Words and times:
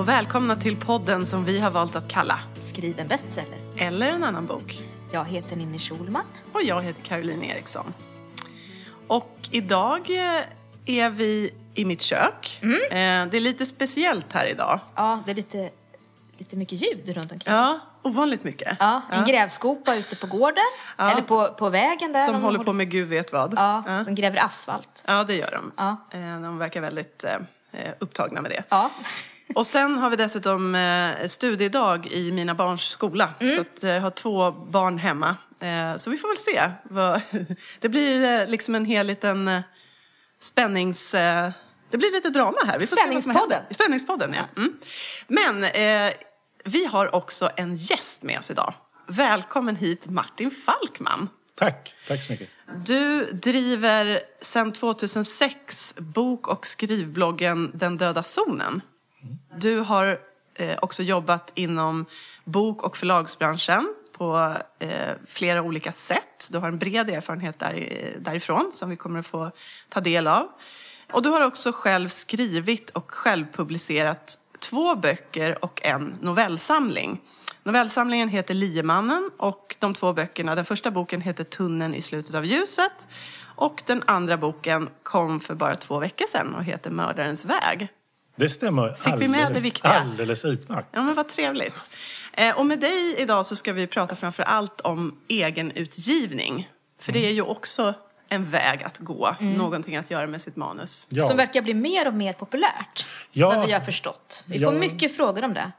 Och 0.00 0.08
välkomna 0.08 0.56
till 0.56 0.76
podden 0.76 1.26
som 1.26 1.44
vi 1.44 1.60
har 1.60 1.70
valt 1.70 1.96
att 1.96 2.08
kalla 2.08 2.38
Skriv 2.60 2.98
en 2.98 3.08
bestseller. 3.08 3.58
Eller 3.76 4.08
en 4.08 4.24
annan 4.24 4.46
bok. 4.46 4.82
Jag 5.12 5.24
heter 5.24 5.56
Ninni 5.56 5.78
Schulman. 5.78 6.24
Och 6.52 6.62
jag 6.62 6.82
heter 6.82 7.02
Caroline 7.02 7.42
Eriksson. 7.44 7.94
Och 9.06 9.38
idag 9.50 10.10
eh, 10.10 10.42
är 11.00 11.10
vi 11.10 11.50
i 11.74 11.84
mitt 11.84 12.02
kök. 12.02 12.60
Mm. 12.62 12.74
Eh, 12.74 13.30
Det 13.30 13.36
är 13.36 13.40
lite 13.40 13.66
speciellt 13.66 14.32
här 14.32 14.46
idag. 14.46 14.80
Ja, 14.94 15.22
det 15.26 15.30
är 15.30 15.34
lite, 15.34 15.70
lite 16.38 16.56
mycket 16.56 16.82
ljud 16.82 17.08
runt 17.16 17.32
omkring 17.32 17.54
Ja, 17.54 17.70
oss. 17.74 17.80
ovanligt 18.02 18.44
mycket. 18.44 18.76
Ja, 18.80 19.02
en 19.12 19.24
grävskopa 19.24 19.94
ute 19.96 20.16
på 20.16 20.26
gården. 20.26 20.64
Ja. 20.96 21.10
Eller 21.10 21.22
på, 21.22 21.54
på 21.58 21.70
vägen 21.70 22.12
där. 22.12 22.20
Som 22.20 22.34
De 22.34 22.42
håller 22.42 22.58
på 22.58 22.72
med 22.72 22.90
gud 22.90 23.08
vet 23.08 23.32
vad. 23.32 23.54
Ja, 23.56 23.84
ja. 23.86 24.02
de 24.04 24.14
gräver 24.14 24.44
asfalt. 24.44 25.04
Ja, 25.06 25.24
det 25.24 25.34
gör 25.34 25.50
de. 25.50 25.72
Ja. 25.76 25.96
Eh, 26.18 26.40
De 26.40 26.58
verkar 26.58 26.80
väldigt 26.80 27.24
upptagna 27.98 28.40
med 28.40 28.50
det. 28.50 28.62
Ja. 28.68 28.90
Och 29.54 29.66
sen 29.66 29.98
har 29.98 30.10
vi 30.10 30.16
dessutom 30.16 30.74
eh, 30.74 31.28
studiedag 31.28 32.06
i 32.06 32.32
mina 32.32 32.54
barns 32.54 32.82
skola. 32.82 33.34
Mm. 33.40 33.54
Så 33.54 33.60
att, 33.60 33.84
eh, 33.84 33.90
jag 33.90 34.00
har 34.00 34.10
två 34.10 34.50
barn 34.50 34.98
hemma. 34.98 35.36
Eh, 35.60 35.96
så 35.96 36.10
vi 36.10 36.16
får 36.16 36.28
väl 36.28 36.36
se. 36.36 36.70
Vad, 36.82 37.20
det 37.80 37.88
blir 37.88 38.40
eh, 38.40 38.48
liksom 38.48 38.74
en 38.74 38.84
hel 38.84 39.06
liten 39.06 39.48
eh, 39.48 39.60
spännings... 40.40 41.14
Eh, 41.14 41.50
det 41.90 41.98
blir 41.98 42.12
lite 42.12 42.30
drama 42.30 42.58
här. 42.66 42.78
Vi 42.78 42.86
får 42.86 42.96
se 42.96 43.02
som 43.02 43.10
händer. 43.10 43.20
Spänningspodden. 43.20 43.74
Spänningspodden, 43.74 44.34
ja. 44.34 44.42
Mm. 44.56 44.72
Men 45.28 45.64
eh, 45.64 46.12
vi 46.64 46.84
har 46.86 47.14
också 47.14 47.50
en 47.56 47.76
gäst 47.76 48.22
med 48.22 48.38
oss 48.38 48.50
idag. 48.50 48.74
Välkommen 49.06 49.76
hit 49.76 50.06
Martin 50.06 50.50
Falkman. 50.50 51.28
Tack, 51.54 51.94
tack 52.06 52.22
så 52.22 52.32
mycket. 52.32 52.48
Du 52.84 53.24
driver 53.24 54.20
sedan 54.40 54.72
2006 54.72 55.94
bok 55.98 56.48
och 56.48 56.66
skrivbloggen 56.66 57.70
Den 57.74 57.96
döda 57.96 58.22
zonen. 58.22 58.82
Du 59.56 59.80
har 59.80 60.20
eh, 60.54 60.78
också 60.82 61.02
jobbat 61.02 61.52
inom 61.54 62.06
bok 62.44 62.82
och 62.82 62.96
förlagsbranschen 62.96 63.94
på 64.12 64.56
eh, 64.78 64.90
flera 65.26 65.62
olika 65.62 65.92
sätt. 65.92 66.48
Du 66.50 66.58
har 66.58 66.68
en 66.68 66.78
bred 66.78 67.10
erfarenhet 67.10 67.58
där, 67.58 68.16
därifrån 68.18 68.70
som 68.72 68.90
vi 68.90 68.96
kommer 68.96 69.18
att 69.18 69.26
få 69.26 69.50
ta 69.88 70.00
del 70.00 70.26
av. 70.26 70.48
Och 71.12 71.22
du 71.22 71.28
har 71.28 71.46
också 71.46 71.72
själv 71.72 72.08
skrivit 72.08 72.90
och 72.90 73.10
självpublicerat 73.10 74.38
två 74.58 74.94
böcker 74.94 75.64
och 75.64 75.80
en 75.84 76.18
novellsamling. 76.20 77.20
Novellsamlingen 77.62 78.28
heter 78.28 78.54
Liemannen 78.54 79.30
och 79.36 79.76
de 79.78 79.94
två 79.94 80.12
böckerna, 80.12 80.54
den 80.54 80.64
första 80.64 80.90
boken 80.90 81.20
heter 81.20 81.44
Tunneln 81.44 81.94
i 81.94 82.02
slutet 82.02 82.34
av 82.34 82.44
ljuset 82.46 83.08
och 83.56 83.82
den 83.86 84.02
andra 84.06 84.36
boken 84.36 84.88
kom 85.02 85.40
för 85.40 85.54
bara 85.54 85.76
två 85.76 85.98
veckor 85.98 86.26
sedan 86.26 86.54
och 86.54 86.64
heter 86.64 86.90
Mördarens 86.90 87.44
väg. 87.44 87.88
Det 88.40 88.48
stämmer 88.48 88.94
Fick 88.94 89.14
vi 89.18 89.28
med 89.28 89.52
det 89.54 89.60
viktiga? 89.60 89.90
alldeles 89.92 90.44
utmärkt. 90.44 90.88
Ja, 90.92 91.02
men 91.02 91.14
vad 91.14 91.28
trevligt. 91.28 91.74
Eh, 92.32 92.58
och 92.58 92.66
med 92.66 92.80
dig 92.80 93.14
idag 93.18 93.46
så 93.46 93.56
ska 93.56 93.72
vi 93.72 93.86
prata 93.86 94.16
framför 94.16 94.42
allt 94.42 94.80
om 94.80 95.18
egenutgivning. 95.28 96.68
För 96.98 97.12
det 97.12 97.26
är 97.26 97.32
ju 97.32 97.42
också 97.42 97.94
en 98.28 98.44
väg 98.44 98.82
att 98.82 98.98
gå, 98.98 99.36
någonting 99.40 99.96
att 99.96 100.10
göra 100.10 100.26
med 100.26 100.42
sitt 100.42 100.56
manus. 100.56 101.06
Ja. 101.10 101.26
Som 101.28 101.36
verkar 101.36 101.62
bli 101.62 101.74
mer 101.74 102.06
och 102.08 102.14
mer 102.14 102.32
populärt. 102.32 103.06
Ja. 103.32 103.48
Vad 103.56 103.66
vi 103.66 103.72
har 103.72 103.80
förstått. 103.80 104.44
Vi 104.48 104.58
får 104.64 104.72
Ja. 104.74 104.78
mycket 104.80 105.16
frågor 105.16 105.44
om 105.44 105.54
det. 105.54 105.72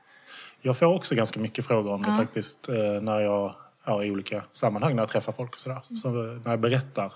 Jag 0.62 0.78
får 0.78 0.86
också 0.86 1.16
ganska 1.16 1.40
mycket 1.40 1.66
frågor 1.68 1.92
om 1.94 2.02
det 2.04 2.14
faktiskt 2.14 2.70
eh, 2.70 2.76
när 3.02 3.20
jag 3.20 3.56
är 3.86 4.04
i 4.04 4.12
olika 4.12 4.44
sammanhang, 4.52 4.96
när 4.96 5.02
jag 5.04 5.10
träffar 5.10 5.32
folk 5.32 5.54
och 5.54 5.60
sådär. 5.60 5.80
Så 5.98 6.10
när 6.10 6.50
jag 6.52 6.60
berättar 6.60 7.12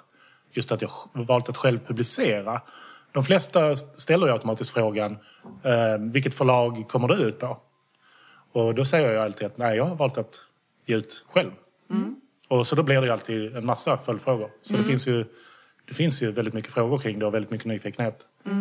just 0.52 0.72
att 0.72 0.82
jag 0.82 0.92
valt 1.14 1.50
att 1.50 1.58
själv 1.58 1.80
publicera. 1.88 2.62
De 3.16 3.24
flesta 3.24 3.76
ställer 3.76 4.28
ju 4.28 4.34
automatiskt 4.34 4.74
frågan, 4.74 5.18
eh, 5.64 5.98
vilket 6.00 6.36
förlag 6.36 6.86
kommer 6.88 7.08
du 7.08 7.16
ut 7.16 7.40
på? 7.40 7.58
Och 8.52 8.76
då 8.76 8.86
säger 8.86 9.14
jag 9.14 9.24
alltid 9.24 9.48
att 9.48 9.58
nej, 9.58 9.78
jag 9.78 9.86
har 9.86 9.96
valt 9.96 10.18
att 10.18 10.36
ge 10.86 10.96
ut 10.96 11.26
själv. 11.30 11.52
Och 12.48 12.68
så 12.68 12.76
då 12.76 12.84
blir 12.84 13.02
det 13.02 13.06
ju 13.08 13.12
alltid 13.14 13.56
en 13.56 13.66
massa 13.66 13.98
följdfrågor. 13.98 14.50
Så 14.62 14.78
det, 14.78 14.84
finns 14.84 15.08
ju, 15.08 15.26
det 15.88 15.94
finns 15.94 16.24
ju 16.24 16.32
väldigt 16.32 16.54
mycket 16.54 16.72
frågor 16.74 16.98
kring 16.98 17.20
det 17.20 17.26
och 17.26 17.34
väldigt 17.34 17.52
mycket 17.52 17.68
nyfikenhet. 17.68 18.28
Eh, 18.46 18.52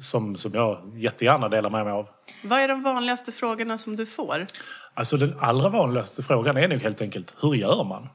som, 0.00 0.36
som 0.36 0.54
jag 0.54 0.92
jättegärna 0.96 1.48
delar 1.48 1.70
med 1.70 1.84
mig 1.84 1.92
av. 1.92 2.08
Vad 2.42 2.60
är 2.60 2.68
de 2.68 2.82
vanligaste 2.82 3.32
frågorna 3.32 3.78
som 3.78 3.96
du 3.96 4.06
får? 4.06 4.46
Alltså 4.94 5.16
den 5.16 5.34
allra 5.40 5.68
vanligaste 5.68 6.22
frågan 6.22 6.56
är 6.56 6.68
nog 6.68 6.82
helt 6.82 7.02
enkelt, 7.02 7.34
hur 7.42 7.54
gör 7.54 7.84
man? 7.84 8.08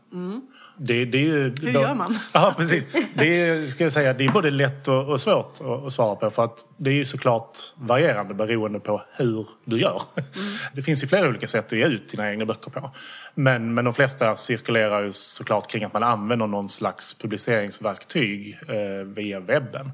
Det, 0.78 1.06
det 1.06 1.18
är 1.18 1.38
Mm. 1.38 1.54
Hur 1.62 1.72
gör 1.72 1.96
man? 1.96 2.16
Ja, 2.34 2.54
precis. 2.58 2.88
Det 3.14 3.42
är, 3.42 3.68
ska 3.68 3.84
jag 3.84 3.94
säga, 3.94 4.14
det 4.14 4.26
är 4.26 4.32
både 4.32 4.50
lätt 4.50 4.88
och, 4.88 5.10
och 5.10 5.22
svårt 5.22 5.54
att, 5.62 5.86
att 5.86 5.94
svara 5.94 6.16
på. 6.16 6.30
För 6.30 6.44
att 6.44 6.66
det 6.78 6.90
är 6.90 6.94
ju 6.94 7.06
såklart 7.06 7.60
varierande 7.76 8.34
beroende 8.34 8.80
på 8.80 9.02
hur 9.16 9.48
du 9.66 9.82
gör. 9.82 10.02
Mm. 10.16 10.28
Det 10.74 10.82
finns 10.82 11.04
ju 11.04 11.08
flera 11.08 11.28
olika 11.28 11.48
sätt 11.48 11.66
att 11.66 11.78
ge 11.78 11.86
ut 11.86 12.10
dina 12.10 12.32
egna 12.32 12.46
böcker 12.46 12.72
på. 12.72 12.92
Men, 13.36 13.74
men 13.74 13.86
de 13.86 13.94
flesta 13.94 14.36
cirkulerar 14.36 15.02
ju 15.02 15.12
såklart 15.12 15.72
kring 15.72 15.84
att 15.84 15.94
man 15.94 16.04
använder 16.04 16.48
någon 16.48 16.70
slags 16.70 17.14
publiceringsverktyg 17.14 18.60
eh, 18.68 19.06
via 19.06 19.40
webben 19.40 19.92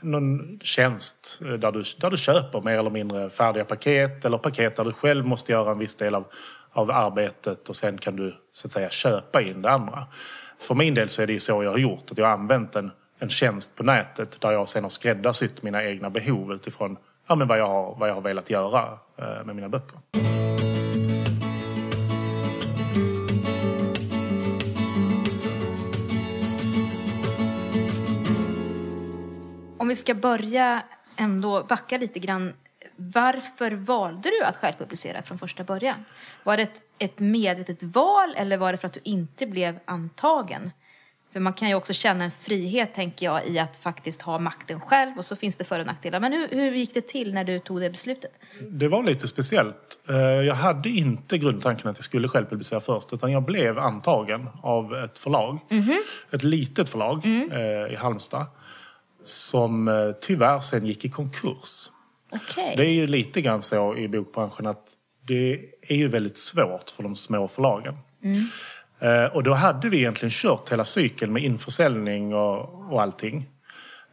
någon 0.00 0.58
tjänst 0.62 1.42
eh, 1.44 1.52
där 1.52 1.72
du, 1.72 1.82
där 2.00 2.10
du 2.10 2.16
köper 2.16 2.60
mer 2.60 2.78
eller 2.78 2.90
mindre 2.90 3.30
färdiga 3.30 3.64
paket 3.64 4.24
eller 4.24 4.38
paket 4.38 4.76
där 4.76 4.84
du 4.84 4.92
själv 4.92 5.26
måste 5.26 5.52
göra 5.52 5.70
en 5.70 5.78
viss 5.78 5.94
del 5.94 6.14
av, 6.14 6.24
av 6.72 6.90
arbetet 6.90 7.68
och 7.68 7.76
sen 7.76 7.98
kan 7.98 8.16
du 8.16 8.34
så 8.52 8.66
att 8.66 8.72
säga 8.72 8.90
köpa 8.90 9.42
in 9.42 9.62
det 9.62 9.70
andra. 9.70 10.06
För 10.58 10.74
min 10.74 10.94
del 10.94 11.08
så 11.08 11.22
är 11.22 11.26
det 11.26 11.32
ju 11.32 11.40
så 11.40 11.64
jag 11.64 11.70
har 11.70 11.78
gjort, 11.78 12.10
att 12.10 12.18
jag 12.18 12.26
har 12.26 12.32
använt 12.32 12.76
en, 12.76 12.90
en 13.18 13.28
tjänst 13.28 13.74
på 13.74 13.82
nätet 13.82 14.40
där 14.40 14.52
jag 14.52 14.68
sen 14.68 14.82
har 14.82 14.90
skräddarsytt 14.90 15.62
mina 15.62 15.84
egna 15.84 16.10
behov 16.10 16.52
utifrån 16.52 16.96
ja, 17.28 17.34
men 17.34 17.48
vad, 17.48 17.58
jag 17.58 17.66
har, 17.66 17.96
vad 17.98 18.08
jag 18.08 18.14
har 18.14 18.22
velat 18.22 18.50
göra 18.50 18.98
eh, 19.18 19.44
med 19.44 19.56
mina 19.56 19.68
böcker. 19.68 19.98
Vi 29.90 29.96
ska 29.96 30.14
börja 30.14 30.82
ändå 31.16 31.64
backa 31.68 31.98
lite 31.98 32.18
grann. 32.18 32.52
Varför 32.96 33.70
valde 33.70 34.30
du 34.30 34.44
att 34.44 34.56
självpublicera 34.56 35.22
från 35.22 35.38
första 35.38 35.64
början? 35.64 36.04
Var 36.44 36.56
det 36.56 36.62
ett, 36.62 36.82
ett 36.98 37.18
medvetet 37.18 37.82
val 37.82 38.34
eller 38.36 38.56
var 38.56 38.72
det 38.72 38.78
för 38.78 38.86
att 38.86 38.92
du 38.92 39.00
inte 39.04 39.46
blev 39.46 39.78
antagen? 39.84 40.70
För 41.32 41.40
man 41.40 41.52
kan 41.52 41.68
ju 41.68 41.74
också 41.74 41.92
känna 41.92 42.24
en 42.24 42.30
frihet, 42.30 42.94
tänker 42.94 43.26
jag, 43.26 43.46
i 43.48 43.58
att 43.58 43.76
faktiskt 43.76 44.22
ha 44.22 44.38
makten 44.38 44.80
själv 44.80 45.18
och 45.18 45.24
så 45.24 45.36
finns 45.36 45.56
det 45.56 45.64
för 45.64 45.80
och 45.80 45.86
nackdelar. 45.86 46.20
Men 46.20 46.32
hur, 46.32 46.48
hur 46.48 46.72
gick 46.72 46.94
det 46.94 47.06
till 47.06 47.34
när 47.34 47.44
du 47.44 47.58
tog 47.58 47.80
det 47.80 47.90
beslutet? 47.90 48.40
Det 48.60 48.88
var 48.88 49.02
lite 49.02 49.26
speciellt. 49.28 49.98
Eh, 50.08 50.16
Jag 50.16 50.54
hade 50.54 50.88
inte 50.88 51.38
grundtanken 51.38 51.90
att 51.90 51.98
jag 51.98 52.04
skulle 52.04 52.28
själv 52.28 52.46
publicera 52.46 52.80
först 52.80 53.12
utan 53.12 53.32
jag 53.32 53.42
blev 53.42 53.78
antagen 53.78 54.48
av 54.62 54.94
ett 54.94 55.18
förlag. 55.18 55.58
Ett 56.30 56.42
litet 56.42 56.88
förlag 56.88 57.26
eh, 57.26 57.92
i 57.92 57.96
Halmstad. 57.96 58.46
Som 59.22 59.88
eh, 59.88 60.10
tyvärr 60.20 60.60
sen 60.60 60.86
gick 60.86 61.04
i 61.04 61.10
konkurs. 61.10 61.90
Okej. 62.32 62.74
Det 62.76 62.82
är 62.86 62.92
ju 62.92 63.06
lite 63.06 63.40
grann 63.40 63.62
så 63.62 63.96
i 63.96 64.08
bokbranschen 64.08 64.66
att 64.66 64.92
det 65.26 65.52
är 65.88 65.94
ju 65.96 66.08
väldigt 66.08 66.38
svårt 66.38 66.90
för 66.90 67.02
de 67.02 67.16
små 67.16 67.48
förlagen. 67.48 67.96
Eh, 68.98 69.24
Och 69.24 69.42
då 69.42 69.54
hade 69.54 69.88
vi 69.88 69.96
egentligen 69.98 70.30
kört 70.30 70.72
hela 70.72 70.84
cykeln 70.84 71.32
med 71.32 71.44
införsäljning 71.44 72.34
och, 72.34 72.92
och 72.92 73.02
allting. 73.02 73.48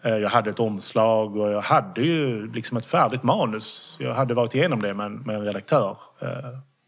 Eh, 0.01 0.15
Jag 0.17 0.29
hade 0.29 0.49
ett 0.49 0.59
omslag 0.59 1.37
och 1.37 1.51
jag 1.51 1.61
hade 1.61 2.01
ju 2.01 2.51
liksom 2.51 2.77
ett 2.77 2.85
färdigt 2.85 3.23
manus. 3.23 3.97
Jag 3.99 4.13
hade 4.13 4.33
varit 4.33 4.55
igenom 4.55 4.81
det 4.81 4.93
med 4.93 5.05
en, 5.05 5.13
med 5.15 5.35
en 5.35 5.45
redaktör 5.45 5.97
eh, 6.21 6.29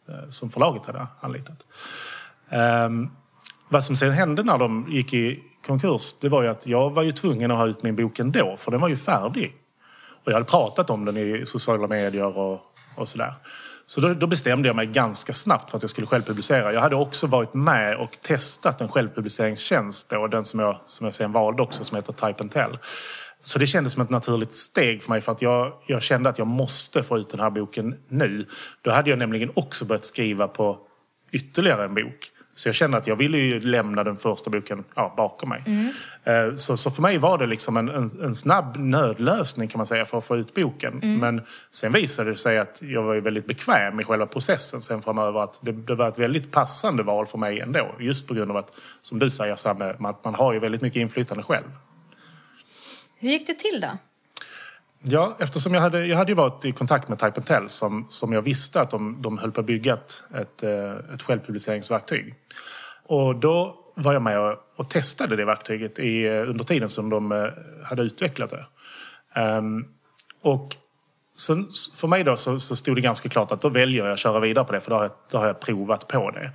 eh, 0.10 0.30
som 0.30 0.50
förlaget 0.50 0.86
hade 0.86 1.08
anlitat. 1.22 1.66
Ehm, 2.50 3.10
vad 3.70 3.84
som 3.84 3.96
sen 3.96 4.12
hände 4.12 4.44
när 4.44 4.58
de 4.58 4.88
gick 4.92 5.14
i 5.14 5.44
konkurs, 5.66 6.16
det 6.22 6.30
var 6.30 6.44
ju 6.44 6.48
att 6.48 6.68
jag 6.68 6.90
var 6.90 7.04
ju 7.04 7.12
tvungen 7.12 7.52
att 7.52 7.58
ha 7.58 7.68
ut 7.68 7.84
min 7.84 7.96
bok 7.96 8.20
ändå, 8.20 8.56
för 8.58 8.72
den 8.72 8.82
var 8.82 8.90
ju 8.90 8.96
färdig. 8.96 9.56
Och 10.24 10.32
jag 10.32 10.34
hade 10.34 10.46
pratat 10.46 10.90
om 10.90 11.06
den 11.06 11.18
i 11.18 11.46
sociala 11.46 11.88
medier 11.88 12.38
och, 12.38 12.62
och 12.96 13.08
sådär. 13.08 13.34
Så 13.86 14.02
då, 14.02 14.14
då 14.14 14.28
bestämde 14.28 14.70
jag 14.70 14.76
mig 14.76 14.86
ganska 14.86 15.34
snabbt 15.34 15.70
för 15.70 15.78
att 15.78 15.84
jag 15.84 15.90
skulle 15.90 16.08
självpublicera. 16.08 16.74
Jag 16.74 16.82
hade 16.82 16.96
också 16.96 17.28
varit 17.28 17.54
med 17.54 17.98
och 17.98 18.18
testat 18.22 18.82
en 18.82 18.90
självpubliceringstjänst 18.90 20.10
då, 20.10 20.28
den 20.28 20.46
som 20.46 20.60
jag, 20.60 20.78
som 20.86 21.06
jag 21.06 21.16
sen 21.16 21.32
valde 21.32 21.62
också, 21.62 21.84
som 21.84 21.96
heter 21.96 22.14
Type 22.14 22.44
and 22.44 22.52
Tell. 22.52 22.78
Så 23.44 23.60
det 23.60 23.68
kändes 23.68 23.94
som 23.94 24.02
ett 24.02 24.10
naturligt 24.10 24.52
steg 24.52 25.04
för 25.04 25.10
mig 25.10 25.22
för 25.22 25.32
att 25.32 25.42
jag, 25.42 25.74
jag 25.86 26.02
kände 26.02 26.30
att 26.30 26.38
jag 26.38 26.48
måste 26.48 27.04
få 27.04 27.18
ut 27.18 27.30
den 27.30 27.40
här 27.40 27.50
boken 27.50 27.96
nu. 28.08 28.48
Då 28.82 28.92
hade 28.92 29.10
jag 29.10 29.20
nämligen 29.20 29.52
också 29.56 29.86
börjat 29.86 30.06
skriva 30.06 30.48
på 30.48 30.78
ytterligare 31.32 31.86
en 31.86 31.94
bok. 31.94 32.32
Så 32.60 32.68
jag 32.68 32.76
kände 32.76 32.98
att 32.98 33.08
jag 33.08 33.16
ville 33.16 33.38
ju 33.38 33.60
lämna 33.60 34.04
den 34.04 34.18
första 34.18 34.50
boken 34.50 34.84
ja, 34.96 35.14
bakom 35.18 35.50
mig. 35.50 35.64
Eh, 36.24 36.56
Så, 36.56 36.78
så 36.78 36.92
för 36.92 37.02
mig 37.02 37.18
var 37.18 37.38
det 37.38 37.46
liksom 37.46 37.78
en, 37.78 37.90
en, 37.90 38.10
en 38.24 38.36
snabb 38.36 38.78
nödlösning 38.78 39.68
kan 39.68 39.80
man 39.80 39.86
säga 39.86 40.06
för 40.06 40.18
att 40.18 40.26
få 40.26 40.38
ut 40.38 40.54
boken. 40.54 41.00
Men 41.20 41.42
sen 41.72 41.92
visade 41.92 42.30
det 42.30 42.38
sig 42.38 42.58
att 42.60 42.82
jag 42.82 43.04
var 43.04 43.16
väldigt 43.16 43.48
bekväm 43.48 44.00
i 44.00 44.04
själva 44.04 44.26
processen 44.26 44.82
sen 44.82 45.02
framöver. 45.02 45.44
Att 45.44 45.60
det, 45.62 45.72
det 45.72 45.96
var 45.96 46.08
ett 46.08 46.20
väldigt 46.20 46.52
passande 46.52 47.04
val 47.04 47.28
för 47.28 47.38
mig 47.38 47.60
ändå. 47.60 47.96
Just 48.00 48.28
på 48.28 48.34
grund 48.34 48.52
av 48.52 48.58
att, 48.58 48.78
som 49.02 49.20
du 49.20 49.30
säger 49.30 49.56
Samme, 49.56 49.96
man, 50.00 50.16
man 50.24 50.36
har 50.36 50.54
ju 50.54 50.60
väldigt 50.60 50.82
mycket 50.82 51.00
inflytande 51.02 51.44
själv. 51.44 51.68
Hur 53.20 53.30
gick 53.30 53.48
det 53.48 53.54
till 53.54 53.82
då? 53.82 53.98
Ja, 55.02 55.36
eftersom 55.40 55.74
jag 55.74 55.82
hade, 55.82 56.06
jag 56.06 56.18
hade 56.18 56.32
ju 56.32 56.36
varit 56.36 56.66
i 56.66 56.72
kontakt 56.72 57.10
med 57.10 57.20
Type 57.20 57.42
Tell 57.42 57.70
som, 57.70 58.06
som 58.10 58.34
jag 58.34 58.42
visste 58.42 58.82
att 58.82 58.90
de, 58.90 59.22
de 59.22 59.38
höll 59.38 59.52
på 59.52 59.60
att 59.60 59.66
bygga 59.66 59.94
ett, 59.94 60.24
ett, 60.36 60.64
eh, 60.64 61.14
ett 61.14 61.22
självpubliceringsverktyg. 61.22 62.36
Och 63.06 63.36
då 63.36 63.76
var 63.96 64.14
jag 64.14 64.22
med 64.22 64.40
och, 64.40 64.56
och 64.76 64.90
testade 64.90 65.36
det 65.36 65.46
verktyget 65.46 66.00
i, 66.00 66.26
eh, 66.26 66.50
under 66.50 66.64
tiden 66.64 66.90
som 66.90 67.10
de 67.10 67.32
eh, 67.32 67.48
hade 67.84 68.02
utvecklat 68.02 68.50
det. 68.50 68.66
Um, 69.42 69.88
och 70.42 70.76
sen, 71.38 71.70
för 71.96 72.08
mig 72.08 72.24
då 72.24 72.36
så, 72.36 72.60
så 72.60 72.76
stod 72.76 72.96
det 72.96 73.02
ganska 73.02 73.30
klart 73.30 73.52
att 73.52 73.62
då 73.62 73.70
väljer 73.70 74.06
jag 74.06 74.14
att 74.14 74.20
köra 74.20 74.40
vidare 74.40 74.66
på 74.66 74.72
det 74.72 74.80
för 74.80 74.90
då 74.90 74.96
har 74.98 75.04
jag, 75.04 75.12
då 75.32 75.38
har 75.38 75.48
jag 75.48 75.60
provat 75.60 76.08
på 76.08 76.32
det. 76.32 76.52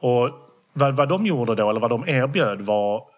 Och 0.00 0.30
vad, 0.72 0.96
vad 0.96 1.08
de 1.08 1.26
gjorde 1.26 1.54
då, 1.54 1.70
eller 1.70 1.80
vad 1.80 1.90
de 1.90 2.08
erbjöd 2.08 2.60
var 2.60 3.08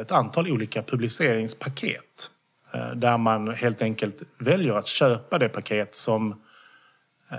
ett 0.00 0.12
antal 0.12 0.52
olika 0.52 0.82
publiceringspaket. 0.82 2.30
Eh, 2.72 2.90
där 2.90 3.18
man 3.18 3.48
helt 3.48 3.82
enkelt 3.82 4.22
väljer 4.38 4.72
att 4.74 4.86
köpa 4.86 5.38
det 5.38 5.48
paket 5.48 5.94
som, 5.94 6.30
eh, 7.30 7.38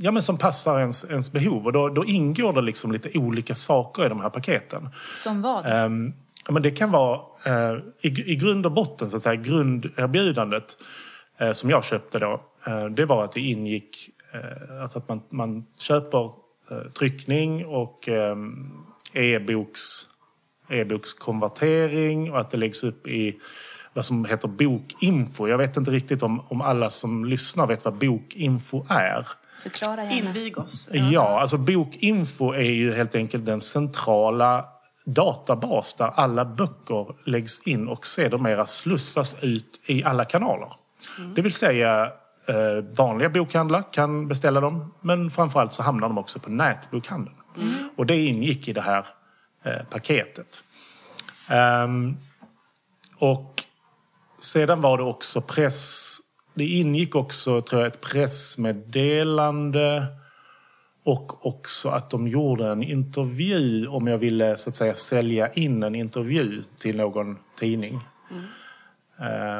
ja, 0.00 0.10
men 0.10 0.22
som 0.22 0.38
passar 0.38 0.78
ens, 0.80 1.04
ens 1.04 1.32
behov. 1.32 1.66
Och 1.66 1.72
då, 1.72 1.88
då 1.88 2.04
ingår 2.04 2.52
det 2.52 2.60
liksom 2.60 2.92
lite 2.92 3.18
olika 3.18 3.54
saker 3.54 4.06
i 4.06 4.08
de 4.08 4.20
här 4.20 4.30
paketen. 4.30 4.88
Som 5.14 5.42
vad? 5.42 5.84
Um, 5.84 6.14
men 6.48 6.62
det 6.62 6.70
kan 6.70 6.90
vara 6.90 7.20
uh, 7.46 7.78
i, 8.00 8.32
i 8.32 8.36
grund 8.36 8.66
och 8.66 8.72
botten, 8.72 9.10
så 9.10 9.16
att 9.16 9.22
säga, 9.22 9.36
grunderbjudandet 9.36 10.76
uh, 11.42 11.52
som 11.52 11.70
jag 11.70 11.84
köpte 11.84 12.18
då. 12.18 12.40
Uh, 12.68 12.86
det 12.86 13.04
var 13.04 13.24
att 13.24 13.32
det 13.32 13.40
ingick, 13.40 14.10
alltså 14.80 14.98
att 14.98 15.08
man, 15.08 15.22
man 15.30 15.66
köper 15.78 16.32
tryckning 16.98 17.66
och 17.66 18.08
um, 18.08 18.86
e-boks, 19.12 20.06
e-bokskonvertering 20.68 22.32
och 22.32 22.40
att 22.40 22.50
det 22.50 22.56
läggs 22.56 22.84
upp 22.84 23.08
i 23.08 23.40
vad 23.92 24.04
som 24.04 24.24
heter 24.24 24.48
bokinfo. 24.48 25.48
Jag 25.48 25.58
vet 25.58 25.76
inte 25.76 25.90
riktigt 25.90 26.22
om, 26.22 26.40
om 26.48 26.60
alla 26.60 26.90
som 26.90 27.24
lyssnar 27.24 27.66
vet 27.66 27.84
vad 27.84 27.94
bokinfo 27.94 28.86
är. 28.88 29.28
Förklara 29.62 30.04
gärna. 30.04 30.28
Invig 30.28 30.58
oss. 30.58 30.88
Ja, 30.92 31.40
alltså 31.40 31.58
bokinfo 31.58 32.52
är 32.52 32.62
ju 32.62 32.94
helt 32.94 33.14
enkelt 33.14 33.46
den 33.46 33.60
centrala 33.60 34.64
databas 35.04 35.94
där 35.94 36.06
alla 36.14 36.44
böcker 36.44 37.06
läggs 37.24 37.66
in 37.66 37.88
och 37.88 38.06
sedermera 38.06 38.66
slussas 38.66 39.36
ut 39.40 39.80
i 39.86 40.04
alla 40.04 40.24
kanaler. 40.24 40.72
Mm. 41.18 41.34
Det 41.34 41.42
vill 41.42 41.52
säga 41.52 42.12
eh, 42.48 42.84
vanliga 42.96 43.28
bokhandlar 43.28 43.92
kan 43.92 44.28
beställa 44.28 44.60
dem 44.60 44.94
men 45.00 45.30
framförallt 45.30 45.72
så 45.72 45.82
hamnar 45.82 46.08
de 46.08 46.18
också 46.18 46.38
på 46.38 46.50
nätbokhandeln. 46.50 47.36
Mm. 47.56 47.90
Och 47.96 48.06
det 48.06 48.16
ingick 48.16 48.68
i 48.68 48.72
det 48.72 48.80
här 48.80 49.06
eh, 49.62 49.82
paketet. 49.90 50.64
Um, 51.84 52.16
och 53.18 53.64
sedan 54.38 54.80
var 54.80 54.98
det 54.98 55.04
också 55.04 55.40
press... 55.40 56.18
Det 56.54 56.64
ingick 56.64 57.14
också 57.14 57.62
tror 57.62 57.82
jag, 57.82 57.92
ett 57.92 58.00
pressmeddelande 58.00 60.06
och 61.04 61.46
också 61.46 61.88
att 61.88 62.10
de 62.10 62.28
gjorde 62.28 62.66
en 62.66 62.82
intervju 62.82 63.86
om 63.86 64.06
jag 64.06 64.18
ville 64.18 64.56
så 64.56 64.70
att 64.70 64.76
säga 64.76 64.94
sälja 64.94 65.52
in 65.52 65.82
en 65.82 65.94
intervju 65.94 66.62
till 66.78 66.96
någon 66.96 67.38
tidning. 67.58 68.00
Mm. 68.30 68.44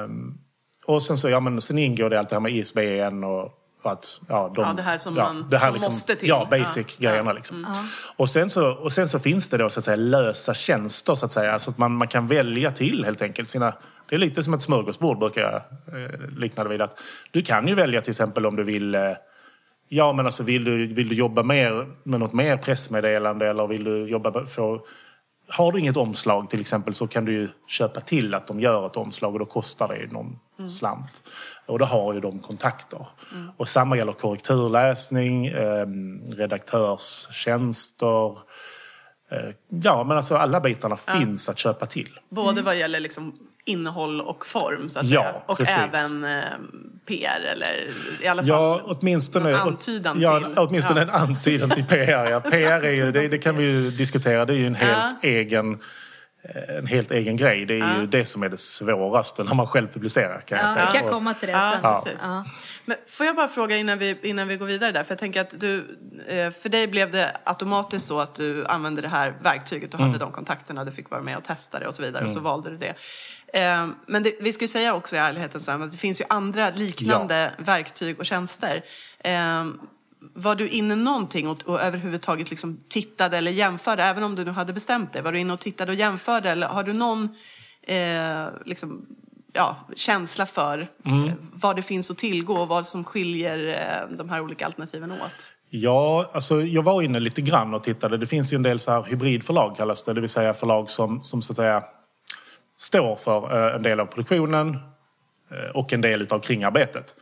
Um, 0.05 0.39
och 0.87 1.03
sen 1.03 1.19
så, 1.19 1.29
ja 1.29 1.41
men 1.41 1.61
sen 1.61 1.79
ingår 1.79 2.11
det 2.11 2.19
allt 2.19 2.29
det 2.29 2.37
här 2.37 2.41
med 2.41 2.53
ISBN 2.53 3.25
och 3.25 3.59
att, 3.83 4.21
ja, 4.29 4.53
de, 4.55 4.65
ja, 4.65 4.73
det 4.73 4.83
här 4.83 4.99
som 4.99 5.17
ja, 5.17 5.33
man 5.33 5.53
här 5.53 5.59
som 5.59 5.75
liksom, 5.75 5.87
måste 5.87 6.15
till. 6.15 6.29
Ja, 6.29 6.49
basic-grejerna. 6.51 7.31
Ja. 7.31 7.33
Liksom. 7.33 7.65
Mm. 7.65 7.77
Och, 8.17 8.29
sen 8.29 8.51
så, 8.51 8.73
och 8.73 8.93
sen 8.93 9.09
så 9.09 9.19
finns 9.19 9.49
det 9.49 9.57
då 9.57 9.71
så 9.71 9.81
att 9.81 9.85
säga 9.85 9.97
lösa 9.97 10.55
tjänster 10.55 11.15
så 11.15 11.27
att 11.27 11.33
säga. 11.33 11.53
Alltså 11.53 11.71
att 11.71 11.79
man, 11.79 11.93
man 11.93 12.09
kan 12.09 12.27
välja 12.27 12.73
till 12.73 13.05
helt 13.05 13.23
enkelt 13.23 13.51
sina... 13.51 13.75
Det 14.09 14.15
är 14.15 14.19
lite 14.19 14.43
som 14.43 14.55
ett 14.55 14.63
smörgåsbord 14.63 15.19
brukar 15.19 15.41
jag 15.41 15.55
eh, 16.03 16.31
likna 16.37 16.65
det 16.65 16.71
vid. 16.71 16.83
Att 16.83 17.01
du 17.31 17.43
kan 17.43 17.69
ju 17.69 17.75
välja 17.75 18.01
till 18.01 18.11
exempel 18.11 18.47
om 18.47 18.57
du 18.57 18.65
vill 18.65 18.95
eh, 18.95 19.13
Ja 19.89 20.13
men 20.13 20.25
alltså 20.25 20.43
vill 20.43 20.65
du, 20.65 20.87
vill 20.87 21.09
du 21.09 21.15
jobba 21.15 21.43
mer 21.43 21.87
med 22.03 22.21
något 22.21 22.33
mer 22.33 22.57
pressmeddelande 22.57 23.47
eller 23.47 23.67
vill 23.67 23.85
du 23.85 24.09
jobba 24.09 24.47
för 24.47 24.81
har 25.49 25.73
du 25.73 25.79
inget 25.79 25.97
omslag 25.97 26.51
till 26.51 26.61
exempel 26.61 26.95
så 26.95 27.07
kan 27.07 27.25
du 27.25 27.33
ju 27.33 27.49
köpa 27.67 28.01
till 28.01 28.35
att 28.35 28.47
de 28.47 28.61
gör 28.61 28.87
ett 28.87 28.97
omslag 28.97 29.33
och 29.33 29.39
då 29.39 29.45
kostar 29.45 29.89
det 29.89 30.13
någon 30.13 30.39
mm. 30.59 30.71
slant. 30.71 31.23
Och 31.67 31.79
då 31.79 31.85
har 31.85 32.15
ju 32.15 32.21
de 32.21 32.39
kontakter. 32.39 33.07
Mm. 33.33 33.51
Och 33.57 33.69
samma 33.69 33.97
gäller 33.97 34.13
korrekturläsning, 34.13 35.47
eh, 35.47 35.87
redaktörstjänster. 36.37 38.29
Eh, 39.31 39.51
ja, 39.69 40.05
men 40.05 40.17
alltså 40.17 40.37
alla 40.37 40.61
bitarna 40.61 40.97
ja. 41.07 41.13
finns 41.13 41.49
att 41.49 41.59
köpa 41.59 41.87
till. 41.87 42.19
Både 42.29 42.63
vad 42.63 42.79
gäller 42.79 43.01
liksom 43.01 43.33
innehåll 43.69 44.21
och 44.21 44.47
form 44.47 44.89
så 44.89 45.01
att 45.01 45.09
ja, 45.09 45.23
säga. 45.23 45.35
Och 45.47 45.59
precis. 45.59 45.77
även 45.77 46.25
eh, 46.25 46.43
PR 47.07 47.41
eller 47.53 47.91
i 48.23 48.27
alla 48.27 48.43
fall 48.43 48.49
ja, 48.49 48.81
åtminstone, 48.85 49.51
en 49.51 49.57
antydan 49.57 50.21
ja, 50.21 50.41
till. 50.41 50.59
Åtminstone 50.59 51.01
ja. 51.01 51.07
en 51.07 51.11
antydan 51.11 51.71
till 51.71 51.85
PR. 51.85 52.31
Ja. 52.31 52.41
PR 52.41 52.85
är 52.85 52.93
ju, 52.93 53.13
det, 53.13 53.29
det, 53.29 53.39
kan 53.39 53.57
vi 53.57 53.65
ju 53.65 53.91
diskutera, 53.91 54.45
det 54.45 54.53
är 54.53 54.57
ju 54.57 54.67
en 54.67 54.75
helt 54.75 55.17
ja. 55.23 55.29
egen 55.29 55.79
en 56.55 56.87
helt 56.87 57.11
egen 57.11 57.37
grej. 57.37 57.67
Det 57.67 57.75
är 57.75 57.79
ja. 57.79 58.01
ju 58.01 58.07
det 58.07 58.25
som 58.25 58.43
är 58.43 58.49
det 58.49 58.57
svåraste 58.57 59.45
när 59.45 59.55
man 59.55 59.67
själv 59.67 59.89
publicerar 59.89 60.41
kan 60.41 60.59
jag 60.59 60.71
säga. 60.71 60.89
Vi 60.93 60.99
kan 60.99 61.09
komma 61.09 61.35
till 61.35 61.49
det 61.49 61.55
sen. 61.55 61.81
Ja, 61.83 62.05
ja. 62.23 62.45
Men 62.85 62.97
får 63.07 63.27
jag 63.27 63.37
bara 63.37 63.49
fråga 63.49 63.77
innan 63.77 63.99
vi, 63.99 64.19
innan 64.23 64.49
vi 64.49 64.57
går 64.57 64.67
vidare 64.67 64.93
där, 64.93 65.05
för 65.05 65.13
jag 65.13 65.19
tänker 65.19 65.41
att 65.41 65.61
du, 65.61 65.99
eh, 66.29 66.51
för 66.51 66.69
dig 66.69 66.87
blev 66.87 67.11
det 67.11 67.37
automatiskt 67.45 68.07
så 68.07 68.21
att 68.21 68.35
du 68.35 68.67
använde 68.67 69.03
det 69.03 69.09
här 69.09 69.39
verktyget 69.43 69.95
och 69.95 70.01
mm. 70.01 70.13
hade 70.13 70.25
de 70.25 70.33
kontakterna, 70.33 70.85
du 70.85 70.93
fick 70.93 71.11
vara 71.11 71.23
med 71.23 71.37
och 71.37 71.45
testa 71.45 71.79
det 71.79 71.87
och 71.87 71.95
så 71.95 72.03
vidare 72.03 72.21
mm. 72.21 72.25
och 72.25 72.31
så 72.31 72.39
mm. 72.39 72.45
valde 72.45 72.71
du 72.71 72.77
det. 72.77 72.95
Eh, 73.61 73.87
men 74.07 74.23
det, 74.23 74.35
vi 74.41 74.53
ska 74.53 74.65
ju 74.65 74.69
säga 74.69 74.95
också 74.95 75.17
i 75.17 75.19
ärlighetens 75.19 75.69
namn 75.69 75.83
att 75.83 75.91
det 75.91 75.97
finns 75.97 76.21
ju 76.21 76.25
andra 76.29 76.71
liknande 76.71 77.53
verktyg 77.59 78.19
och 78.19 78.27
tjänster. 78.27 78.85
Var 80.21 80.55
du 80.55 80.69
inne 80.69 80.95
någonting 80.97 81.49
och, 81.49 81.63
och 81.67 81.81
överhuvudtaget 81.81 82.51
liksom 82.51 82.81
tittade 82.89 83.39
eller 83.39 83.51
jämförde, 83.51 84.03
även 84.03 84.23
om 84.23 84.35
du 84.35 84.45
nu 84.45 84.51
hade 84.51 84.73
bestämt 84.73 85.13
dig? 85.13 85.23
Var 85.23 85.33
du 85.33 85.39
inne 85.39 85.53
och 85.53 85.61
tittade 85.61 85.93
och 85.93 85.99
jämförde 85.99 86.51
eller 86.51 86.67
har 86.67 86.83
du 86.83 86.93
någon 86.93 87.29
eh, 87.83 88.47
liksom, 88.65 89.07
ja, 89.53 89.77
känsla 89.97 90.47
för 90.47 90.89
mm. 91.05 91.25
eh, 91.25 91.33
vad 91.53 91.77
det 91.77 91.83
finns 91.83 92.11
att 92.11 92.19
tillgå 92.19 92.55
och 92.55 92.69
vad 92.69 92.87
som 92.87 93.05
skiljer 93.05 93.69
eh, 93.69 94.17
de 94.17 94.29
här 94.29 94.41
olika 94.41 94.67
alternativen 94.67 95.13
åt? 95.13 95.53
Ja, 95.71 96.31
alltså 96.33 96.63
jag 96.63 96.83
var 96.83 97.03
inne 97.03 97.21
lite 97.21 97.41
grann 97.41 97.75
och 97.75 97.83
tittade. 97.83 98.17
Det 98.17 98.27
finns 98.27 98.53
ju 98.53 98.55
en 98.57 98.63
del 98.63 98.81
så 98.81 98.91
här 98.91 99.03
hybridförlag 99.03 99.77
kallas 99.77 100.03
det, 100.03 100.13
det 100.13 100.21
vill 100.21 100.31
säga 100.31 100.55
förlag 100.55 100.91
som, 100.91 101.25
som 101.25 101.43
så 101.43 101.53
att 101.53 101.57
säga 101.57 101.85
står 102.79 103.17
för 103.17 103.69
eh, 103.69 103.75
en 103.75 103.83
del 103.83 104.01
av 104.01 104.07
produktionen 104.07 104.79
och 105.75 105.93
en 105.93 106.01
del 106.01 106.27
av 106.31 106.39
kringarbetet. 106.39 107.15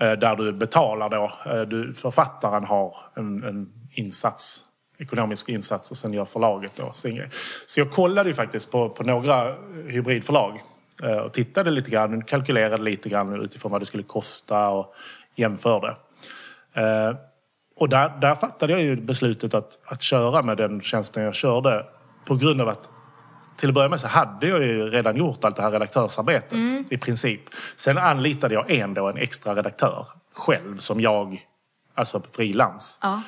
Eh, 0.00 0.12
där 0.12 0.36
du 0.36 0.52
betalar 0.52 1.08
då, 1.08 1.32
eh, 1.52 1.60
du, 1.60 1.94
författaren 1.94 2.64
har 2.64 2.94
en, 3.14 3.44
en 3.44 3.72
insats, 3.92 4.64
ekonomisk 4.98 5.48
insats 5.48 5.90
och 5.90 5.96
sen 5.96 6.12
gör 6.12 6.24
förlaget 6.24 6.72
då 6.76 6.92
sin 6.92 7.14
grej. 7.14 7.30
Så 7.66 7.80
jag 7.80 7.92
kollade 7.92 8.28
ju 8.28 8.34
faktiskt 8.34 8.70
på, 8.70 8.88
på 8.90 9.02
några 9.02 9.54
hybridförlag 9.88 10.62
eh, 11.02 11.16
och 11.16 11.32
tittade 11.32 11.70
lite 11.70 11.90
grann, 11.90 12.24
kalkylerade 12.24 12.82
lite 12.82 13.08
grann 13.08 13.40
utifrån 13.40 13.72
vad 13.72 13.80
det 13.80 13.86
skulle 13.86 14.02
kosta 14.02 14.68
och 14.68 14.94
jämförde. 15.36 15.96
Och 17.80 17.88
där, 17.88 18.20
där 18.20 18.34
fattade 18.34 18.72
jag 18.72 18.82
ju 18.82 18.96
beslutet 18.96 19.54
att, 19.54 19.78
att 19.84 20.02
köra 20.02 20.42
med 20.42 20.56
den 20.56 20.80
tjänsten 20.80 21.22
jag 21.22 21.34
körde 21.34 21.86
på 22.26 22.34
grund 22.34 22.60
av 22.60 22.68
att 22.68 22.90
till 23.58 23.68
att 23.68 23.74
börja 23.74 23.88
med 23.88 24.00
så 24.00 24.06
hade 24.06 24.48
jag 24.48 24.62
ju 24.62 24.90
redan 24.90 25.16
gjort 25.16 25.44
allt 25.44 25.56
det 25.56 25.62
här 25.62 25.70
redaktörsarbetet 25.70 26.52
mm. 26.52 26.84
i 26.90 26.98
princip. 26.98 27.40
Sen 27.76 27.98
anlitade 27.98 28.54
jag 28.54 28.70
en, 28.70 28.94
då, 28.94 29.08
en 29.08 29.16
extra 29.16 29.54
redaktör 29.54 30.06
själv 30.32 30.76
som 30.76 31.00
jag, 31.00 31.46
alltså 31.94 32.22
frilans. 32.32 32.98
Ja. 33.02 33.22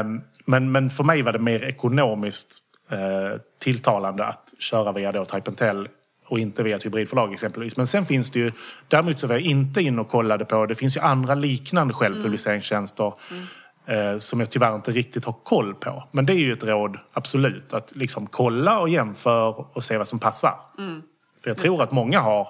Um, 0.00 0.22
men, 0.44 0.72
men 0.72 0.90
för 0.90 1.04
mig 1.04 1.22
var 1.22 1.32
det 1.32 1.38
mer 1.38 1.64
ekonomiskt 1.64 2.58
uh, 2.92 3.40
tilltalande 3.58 4.24
att 4.24 4.54
köra 4.58 4.92
via 4.92 5.12
då 5.12 5.24
Type 5.24 5.52
Tell 5.52 5.88
och 6.26 6.38
inte 6.38 6.62
via 6.62 6.76
ett 6.76 6.86
hybridförlag 6.86 7.32
exempelvis. 7.32 7.76
Men 7.76 7.86
sen 7.86 8.06
finns 8.06 8.30
det 8.30 8.38
ju, 8.38 8.52
däremot 8.88 9.20
så 9.20 9.26
var 9.26 9.34
jag 9.34 9.42
inte 9.42 9.82
in 9.82 9.98
och 9.98 10.08
kollade 10.08 10.44
på, 10.44 10.66
det 10.66 10.74
finns 10.74 10.96
ju 10.96 11.00
andra 11.00 11.34
liknande 11.34 11.94
självpubliceringstjänster. 11.94 13.12
Mm. 13.30 13.38
Mm 13.42 13.46
eh, 13.86 14.18
som 14.18 14.40
jag 14.40 14.50
tyvärr 14.50 14.74
inte 14.74 14.90
riktigt 14.90 15.24
har 15.24 15.32
koll 15.32 15.74
på. 15.74 16.08
Men 16.12 16.26
det 16.26 16.32
är 16.32 16.38
ju 16.38 16.52
ett 16.52 16.64
råd, 16.64 16.98
absolut. 17.12 17.72
Att 17.72 17.96
liksom 17.96 18.26
kolla 18.26 18.80
och 18.80 18.88
jämför 18.88 19.76
och 19.76 19.84
se 19.84 19.98
vad 19.98 20.08
som 20.08 20.18
passar. 20.18 20.54
Mm. 20.78 21.02
För 21.42 21.50
jag 21.50 21.58
tror 21.58 21.82
att 21.82 21.92
många 21.92 22.20
har 22.20 22.48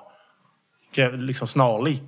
liksom 1.16 1.48
snarlik, 1.48 2.02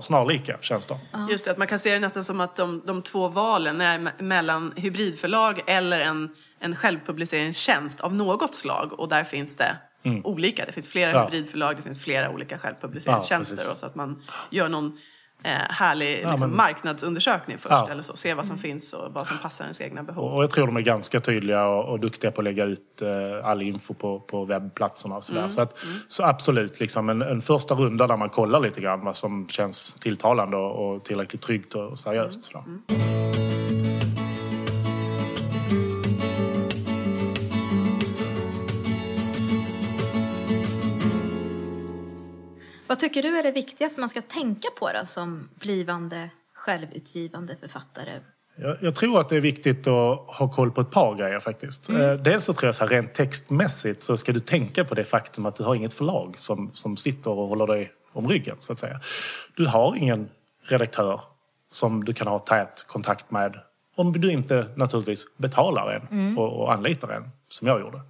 snarlika 0.00 0.58
tjänster. 0.60 0.98
Just 1.30 1.44
det, 1.44 1.50
att 1.50 1.58
man 1.58 1.66
kan 1.66 1.78
se 1.78 1.94
det 1.94 2.00
nästan 2.00 2.24
som 2.24 2.40
att 2.40 2.56
de, 2.56 2.82
de 2.86 3.02
två 3.02 3.28
valen 3.28 3.80
är 3.80 4.22
mellan 4.22 4.72
hybridförlag 4.76 5.60
eller 5.66 6.00
en, 6.00 6.30
en 6.58 6.76
självpubliceringstjänst 6.76 8.00
av 8.00 8.14
något 8.14 8.54
slag. 8.54 9.00
Och 9.00 9.08
där 9.08 9.24
finns 9.24 9.56
det 9.56 9.76
mm. 10.02 10.24
olika. 10.24 10.66
Det 10.66 10.72
finns 10.72 10.88
flera 10.88 11.12
ja. 11.12 11.24
hybridförlag, 11.24 11.76
det 11.76 11.82
finns 11.82 12.00
flera 12.00 12.30
olika 12.30 12.58
självpubliceringstjänster. 12.58 13.62
Ja, 13.64 13.72
och 13.72 13.78
så 13.78 13.86
att 13.86 13.94
man 13.94 14.22
gör 14.50 14.68
någon 14.68 14.98
eh, 15.42 15.50
härlig 15.50 16.16
liksom, 16.16 16.40
men- 16.40 16.56
marknadsundersökning 16.56 17.58
först. 17.58 17.70
Ja. 17.70 17.88
Eller 17.90 18.02
så. 18.02 18.16
Se 18.16 18.34
vad 18.34 18.46
som 18.46 18.58
finns 18.58 18.92
och 18.92 19.12
vad 19.12 19.26
som 19.26 19.38
passar 19.38 19.64
ens 19.64 19.80
egna 19.80 20.02
behov. 20.02 20.34
Och 20.34 20.42
jag 20.42 20.50
tror 20.50 20.66
de 20.66 20.76
är 20.76 20.80
ganska 20.80 21.20
tydliga 21.20 21.64
och, 21.66 21.84
och 21.84 22.00
duktiga 22.00 22.30
på 22.30 22.40
att 22.40 22.44
lägga 22.44 22.64
ut 22.64 23.02
eh, 23.02 23.46
all 23.48 23.62
info 23.62 23.94
på, 23.94 24.20
på 24.20 24.44
webbplatserna 24.44 25.16
och 25.16 25.24
sådär. 25.24 25.48
Så, 25.48 25.60
att, 25.60 25.78
så 26.08 26.24
absolut, 26.24 26.80
liksom 26.80 27.08
en, 27.08 27.22
en 27.22 27.42
första 27.42 27.74
runda 27.74 28.06
där 28.06 28.16
man 28.16 28.30
kollar 28.30 28.60
lite 28.60 28.80
grann 28.80 29.04
vad 29.04 29.16
som 29.16 29.48
känns 29.48 29.94
tilltalande 29.94 30.56
och, 30.56 30.94
och 30.94 31.04
tillräckligt 31.04 31.42
tryggt 31.42 31.74
och 31.74 31.98
seriöst. 31.98 32.44
sådär. 32.44 33.65
Vad 42.96 43.00
tycker 43.00 43.22
du 43.22 43.38
är 43.38 43.42
det 43.42 43.50
viktigaste 43.50 44.00
man 44.00 44.08
ska 44.08 44.22
tänka 44.22 44.68
på 44.78 44.90
då, 44.92 45.06
som 45.06 45.48
blivande 45.54 46.30
självutgivande 46.54 47.56
författare? 47.60 48.20
Jag, 48.56 48.76
jag 48.80 48.94
tror 48.94 49.20
att 49.20 49.28
det 49.28 49.36
är 49.36 49.40
viktigt 49.40 49.86
att 49.86 50.18
ha 50.18 50.52
koll 50.54 50.70
på 50.70 50.80
ett 50.80 50.90
par 50.90 51.14
grejer 51.14 51.40
faktiskt. 51.40 51.90
Eh, 51.90 52.12
Dels 52.12 52.44
så 52.44 52.52
tror 52.52 52.68
jag 52.68 52.74
så 52.74 52.84
här, 52.84 52.90
rent 52.90 53.14
textmässigt 53.14 54.02
så 54.02 54.16
ska 54.16 54.32
du 54.32 54.40
tänka 54.40 54.84
på 54.84 54.94
det 54.94 55.04
faktum 55.04 55.46
att 55.46 55.54
du 55.54 55.64
har 55.64 55.74
inget 55.74 55.94
förlag 55.94 56.38
som, 56.38 56.70
som 56.72 56.96
sitter 56.96 57.30
och 57.30 57.48
håller 57.48 57.66
dig 57.66 57.92
om 58.12 58.28
ryggen 58.28 58.56
så 58.58 58.72
att 58.72 58.78
säga. 58.78 59.00
Du 59.56 59.66
har 59.66 59.96
ingen 59.96 60.28
redaktör 60.62 61.20
som 61.70 62.04
du 62.04 62.14
kan 62.14 62.26
ha 62.26 62.38
tät 62.38 62.84
kontakt 62.86 63.30
med 63.30 63.58
om 63.96 64.12
du 64.12 64.32
inte 64.32 64.66
naturligtvis 64.76 65.26
betalar 65.36 65.92
en 65.92 66.38
och, 66.38 66.62
och 66.62 66.72
anlitar 66.72 67.08
en 67.08 67.30
som 67.48 67.68
jag 67.68 67.80
gjorde. 67.80 68.00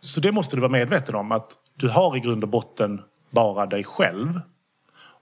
Så 0.00 0.20
det 0.20 0.32
måste 0.32 0.56
du 0.56 0.60
vara 0.60 0.72
medveten 0.72 1.14
om 1.14 1.32
att 1.32 1.52
du 1.74 1.88
har 1.88 2.16
i 2.16 2.20
grund 2.20 2.44
och 2.44 2.50
botten 2.50 3.00
bara 3.30 3.66
dig 3.66 3.84
själv 3.84 4.40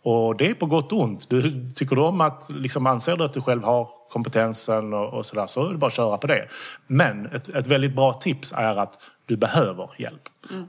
och 0.02 0.36
det 0.36 0.50
är 0.50 0.54
på 0.54 0.66
gott 0.66 0.92
och 0.92 1.00
ont. 1.00 1.30
Du, 1.30 1.70
tycker 1.74 1.96
du 1.96 2.02
om 2.02 2.20
att, 2.20 2.50
liksom, 2.50 2.86
anser 2.86 3.16
du 3.16 3.24
att 3.24 3.32
du 3.32 3.40
själv 3.40 3.64
har 3.64 3.88
kompetensen 4.10 4.92
och, 4.92 5.14
och 5.14 5.26
sådär 5.26 5.46
så 5.46 5.66
är 5.66 5.72
det 5.72 5.78
bara 5.78 5.86
att 5.86 5.92
köra 5.92 6.18
på 6.18 6.26
det. 6.26 6.48
Men 6.86 7.26
ett, 7.26 7.48
ett 7.48 7.66
väldigt 7.66 7.96
bra 7.96 8.12
tips 8.12 8.52
är 8.56 8.76
att 8.76 8.98
du 9.26 9.36
behöver 9.36 9.90
hjälp. 9.98 10.22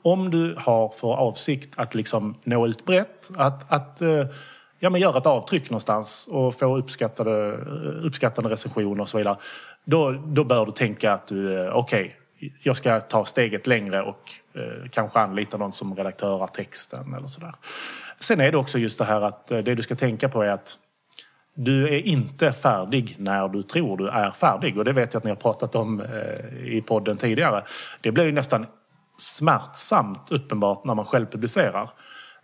Om 0.04 0.32
du 0.32 0.56
har 0.58 0.90
för 0.90 1.08
avsikt 1.08 1.80
att 1.80 1.96
liksom 1.96 2.36
nå 2.44 2.68
ut 2.68 2.86
brett, 2.86 3.32
att, 3.38 3.72
att 3.72 4.02
eh, 4.02 4.26
ja, 4.80 4.90
men 4.90 5.02
göra 5.02 5.18
ett 5.18 5.26
avtryck 5.26 5.70
någonstans 5.70 6.30
och 6.32 6.56
få 6.56 6.78
uppskattade, 6.78 7.58
uppskattande 8.04 8.50
recensioner 8.50 9.02
och 9.02 9.10
så 9.10 9.18
vidare. 9.18 9.38
Då, 9.86 10.12
då 10.12 10.44
bör 10.44 10.66
du 10.66 10.72
tänka 10.72 11.14
att 11.14 11.28
du, 11.28 11.66
eh, 11.66 11.76
okej, 11.76 12.19
jag 12.64 12.76
ska 12.76 13.00
ta 13.00 13.26
steget 13.26 13.68
längre 13.68 14.02
och 14.02 14.32
eh, 14.54 14.90
kanske 14.90 15.20
anlita 15.20 15.58
någon 15.58 15.72
som 15.72 15.96
redaktörar 15.96 16.48
texten 16.48 17.14
eller 17.14 17.28
sådär. 17.28 17.54
Sen 18.20 18.40
är 18.40 18.52
det 18.52 18.58
också 18.58 18.80
just 18.80 19.00
det 19.00 19.06
här 19.06 19.22
att 19.22 19.52
eh, 19.52 19.58
det 19.58 19.76
du 19.76 19.82
ska 19.82 19.96
tänka 19.96 20.30
på 20.30 20.44
är 20.44 20.52
att 20.52 20.78
du 21.54 21.88
är 21.88 22.08
inte 22.08 22.52
färdig 22.52 23.16
när 23.20 23.48
du 23.48 23.62
tror 23.62 23.98
du 23.98 24.08
är 24.08 24.32
färdig. 24.32 24.78
Och 24.78 24.86
det 24.86 24.94
vet 24.94 25.14
jag 25.14 25.20
att 25.20 25.24
ni 25.24 25.30
har 25.30 25.36
pratat 25.36 25.76
om 25.76 26.02
eh, 26.02 26.64
i 26.64 26.84
podden 26.88 27.18
tidigare. 27.18 27.64
Det 28.02 28.12
blir 28.12 28.26
ju 28.26 28.32
nästan 28.32 28.66
smärtsamt 29.18 30.32
uppenbart 30.32 30.86
när 30.86 30.96
man 30.96 31.06
själv 31.06 31.26
publicerar. 31.26 31.90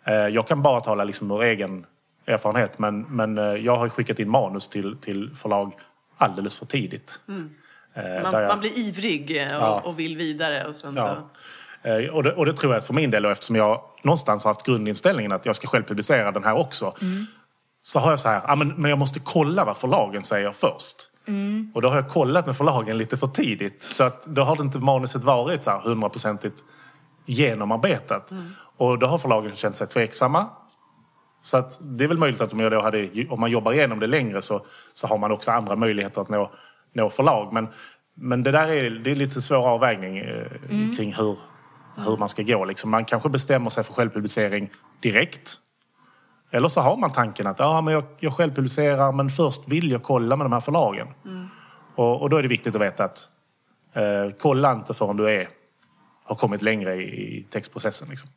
Eh, 0.04 0.14
jag 0.14 0.48
kan 0.48 0.62
bara 0.62 0.80
tala 0.80 1.04
liksom 1.04 1.32
ur 1.32 1.44
egen 1.44 1.86
erfarenhet 2.26 2.80
men, 2.80 3.02
men 3.02 3.38
eh, 3.38 3.44
jag 3.44 3.76
har 3.76 3.90
skickat 3.90 4.20
in 4.20 4.30
manus 4.30 4.68
till, 4.68 4.98
till 4.98 5.36
förlag 5.36 5.74
alldeles 6.18 6.60
för 6.60 6.66
tidigt. 6.66 7.20
Mm. 7.28 7.50
Man, 7.96 8.04
där 8.34 8.42
jag- 8.42 8.48
man 8.48 8.60
blir 8.60 8.78
ivrig 8.80 9.38
eh, 9.42 9.46
och, 9.58 9.64
Ja. 9.64 9.82
och 9.86 10.00
vill 10.00 10.18
vidare. 10.18 10.64
Och 10.68 10.76
sen 10.76 10.94
Ja. 10.98 11.02
så, 11.04 11.10
Eh, 11.90 12.10
Och 12.10 12.24
det, 12.24 12.34
och 12.34 12.46
det 12.46 12.54
tror 12.54 12.74
jag 12.74 12.80
att 12.80 12.86
för 12.88 12.94
min 12.94 13.12
del, 13.12 13.26
och 13.26 13.32
eftersom 13.32 13.56
jag 13.56 13.82
någonstans 14.04 14.44
har 14.44 14.54
haft 14.54 14.66
grundinställningen 14.66 15.32
att 15.32 15.46
jag 15.46 15.56
ska 15.56 15.68
själv 15.68 15.84
publicera 15.84 16.32
den 16.32 16.44
här 16.44 16.54
också. 16.60 16.94
Så 17.82 18.00
har 18.00 18.10
jag 18.10 18.20
så 18.20 18.30
här, 18.30 18.42
ah, 18.46 18.56
men, 18.56 18.68
men 18.68 18.90
jag 18.90 19.00
måste 19.00 19.20
kolla 19.20 19.66
vad 19.66 19.78
förlagen 19.78 20.24
säger 20.24 20.52
först. 20.52 20.96
Och 21.74 21.82
då 21.82 21.90
har 21.90 21.96
jag 21.96 22.10
kollat 22.10 22.46
med 22.46 22.58
förlagen 22.58 22.98
lite 22.98 23.18
för 23.18 23.28
tidigt. 23.28 23.84
Så 23.84 24.04
att 24.04 24.26
då 24.26 24.42
har 24.44 24.56
det 24.56 24.62
inte 24.62 24.80
manuset 24.80 25.24
varit 25.24 25.64
så 25.64 25.72
här 25.72 25.80
hundraprocentigt 25.80 26.64
genomarbetat. 27.26 28.32
Och 28.78 29.00
då 29.00 29.08
har 29.08 29.18
förlagen 29.18 29.56
känt 29.56 29.76
sig 29.76 29.88
tveksamma. 29.88 30.46
Så 31.42 31.58
att 31.58 31.80
det 31.82 32.04
är 32.04 32.08
väl 32.08 32.18
möjligt 32.18 32.42
att 32.42 32.54
om, 32.54 32.60
jag 32.60 32.72
då 32.72 32.82
hade, 32.82 33.28
om 33.30 33.40
man 33.40 33.52
jobbar 33.52 33.74
igenom 33.74 34.00
det 34.00 34.08
längre 34.08 34.42
så, 34.42 34.66
så 34.94 35.08
har 35.08 35.18
man 35.18 35.32
också 35.32 35.52
andra 35.52 35.76
möjligheter 35.76 36.22
att 36.22 36.30
nå, 36.30 36.52
nå 36.96 37.10
förlag. 37.10 37.54
Men, 37.54 37.68
men 38.14 38.44
det 38.44 38.52
där 38.52 38.68
är, 38.68 38.90
det 38.90 39.12
är 39.12 39.16
lite 39.16 39.42
svår 39.42 39.68
avvägning 39.68 40.18
eh, 40.18 40.48
kring 40.98 41.14
hur, 41.14 41.40
hur 41.98 42.18
man 42.18 42.30
ska 42.30 42.44
gå. 42.44 42.66
Liksom. 42.66 42.92
Man 42.92 43.06
kanske 43.06 43.30
bestämmer 43.30 43.70
sig 43.70 43.84
för 43.84 43.94
självpublicering 43.94 44.70
direkt. 45.02 45.60
Eller 46.52 46.68
så 46.68 46.82
har 46.82 46.98
man 46.98 47.10
tanken 47.10 47.48
att 47.48 47.60
ja, 47.60 47.82
men 47.82 47.94
jag, 47.94 48.04
jag 48.20 48.34
självpublicerar 48.34 49.12
men 49.12 49.30
först 49.30 49.68
vill 49.68 49.92
jag 49.92 50.04
kolla 50.04 50.36
med 50.36 50.46
de 50.46 50.54
här 50.54 50.60
förlagen. 50.60 51.08
Och, 51.96 52.22
och 52.22 52.30
då 52.30 52.38
är 52.38 52.42
det 52.42 52.48
viktigt 52.48 52.76
att 52.76 52.82
veta 52.82 53.04
att 53.04 53.30
eh, 53.94 54.36
kolla 54.40 54.74
inte 54.74 54.94
förrän 54.94 55.18
du 55.18 55.32
är, 55.32 55.48
har 56.24 56.36
kommit 56.36 56.62
längre 56.62 56.96
i, 56.96 57.38
i 57.38 57.44
textprocessen. 57.50 58.10
Liksom. 58.10 58.30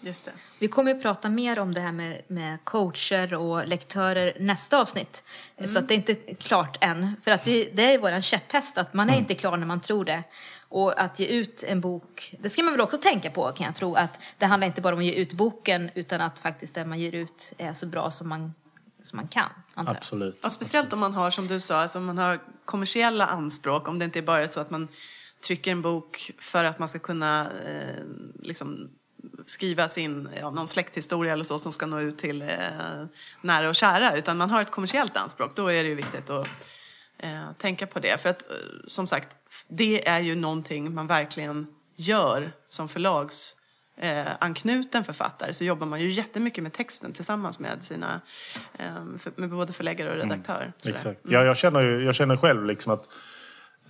Just 0.00 0.24
det. 0.24 0.32
Vi 0.58 0.68
kommer 0.68 0.94
ju 0.94 1.00
prata 1.00 1.28
mer 1.28 1.58
om 1.58 1.74
det 1.74 1.80
här 1.80 1.92
med, 1.92 2.22
med 2.28 2.64
coacher 2.64 3.34
och 3.34 3.66
lektörer 3.66 4.36
nästa 4.40 4.80
avsnitt. 4.80 5.24
Så 5.64 5.78
att 5.78 5.88
det 5.88 5.94
är 5.94 5.96
inte 5.96 6.14
klart 6.34 6.78
än. 6.80 7.16
För 7.24 7.30
att 7.30 7.46
vi, 7.46 7.70
det 7.72 7.94
är 7.94 7.98
vår 7.98 8.20
käpphäst 8.20 8.78
att 8.78 8.94
man 8.94 9.10
är 9.10 9.18
inte 9.18 9.34
klar 9.34 9.56
när 9.56 9.66
man 9.66 9.80
tror 9.80 10.04
det. 10.04 10.22
Och 10.68 11.00
att 11.00 11.20
ge 11.20 11.26
ut 11.26 11.64
en 11.66 11.80
bok, 11.80 12.34
det 12.40 12.48
ska 12.48 12.62
man 12.62 12.72
väl 12.72 12.80
också 12.80 12.96
tänka 12.96 13.30
på 13.30 13.52
kan 13.52 13.66
jag 13.66 13.74
tro. 13.74 13.94
Att 13.94 14.20
det 14.38 14.46
handlar 14.46 14.66
inte 14.66 14.80
bara 14.80 14.94
om 14.94 15.00
att 15.00 15.06
ge 15.06 15.14
ut 15.14 15.32
boken 15.32 15.90
utan 15.94 16.20
att 16.20 16.38
faktiskt 16.38 16.74
det 16.74 16.84
man 16.84 16.98
ger 17.00 17.14
ut 17.14 17.52
är 17.58 17.72
så 17.72 17.86
bra 17.86 18.10
som 18.10 18.28
man, 18.28 18.54
som 19.02 19.16
man 19.16 19.28
kan. 19.28 19.50
Absolut. 19.74 20.44
Och 20.44 20.52
speciellt 20.52 20.92
om 20.92 21.00
man 21.00 21.14
har, 21.14 21.30
som 21.30 21.46
du 21.46 21.60
sa, 21.60 21.76
alltså 21.76 21.98
om 21.98 22.04
man 22.04 22.18
har 22.18 22.40
kommersiella 22.64 23.26
anspråk. 23.26 23.88
Om 23.88 23.98
det 23.98 24.04
inte 24.04 24.22
bara 24.22 24.42
är 24.42 24.46
så 24.46 24.60
att 24.60 24.70
man 24.70 24.88
trycker 25.46 25.72
en 25.72 25.82
bok 25.82 26.30
för 26.38 26.64
att 26.64 26.78
man 26.78 26.88
ska 26.88 26.98
kunna 26.98 27.50
eh, 27.50 28.04
liksom, 28.42 28.90
skriva 29.46 29.88
sin, 29.88 30.28
ja, 30.40 30.50
någon 30.50 30.68
släkthistoria 30.68 31.32
eller 31.32 31.44
så 31.44 31.58
som 31.58 31.72
ska 31.72 31.86
nå 31.86 32.00
ut 32.00 32.18
till 32.18 32.42
eh, 32.42 32.48
nära 33.40 33.68
och 33.68 33.74
kära. 33.74 34.16
Utan 34.16 34.36
man 34.36 34.50
har 34.50 34.60
ett 34.60 34.70
kommersiellt 34.70 35.16
anspråk. 35.16 35.56
Då 35.56 35.68
är 35.68 35.82
det 35.82 35.88
ju 35.88 35.94
viktigt 35.94 36.30
att 36.30 36.46
eh, 37.18 37.52
tänka 37.58 37.86
på 37.86 38.00
det. 38.00 38.20
För 38.20 38.28
att, 38.28 38.42
eh, 38.42 38.56
som 38.86 39.06
sagt, 39.06 39.36
det 39.68 40.08
är 40.08 40.20
ju 40.20 40.34
någonting 40.34 40.94
man 40.94 41.06
verkligen 41.06 41.66
gör 41.96 42.52
som 42.68 42.88
förlags 42.88 43.56
eh, 43.96 44.26
anknuten 44.40 45.04
författare 45.04 45.52
så 45.52 45.64
jobbar 45.64 45.86
man 45.86 46.00
ju 46.00 46.10
jättemycket 46.10 46.62
med 46.62 46.72
texten 46.72 47.12
tillsammans 47.12 47.58
med 47.58 47.84
sina 47.84 48.20
eh, 48.78 49.04
med 49.36 49.50
både 49.50 49.72
förläggare 49.72 50.10
och 50.10 50.16
redaktör. 50.16 50.72
Sådär. 50.76 50.94
Exakt. 50.94 51.20
Ja, 51.24 51.44
jag, 51.44 51.56
känner 51.56 51.80
ju, 51.80 52.04
jag 52.04 52.14
känner 52.14 52.36
själv 52.36 52.66
liksom 52.66 52.92
att 52.92 53.08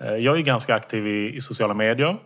eh, 0.00 0.14
jag 0.14 0.38
är 0.38 0.42
ganska 0.42 0.74
aktiv 0.74 1.06
i, 1.06 1.36
i 1.36 1.40
sociala 1.40 1.74
medier. 1.74 2.18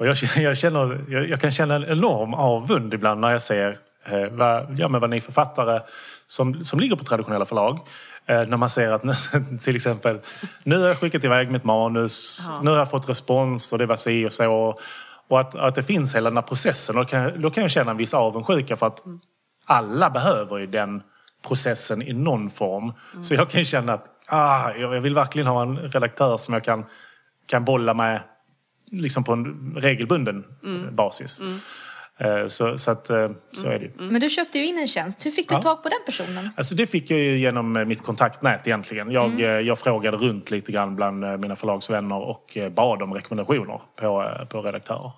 Och 0.00 0.06
jag, 0.06 0.16
jag, 0.36 0.58
känner, 0.58 1.04
jag, 1.08 1.28
jag 1.28 1.40
kan 1.40 1.50
känna 1.50 1.74
en 1.74 1.84
enorm 1.84 2.34
avund 2.34 2.94
ibland 2.94 3.20
när 3.20 3.30
jag 3.30 3.42
ser 3.42 3.76
eh, 4.04 4.28
vad, 4.30 4.78
ja, 4.78 4.88
men 4.88 5.00
vad 5.00 5.10
ni 5.10 5.20
författare 5.20 5.80
som, 6.26 6.64
som 6.64 6.80
ligger 6.80 6.96
på 6.96 7.04
traditionella 7.04 7.44
förlag 7.44 7.78
eh, 8.26 8.42
när 8.42 8.56
man 8.56 8.70
ser 8.70 8.90
att 8.90 9.02
till 9.60 9.76
exempel 9.76 10.20
nu 10.62 10.78
har 10.78 10.88
jag 10.88 10.98
skickat 10.98 11.24
iväg 11.24 11.50
mitt 11.50 11.64
manus, 11.64 12.46
Ja. 12.48 12.60
nu 12.62 12.70
har 12.70 12.78
jag 12.78 12.90
fått 12.90 13.08
respons 13.08 13.72
och 13.72 13.78
det 13.78 13.86
var 13.86 13.96
si 13.96 14.26
och 14.26 14.32
så. 14.32 14.78
Och 15.28 15.40
att, 15.40 15.54
att 15.54 15.74
det 15.74 15.82
finns 15.82 16.14
hela 16.14 16.30
den 16.30 16.36
här 16.36 16.42
processen. 16.42 16.98
Och 16.98 17.04
då, 17.04 17.08
kan, 17.08 17.42
då 17.42 17.50
kan 17.50 17.62
jag 17.62 17.70
känna 17.70 17.90
en 17.90 17.96
viss 17.96 18.14
avundsjuka 18.14 18.76
för 18.76 18.86
att 18.86 19.02
alla 19.66 20.10
behöver 20.10 20.58
ju 20.58 20.66
den 20.66 21.02
processen 21.48 22.02
i 22.02 22.12
någon 22.12 22.50
form. 22.50 22.92
Så 23.22 23.34
jag 23.34 23.50
kan 23.50 23.64
känna 23.64 23.92
att 23.92 24.06
ah, 24.26 24.70
jag 24.72 25.00
vill 25.00 25.14
verkligen 25.14 25.46
ha 25.46 25.62
en 25.62 25.76
redaktör 25.76 26.36
som 26.36 26.54
jag 26.54 26.64
kan, 26.64 26.84
kan 27.46 27.64
bolla 27.64 27.94
med 27.94 28.20
liksom 28.90 29.24
på 29.24 29.32
en 29.32 29.74
regelbunden 29.76 30.44
basis. 30.92 31.40
Eh, 32.18 32.46
Så, 32.46 32.78
så, 32.78 32.90
att, 32.90 33.10
eh, 33.10 33.28
så 33.52 33.68
är 33.68 33.78
det 33.78 33.84
ju. 33.84 33.92
Men 33.98 34.20
du 34.20 34.28
köpte 34.30 34.58
ju 34.58 34.66
in 34.66 34.78
en 34.78 34.86
tjänst. 34.88 35.26
Hur 35.26 35.30
fick 35.30 35.48
du 35.48 35.54
Ja. 35.54 35.62
tag 35.62 35.82
på 35.82 35.88
den 35.88 35.98
personen? 36.06 36.50
Alltså 36.56 36.74
det 36.74 36.86
fick 36.86 37.10
jag 37.10 37.18
ju 37.18 37.38
genom 37.38 37.76
eh, 37.76 37.84
mitt 37.84 38.02
kontaktnät 38.02 38.66
egentligen. 38.66 39.10
Jag, 39.10 39.40
eh, 39.40 39.46
jag 39.46 39.78
frågade 39.78 40.16
runt 40.16 40.50
lite 40.50 40.72
grann 40.72 40.96
bland 40.96 41.24
eh, 41.24 41.36
mina 41.36 41.56
förlagsvänner 41.56 42.16
och 42.16 42.56
eh, 42.56 42.68
bad 42.72 43.02
om 43.02 43.14
rekommendationer 43.14 43.80
på, 44.00 44.22
eh, 44.22 44.44
på 44.46 44.62
redaktörer. 44.62 45.12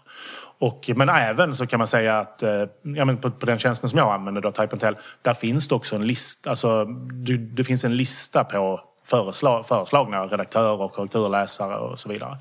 Och, 0.59 0.91
men 0.97 1.09
även 1.09 1.57
så 1.57 1.67
kan 1.67 1.79
man 1.79 1.87
säga 1.87 2.19
att 2.19 2.43
eh, 2.43 2.51
ja, 2.83 3.05
men 3.05 3.17
på, 3.17 3.31
på 3.31 3.47
den 3.47 3.59
tjänsten 3.59 3.91
som 3.91 3.99
jag 3.99 4.13
använder, 4.15 4.41
då, 4.41 4.51
Type 4.51 4.77
Tell, 4.77 4.97
där 5.23 5.35
finns 5.35 5.69
det 5.69 5.75
också 5.75 5.97
en 5.97 6.07
lista. 6.07 6.51
Alltså, 6.51 6.85
du, 7.25 7.37
det 7.37 7.65
finns 7.65 7.85
en 7.85 7.97
lista 7.97 8.45
på 8.45 8.81
föresla, 9.05 9.63
föreslagna 9.63 10.27
redaktörer 10.27 10.81
och 10.81 10.93
korrekturläsare 10.93 11.77
och 11.77 11.99
så 11.99 12.09
vidare. 12.09 12.39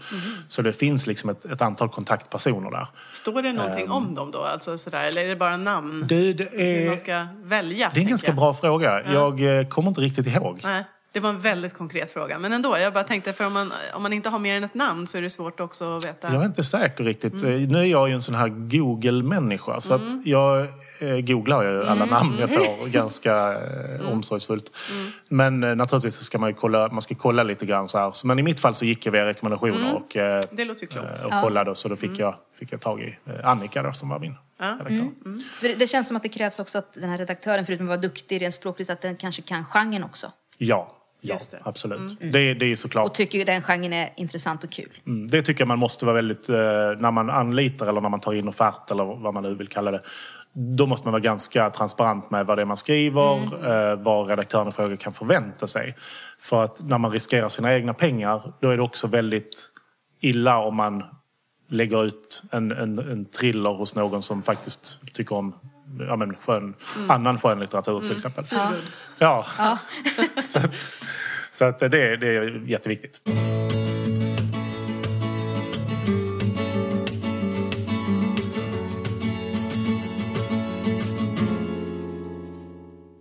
Så 0.47 0.61
det 0.61 0.73
finns 0.73 1.07
liksom 1.07 1.29
ett, 1.29 1.45
ett 1.45 1.61
antal 1.61 1.89
kontaktpersoner 1.89 2.71
där. 2.71 2.87
Står 3.11 3.41
det 3.41 3.53
någonting 3.53 3.91
om 3.91 4.15
dem 4.15 4.31
då? 4.31 4.43
Alltså 4.43 4.77
sådär, 4.77 5.03
eller 5.05 5.23
är 5.23 5.27
det 5.27 5.35
bara 5.35 5.57
namn? 5.57 6.05
Det, 6.07 6.33
det 6.33 6.49
Hur 6.51 6.59
är, 6.59 6.87
man 6.87 6.97
ska 6.97 7.27
välja? 7.43 7.91
det 7.93 7.99
är 7.99 8.03
en 8.03 8.09
ganska 8.09 8.27
jag. 8.31 8.35
bra 8.35 8.53
fråga. 8.53 9.11
Jag 9.13 9.59
eh, 9.59 9.67
kommer 9.67 9.87
inte 9.87 10.01
riktigt 10.01 10.27
ihåg. 10.27 10.59
Nej. 10.63 10.83
Det 11.13 11.19
var 11.19 11.29
en 11.29 11.39
väldigt 11.39 11.73
konkret 11.73 12.11
fråga. 12.11 12.39
Men 12.39 12.53
ändå, 12.53 12.77
jag 12.77 12.93
bara 12.93 13.03
tänkte, 13.03 13.33
för 13.33 13.45
om 13.45 13.53
man, 13.53 13.73
om 13.93 14.03
man 14.03 14.13
inte 14.13 14.29
har 14.29 14.39
mer 14.39 14.57
än 14.57 14.63
ett 14.63 14.73
namn 14.73 15.07
så 15.07 15.17
är 15.17 15.21
det 15.21 15.29
svårt 15.29 15.59
också 15.59 15.95
att 15.97 16.05
veta. 16.05 16.33
Jag 16.33 16.41
är 16.41 16.45
inte 16.45 16.63
säker 16.63 17.03
riktigt. 17.03 17.33
Nu 17.43 17.77
är 17.79 17.83
jag 17.83 18.07
ju 18.09 18.13
en 18.15 18.21
sån 18.21 18.35
här 18.35 18.47
Google-människa. 18.49 19.81
Så 19.81 19.93
att 19.93 20.01
jag 20.25 20.59
eh, 20.99 21.19
googlar 21.19 21.63
ju 21.63 21.85
alla 21.85 22.05
namn 22.05 22.35
jag 22.39 22.49
får 22.49 22.87
ganska 22.89 23.53
eh, 23.53 24.11
omsorgsfullt. 24.11 24.71
Men 25.29 25.63
eh, 25.63 25.75
naturligtvis 25.75 26.15
ska 26.15 26.37
man 26.37 26.49
ju 26.49 26.55
kolla, 26.55 26.87
man 26.87 27.01
ska 27.01 27.15
kolla 27.15 27.43
lite 27.43 27.65
grann 27.65 27.87
så 27.87 27.99
här. 27.99 28.11
Så, 28.11 28.27
men 28.27 28.39
i 28.39 28.43
mitt 28.43 28.59
fall 28.59 28.75
så 28.75 28.85
gick 28.85 29.05
jag 29.05 29.11
via 29.11 29.25
rekommendationer 29.25 29.95
och, 29.95 30.17
eh, 30.17 30.41
Det 30.51 30.65
låter 30.65 30.81
ju 30.81 30.87
klokt. 30.87 31.19
eh, 31.19 31.25
och 31.37 31.43
kollade. 31.43 31.75
Så 31.75 31.87
då 31.87 31.95
fick, 31.95 32.19
jag, 32.19 32.35
fick 32.59 32.71
jag 32.73 32.81
tag 32.81 33.01
i 33.01 33.17
eh, 33.25 33.47
Annika 33.47 33.83
då, 33.83 33.93
som 33.93 34.09
var 34.09 34.19
min 34.19 34.35
redaktör. 34.59 35.09
För 35.59 35.67
det- 35.67 35.75
det 35.75 35.87
känns 35.87 36.07
som 36.07 36.17
att 36.17 36.23
det 36.23 36.29
krävs 36.29 36.59
också 36.59 36.77
att 36.77 36.93
den 36.93 37.09
här 37.09 37.17
redaktören, 37.17 37.65
förutom 37.65 37.85
att 37.85 37.89
vara 37.89 37.97
duktig 38.01 38.41
rent 38.41 38.53
språkligt, 38.53 38.89
att 38.89 39.01
den 39.01 39.15
kanske 39.15 39.41
kan 39.41 39.65
genren 39.65 40.03
också. 40.03 40.27
Ja, 40.57 40.97
ja 41.21 41.37
absolut. 41.63 42.19
Det, 42.19 42.53
det 42.53 42.65
är 42.71 42.75
såklart. 42.75 43.05
Och 43.05 43.13
tycker 43.13 43.45
den 43.45 43.61
genren 43.61 43.93
är 43.93 44.09
intressant 44.15 44.63
och 44.63 44.71
kul. 44.71 44.91
Mm, 45.07 45.27
Det 45.27 45.41
tycker 45.41 45.61
jag 45.61 45.67
man 45.67 45.79
måste 45.79 46.05
vara 46.05 46.15
väldigt, 46.15 46.49
eh, 46.49 46.55
när 46.97 47.11
man 47.11 47.29
anlitar 47.29 47.87
eller 47.87 48.01
när 48.01 48.09
man 48.09 48.19
tar 48.19 48.33
in 48.33 48.47
offert 48.47 48.91
eller 48.91 49.03
vad 49.03 49.33
man 49.33 49.43
nu 49.43 49.55
vill 49.55 49.67
kalla 49.67 49.91
det. 49.91 50.01
Då 50.53 50.85
måste 50.87 51.07
man 51.07 51.11
vara 51.11 51.21
ganska 51.21 51.69
transparent 51.69 52.31
med 52.31 52.45
vad 52.45 52.57
det 52.57 52.61
är 52.61 52.65
man 52.65 52.77
skriver, 52.77 53.35
eh, 53.91 53.95
vad 53.95 54.29
redaktören 54.29 54.67
i 54.67 54.71
fråga 54.71 54.97
kan 54.97 55.13
förvänta 55.13 55.67
sig. 55.67 55.95
För 56.39 56.63
att 56.63 56.83
när 56.83 56.97
man 56.97 57.11
riskerar 57.11 57.49
sina 57.49 57.73
egna 57.73 57.93
pengar, 57.93 58.53
då 58.59 58.69
är 58.69 58.77
det 58.77 58.83
också 58.83 59.07
väldigt 59.07 59.69
illa 60.19 60.57
om 60.59 60.75
man 60.75 61.03
lägger 61.69 62.03
ut 62.03 62.43
en, 62.51 62.71
en, 62.71 62.99
en 62.99 63.25
thriller 63.25 63.69
hos 63.69 63.95
någon 63.95 64.21
som 64.21 64.41
faktiskt 64.41 64.99
tycker 65.13 65.35
om 65.35 65.55
ja, 65.99 66.15
men 66.15 66.35
skön, 66.35 66.73
annan 67.09 67.39
skönlitteratur 67.39 67.99
till 67.99 68.15
exempel. 68.15 68.45
Feelgood. 68.45 68.81
Ja. 69.19 69.45
så 70.45 70.59
att, 70.59 70.75
så 71.51 71.65
att 71.65 71.79
det, 71.79 72.17
det 72.17 72.27
är 72.27 72.63
jätteviktigt. 72.67 73.21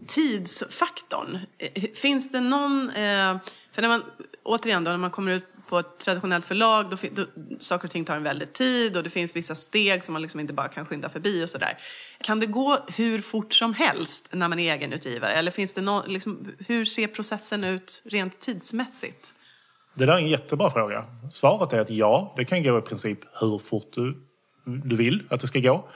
Tidsfaktorn. 0.06 1.38
Eh, 1.58 1.82
Finns 1.94 2.30
det 2.30 2.40
någon... 2.40 2.90
Eh, 2.90 3.36
för 3.72 3.82
när 3.82 3.88
man, 3.88 4.02
återigen 4.42 4.84
då, 4.84 4.90
när 4.90 4.98
man 4.98 5.10
kommer 5.10 5.32
ut 5.32 5.44
på 5.70 5.78
ett 5.78 5.98
traditionellt 5.98 6.44
förlag, 6.44 6.90
då, 6.90 6.96
då 7.12 7.26
saker 7.58 7.84
och 7.84 7.90
ting 7.90 8.04
tar 8.04 8.16
en 8.16 8.22
väldigt 8.22 8.52
tid 8.52 8.96
och 8.96 9.02
det 9.02 9.10
finns 9.10 9.36
vissa 9.36 9.54
steg 9.54 10.04
som 10.04 10.12
man 10.12 10.22
liksom 10.22 10.40
inte 10.40 10.52
bara 10.52 10.68
kan 10.68 10.86
skynda 10.86 11.08
förbi 11.08 11.44
och 11.44 11.48
sådär. 11.48 11.78
Kan 12.20 12.40
det 12.40 12.46
gå 12.46 12.78
hur 12.96 13.20
fort 13.20 13.54
som 13.54 13.74
helst 13.74 14.28
när 14.32 14.48
man 14.48 14.58
är 14.58 14.74
egenutgivare? 14.74 15.32
Eller 15.32 15.50
finns 15.50 15.72
det 15.72 15.80
någon, 15.80 16.12
liksom, 16.12 16.48
hur 16.68 16.84
ser 16.84 17.06
processen 17.06 17.64
ut 17.64 18.02
rent 18.04 18.40
tidsmässigt? 18.40 19.34
Det 19.94 20.06
där 20.06 20.12
är 20.12 20.18
en 20.18 20.28
jättebra 20.28 20.70
fråga. 20.70 21.06
Svaret 21.30 21.72
är 21.72 21.80
att 21.80 21.90
ja, 21.90 22.34
det 22.36 22.44
kan 22.44 22.62
gå 22.62 22.78
i 22.78 22.82
princip 22.82 23.18
hur 23.40 23.58
fort 23.58 23.92
du, 23.92 24.26
du 24.64 24.96
vill 24.96 25.22
att 25.30 25.40
det 25.40 25.46
ska 25.46 25.58
gå. 25.58 25.88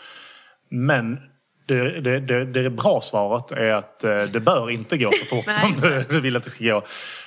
Men 0.68 1.18
det, 1.66 2.00
det, 2.00 2.20
det, 2.20 2.44
det 2.44 2.70
bra 2.70 3.00
svaret 3.00 3.52
är 3.52 3.72
att 3.72 4.04
eh, 4.04 4.22
det 4.22 4.40
bör 4.40 4.70
inte 4.70 4.98
gå 4.98 5.10
så 5.12 5.36
fort 5.36 5.52
som 5.60 5.72
du, 5.80 6.04
du 6.10 6.20
vill 6.20 6.36
att 6.36 6.44
det 6.44 6.50
ska 6.50 6.64
gå. 6.64 6.84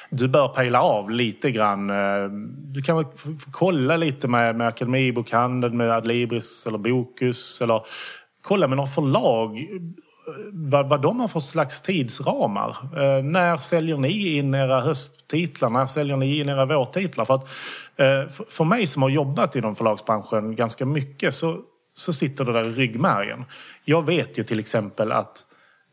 Du 0.10 0.28
bör 0.28 0.48
pejla 0.48 0.82
av 0.82 1.12
lite 1.12 1.52
grann. 1.52 1.90
Eh, 1.90 2.30
du 2.74 2.82
kan 2.82 2.98
väl 2.98 3.06
kolla 3.52 3.98
lite 3.98 4.28
med, 4.28 4.56
med 4.56 4.68
Akademibokhandeln, 4.68 5.78
med 5.78 5.92
Adlibris 5.92 6.68
eller 6.68 6.78
Bokus. 6.78 7.62
Eller 7.62 7.82
kolla 8.42 8.68
med 8.68 8.78
några 8.78 8.90
förlag 8.90 9.58
eh, 9.58 9.82
vad, 10.52 10.90
vad 10.90 11.02
de 11.02 11.20
har 11.20 11.28
för 11.28 11.40
slags 11.40 11.82
tidsramar. 11.82 12.78
Eh, 12.96 13.24
när 13.24 13.58
säljer 13.58 13.98
ni 13.98 14.38
in 14.38 14.54
era 14.54 14.80
hösttitlar? 14.80 15.70
När 15.70 15.86
säljer 15.86 16.18
ni 16.18 16.40
in 16.40 16.50
era 16.50 16.66
vårtitlar? 16.66 17.26
För, 17.26 17.36
att, 17.36 17.44
eh, 17.96 18.30
för, 18.30 18.46
för 18.50 18.64
mig 18.64 18.88
som 18.88 19.02
har 19.02 19.10
jobbat 19.10 19.56
inom 19.56 19.76
förlagsbranschen 19.76 20.56
ganska 20.56 20.86
mycket 20.86 21.34
så, 21.34 21.58
så 21.94 22.14
sitter 22.14 22.46
det 22.46 22.54
där 22.54 22.68
i 22.68 22.72
ryggmärgen. 22.72 23.46
Jag 23.86 24.06
vet 24.06 24.40
ju 24.40 24.44
till 24.44 24.60
exempel 24.60 25.12
att 25.12 25.46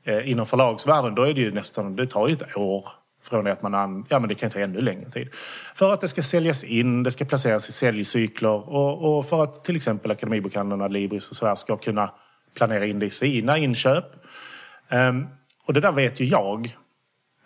eh, 0.05 0.31
inom 0.31 0.47
förlagsvärlden 0.47 1.15
då 1.15 1.23
är 1.23 1.35
det 1.35 1.41
ju 1.41 1.53
nästan, 1.53 1.97
det 1.97 2.07
tar 2.07 2.29
ju 2.29 2.33
ett 2.33 2.57
år 2.57 2.85
från 3.29 3.45
det 3.45 3.53
att 3.53 3.63
man 3.63 4.07
ja 4.09 4.19
men 4.19 4.29
det 4.29 4.35
kan 4.35 4.51
ta 4.51 4.61
ännu 4.61 4.81
längre 4.81 5.11
tid. 5.11 5.29
För 5.75 5.93
att 5.93 6.01
det 6.01 6.09
ska 6.09 6.23
säljas 6.23 6.65
in, 6.65 7.03
det 7.03 7.11
ska 7.11 7.25
placeras 7.25 7.69
i 7.69 7.73
säljcykler 7.73 8.69
och, 8.69 9.19
och 9.19 9.27
för 9.27 9.43
att 9.43 9.65
till 9.65 9.77
exempel 9.77 10.11
Akademibokhandlarna, 10.11 10.89
Libris 10.89 11.31
och 11.31 11.37
så 11.37 11.47
här 11.47 11.55
ska 11.55 11.77
kunna 11.77 12.11
planera 12.57 12.87
in 12.87 12.99
det 12.99 13.07
i 13.07 13.11
sina 13.11 13.59
inköp. 13.59 14.05
Um, 14.91 15.27
och 15.67 15.75
det 15.75 15.81
där 15.81 15.93
vet 15.93 16.21
ju 16.21 16.25
jag. 16.25 16.77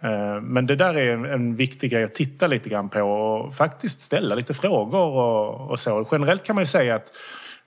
Ehm, 0.01 0.45
men 0.45 0.67
det 0.67 0.77
där 0.77 0.95
är 0.95 1.13
en, 1.13 1.25
en 1.25 1.57
viktig 1.57 1.91
grej 1.91 2.05
att 2.05 2.15
titta 2.15 2.47
lite 2.47 2.69
grann 2.69 2.89
på 2.89 3.01
och 3.03 3.55
faktiskt 3.55 4.01
ställa 4.01 4.35
lite 4.35 4.55
frågor 4.55 5.07
och, 5.07 5.71
och 5.71 5.81
så. 5.81 6.09
Generellt 6.11 6.43
kan 6.43 6.55
man 6.55 6.63
ju 6.63 6.67
säga 6.67 6.95
att 6.95 7.13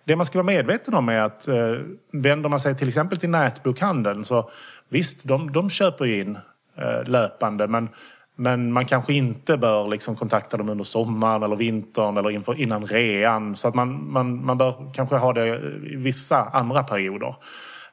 det 0.04 0.16
man 0.16 0.26
ska 0.26 0.38
vara 0.38 0.46
medveten 0.46 0.94
om 0.94 1.10
är 1.10 1.20
att 1.20 1.48
eh, 1.48 1.76
vänder 2.12 2.50
man 2.50 2.60
sig 2.60 2.76
till 2.76 2.88
exempel 2.88 3.18
till 3.18 3.30
nätbokhandeln 3.30 4.26
så 4.26 4.50
visst, 4.90 5.24
de, 5.24 5.52
de 5.52 5.70
köper 5.70 6.06
ju 6.06 6.22
in 6.22 6.38
Eh, 6.76 7.04
löpande 7.06 7.68
men, 7.68 7.90
men 8.36 8.74
man 8.74 8.86
kanske 8.86 9.14
inte 9.14 9.58
bör 9.58 9.88
liksom 9.88 10.16
kontakta 10.16 10.58
dem 10.58 10.70
under 10.70 10.84
sommaren 10.84 11.44
eller 11.44 11.56
vintern 11.56 12.18
eller 12.18 12.32
inför, 12.32 12.60
innan 12.60 12.86
rean. 12.88 13.56
Så 13.56 13.68
att 13.68 13.76
man, 13.76 14.12
man, 14.12 14.46
man 14.46 14.58
bör 14.58 14.94
kanske 14.94 15.16
ha 15.16 15.34
det 15.34 15.48
i 15.92 15.96
vissa 15.96 16.44
andra 16.44 16.84
perioder. 16.84 17.36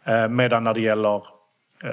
Eh, 0.05 0.29
medan 0.29 0.65
när 0.65 0.75
det 0.75 0.81
gäller 0.81 1.17
eh, 1.85 1.93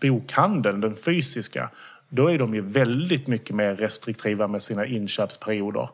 bokhandeln, 0.00 0.80
den 0.80 0.96
fysiska, 0.96 1.70
då 2.08 2.30
är 2.30 2.38
de 2.38 2.54
ju 2.54 2.60
väldigt 2.60 3.26
mycket 3.26 3.56
mer 3.56 3.74
restriktiva 3.74 4.46
med 4.46 4.62
sina 4.62 4.86
inköpsperioder. 4.86 5.88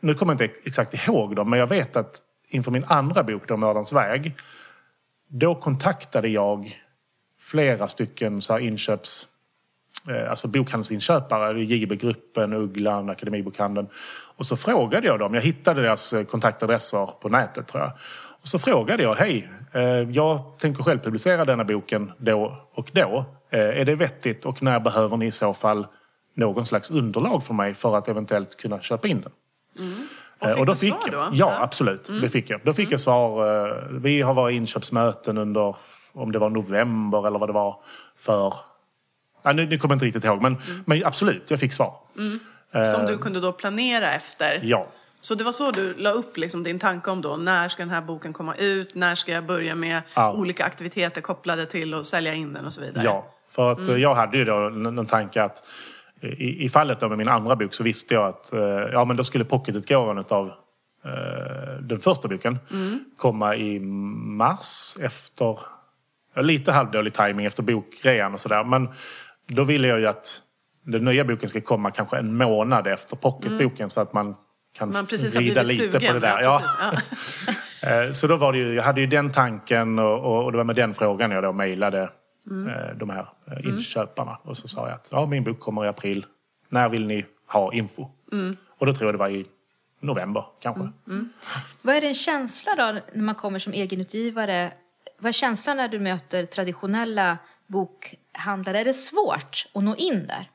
Nu 0.00 0.14
kommer 0.14 0.32
jag 0.32 0.42
inte 0.42 0.58
exakt 0.64 1.08
ihåg 1.08 1.36
dem, 1.36 1.50
men 1.50 1.58
jag 1.58 1.66
vet 1.66 1.96
att 1.96 2.22
inför 2.48 2.70
min 2.70 2.84
andra 2.86 3.22
bok, 3.22 3.48
då 3.48 3.56
Mördarens 3.56 3.92
väg, 3.92 4.34
då 5.28 5.54
kontaktade 5.54 6.28
jag 6.28 6.70
flera 7.40 7.88
stycken 7.88 8.42
så 8.42 8.52
här 8.52 8.60
inköps... 8.60 9.28
Eh, 10.08 10.30
alltså 10.30 10.48
bokhandelsinköpare, 10.48 11.62
JB-gruppen, 11.62 12.52
Ugglan, 12.52 13.10
Akademibokhandeln. 13.10 13.88
Och 14.36 14.46
så 14.46 14.56
frågade 14.56 15.06
jag 15.06 15.18
dem, 15.18 15.34
jag 15.34 15.42
hittade 15.42 15.82
deras 15.82 16.12
eh, 16.12 16.24
kontaktadresser 16.24 17.10
på 17.20 17.28
nätet 17.28 17.66
tror 17.66 17.82
jag. 17.82 17.92
Och 18.40 18.48
så 18.48 18.58
frågade 18.58 19.02
jag, 19.02 19.14
hej, 19.14 19.50
eh, 19.72 19.82
jag 20.10 20.58
tänker 20.58 20.82
själv 20.82 20.98
publicera 20.98 21.44
denna 21.44 21.64
boken 21.64 22.12
då 22.18 22.66
och 22.74 22.90
då. 22.92 23.24
Är 23.50 23.84
det 23.84 23.94
vettigt 23.94 24.44
och 24.44 24.62
när 24.62 24.80
behöver 24.80 25.16
ni 25.16 25.26
i 25.26 25.30
så 25.30 25.54
fall 25.54 25.86
någon 26.34 26.64
slags 26.64 26.90
underlag 26.90 27.44
för 27.44 27.54
mig 27.54 27.74
för 27.74 27.96
att 27.96 28.08
eventuellt 28.08 28.56
kunna 28.56 28.80
köpa 28.80 29.08
in 29.08 29.20
den? 29.20 29.32
Och 30.38 30.48
Eh, 30.48 30.54
fick 30.54 30.66
då 30.66 30.72
du 30.72 30.78
svar 30.78 30.98
jag, 31.04 31.12
då? 31.12 31.28
Ja, 31.32 31.62
absolut. 31.62 32.10
Det 32.20 32.28
fick 32.28 32.50
jag. 32.50 32.60
Då 32.64 32.72
fick 32.72 32.92
jag 32.92 33.00
svar. 33.00 33.98
Vi 33.98 34.22
har 34.22 34.34
varit 34.34 34.56
inköpsmöten 34.56 35.38
under, 35.38 35.76
om 36.12 36.32
det 36.32 36.38
var 36.38 36.50
november 36.50 37.26
eller 37.26 37.38
vad 37.38 37.48
det 37.48 37.52
var, 37.52 37.76
för... 38.16 38.54
Ja, 39.48 39.52
nu, 39.52 39.66
nu 39.66 39.78
kommer 39.78 39.92
jag 39.92 39.96
inte 39.96 40.04
riktigt 40.06 40.24
ihåg, 40.24 40.42
men, 40.42 40.56
men 40.84 41.04
absolut, 41.04 41.50
jag 41.50 41.60
fick 41.60 41.72
svar. 41.72 41.96
Som 42.94 43.06
du 43.06 43.18
kunde 43.18 43.40
då 43.40 43.52
planera 43.52 44.12
efter? 44.12 44.60
Ja. 44.62 44.86
Så 45.20 45.34
det 45.34 45.44
var 45.44 45.52
så 45.52 45.70
du 45.70 45.94
la 45.94 46.10
upp 46.10 46.36
liksom 46.36 46.62
din 46.62 46.78
tanke 46.78 47.10
om 47.10 47.20
då, 47.22 47.36
när 47.36 47.68
ska 47.68 47.82
den 47.82 47.90
här 47.90 48.02
boken 48.02 48.32
komma 48.32 48.54
ut? 48.54 48.94
När 48.94 49.14
ska 49.14 49.32
jag 49.32 49.46
börja 49.46 49.74
med 49.74 50.02
Ja. 50.14 50.32
olika 50.32 50.64
aktiviteter 50.64 51.20
kopplade 51.20 51.66
till 51.66 51.94
att 51.94 52.06
sälja 52.06 52.34
in 52.34 52.52
den 52.52 52.64
och 52.64 52.72
så 52.72 52.80
vidare? 52.80 53.04
Ja, 53.04 53.26
för 53.48 53.72
att 53.72 53.88
eh, 53.88 53.96
jag 53.96 54.14
hade 54.14 54.38
ju 54.38 54.44
då 54.44 54.54
någon 54.58 55.06
tanke 55.06 55.42
att 55.42 55.58
i, 56.22 56.64
i 56.64 56.68
fallet 56.68 57.00
då 57.00 57.08
med 57.08 57.18
min 57.18 57.28
andra 57.28 57.56
bok 57.56 57.74
så 57.74 57.84
visste 57.84 58.14
jag 58.14 58.28
att 58.28 58.52
eh, 58.52 58.60
ja, 58.92 59.04
men 59.04 59.16
då 59.16 59.24
skulle 59.24 59.44
pocketutgåvan 59.44 60.24
av 60.28 60.52
den 61.80 62.00
första 62.00 62.28
boken 62.28 62.58
komma 63.16 63.56
i 63.56 63.80
mars 63.80 64.96
efter... 65.00 65.58
Lite 66.36 66.72
halvdålig 66.72 67.12
timing 67.14 67.46
efter 67.46 67.62
bokrean 67.62 68.32
och 68.32 68.40
sådär. 68.40 68.64
Men 68.64 68.88
då 69.48 69.64
ville 69.64 69.88
jag 69.88 70.00
ju 70.00 70.06
att 70.06 70.42
den 70.82 71.04
nya 71.04 71.24
boken 71.24 71.48
ska 71.48 71.60
komma 71.60 71.90
kanske 71.90 72.16
en 72.18 72.36
månad 72.36 72.86
efter 72.86 73.16
pocketboken 73.16 73.90
så 73.90 74.00
att 74.00 74.12
man 74.12 74.36
kan 74.72 74.92
Man 74.92 75.06
precis 75.06 75.36
vrida 75.36 75.62
lite 75.62 75.76
sugen. 75.92 76.00
på 76.08 76.12
det 76.14 76.20
där. 76.20 76.40
Ja, 76.42 76.62
Ja. 76.80 76.90
precis. 76.90 77.44
Ja. 77.46 77.52
Eh, 77.82 78.10
Så 78.10 78.26
då 78.26 78.36
var 78.36 78.52
det 78.52 78.58
ju, 78.58 78.74
jag 78.74 78.82
hade 78.82 79.00
ju 79.00 79.06
den 79.06 79.32
tanken 79.32 79.98
och, 79.98 80.44
och, 80.44 80.52
det 80.52 80.58
var 80.58 80.64
med 80.64 80.76
den 80.76 80.94
frågan 80.94 81.30
jag 81.30 81.42
då 81.42 81.52
mejlade 81.52 82.10
Mm. 82.50 82.68
eh, 82.68 82.96
de 82.96 83.10
här 83.10 83.26
eh, 83.46 83.68
inköparna. 83.68 84.38
Och 84.42 84.56
så 84.56 84.68
sa 84.68 84.86
jag 84.88 84.94
att 84.94 85.08
ja, 85.12 85.26
min 85.26 85.44
bok 85.44 85.60
kommer 85.60 85.84
i 85.84 85.88
april. 85.88 86.26
När 86.68 86.88
vill 86.88 87.06
ni 87.06 87.26
ha 87.52 87.72
info? 87.72 88.06
Mm. 88.32 88.56
Och 88.78 88.86
då 88.86 88.94
tror 88.94 89.06
jag 89.08 89.14
det 89.14 89.18
var 89.18 89.28
i 89.28 89.46
november 90.00 90.44
kanske. 90.60 90.88
Vad 91.82 91.96
är 91.96 92.00
din 92.00 92.14
känsla 92.14 92.74
då 92.74 92.98
när 93.14 93.22
man 93.24 93.34
kommer 93.34 93.58
som 93.58 93.72
egenutgivare? 93.72 94.72
Vad 95.18 95.28
är 95.28 95.32
känslan 95.32 95.76
när 95.76 95.88
du 95.88 95.98
möter 95.98 96.46
traditionella 96.46 97.38
bokhandlare? 98.38 98.80
Är 98.80 98.84
det 98.84 98.94
svårt 98.94 99.66
att 99.74 99.82
nå 99.84 99.94
in 99.96 100.26
där? 100.26 100.48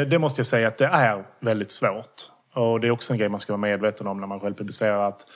Eh, 0.00 0.08
Det 0.08 0.18
måste 0.18 0.38
jag 0.38 0.46
säga 0.46 0.68
att 0.68 0.78
det 0.78 0.86
är 0.86 1.24
väldigt 1.40 1.70
svårt. 1.70 2.22
Och 2.54 2.80
det 2.80 2.86
är 2.86 2.90
också 2.90 3.12
en 3.12 3.18
grej 3.18 3.28
man 3.28 3.40
ska 3.40 3.52
vara 3.52 3.60
medveten 3.60 4.06
om 4.06 4.20
när 4.20 4.26
man 4.26 4.40
själv 4.40 4.54
publicerar. 4.54 5.08
Att 5.08 5.26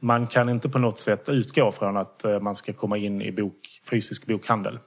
man 0.00 0.26
kan 0.26 0.48
inte 0.48 0.68
på 0.68 0.78
något 0.78 0.98
sätt 1.00 1.28
utgå 1.28 1.72
från 1.72 1.96
att 1.96 2.24
eh, 2.24 2.40
man 2.40 2.54
ska 2.54 2.72
komma 2.72 2.96
in 2.96 3.22
i 3.22 3.32
bok, 3.32 3.56
fysisk 3.90 4.26
bokhandel. 4.26 4.78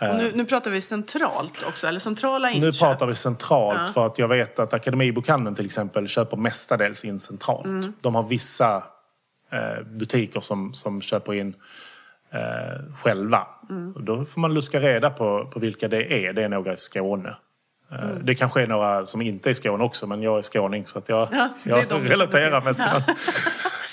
Och 0.00 0.16
nu, 0.16 0.32
nu 0.34 0.44
pratar 0.44 0.70
vi 0.70 0.80
centralt 0.80 1.64
också, 1.68 1.86
eller 1.86 1.98
centrala 1.98 2.50
inköp. 2.50 2.62
Nu 2.62 2.72
pratar 2.72 3.06
vi 3.06 3.14
centralt 3.14 3.80
Ja. 3.86 3.92
för 3.92 4.06
att 4.06 4.18
jag 4.18 4.28
vet 4.28 4.58
att 4.58 4.72
Akademibokhandeln 4.74 5.54
till 5.56 5.66
exempel 5.66 6.08
köper 6.08 6.36
mestadels 6.36 7.04
in 7.04 7.20
centralt. 7.20 7.64
Mm. 7.66 7.92
De 8.00 8.14
har 8.14 8.22
vissa 8.22 8.82
eh, 9.52 9.82
butiker 9.86 10.40
som, 10.40 10.74
som 10.74 11.00
köper 11.00 11.34
in 11.34 11.54
eh, 12.32 12.94
själva. 12.96 13.46
Mm. 13.70 13.94
Då 14.00 14.24
får 14.24 14.40
man 14.40 14.54
luska 14.54 14.80
reda 14.80 15.10
på, 15.10 15.46
på 15.52 15.60
vilka 15.60 15.88
det 15.88 16.26
är. 16.26 16.32
Det 16.32 16.42
är 16.42 16.48
några 16.48 16.72
i 16.72 16.76
Skåne. 16.76 17.28
Eh, 17.28 18.02
Mm. 18.02 18.26
Det 18.26 18.34
kanske 18.34 18.62
är 18.62 18.66
några 18.66 19.06
som 19.06 19.22
inte 19.22 19.48
är 19.48 19.50
i 19.50 19.54
Skåne 19.54 19.84
också 19.84 20.06
men 20.06 20.22
jag 20.22 20.38
är 20.38 20.42
skåning 20.42 20.86
så 20.86 20.98
att 20.98 21.08
jag, 21.08 21.28
Ja, 21.32 21.48
jag 21.64 22.10
relaterar 22.10 22.62
mest 22.62 22.80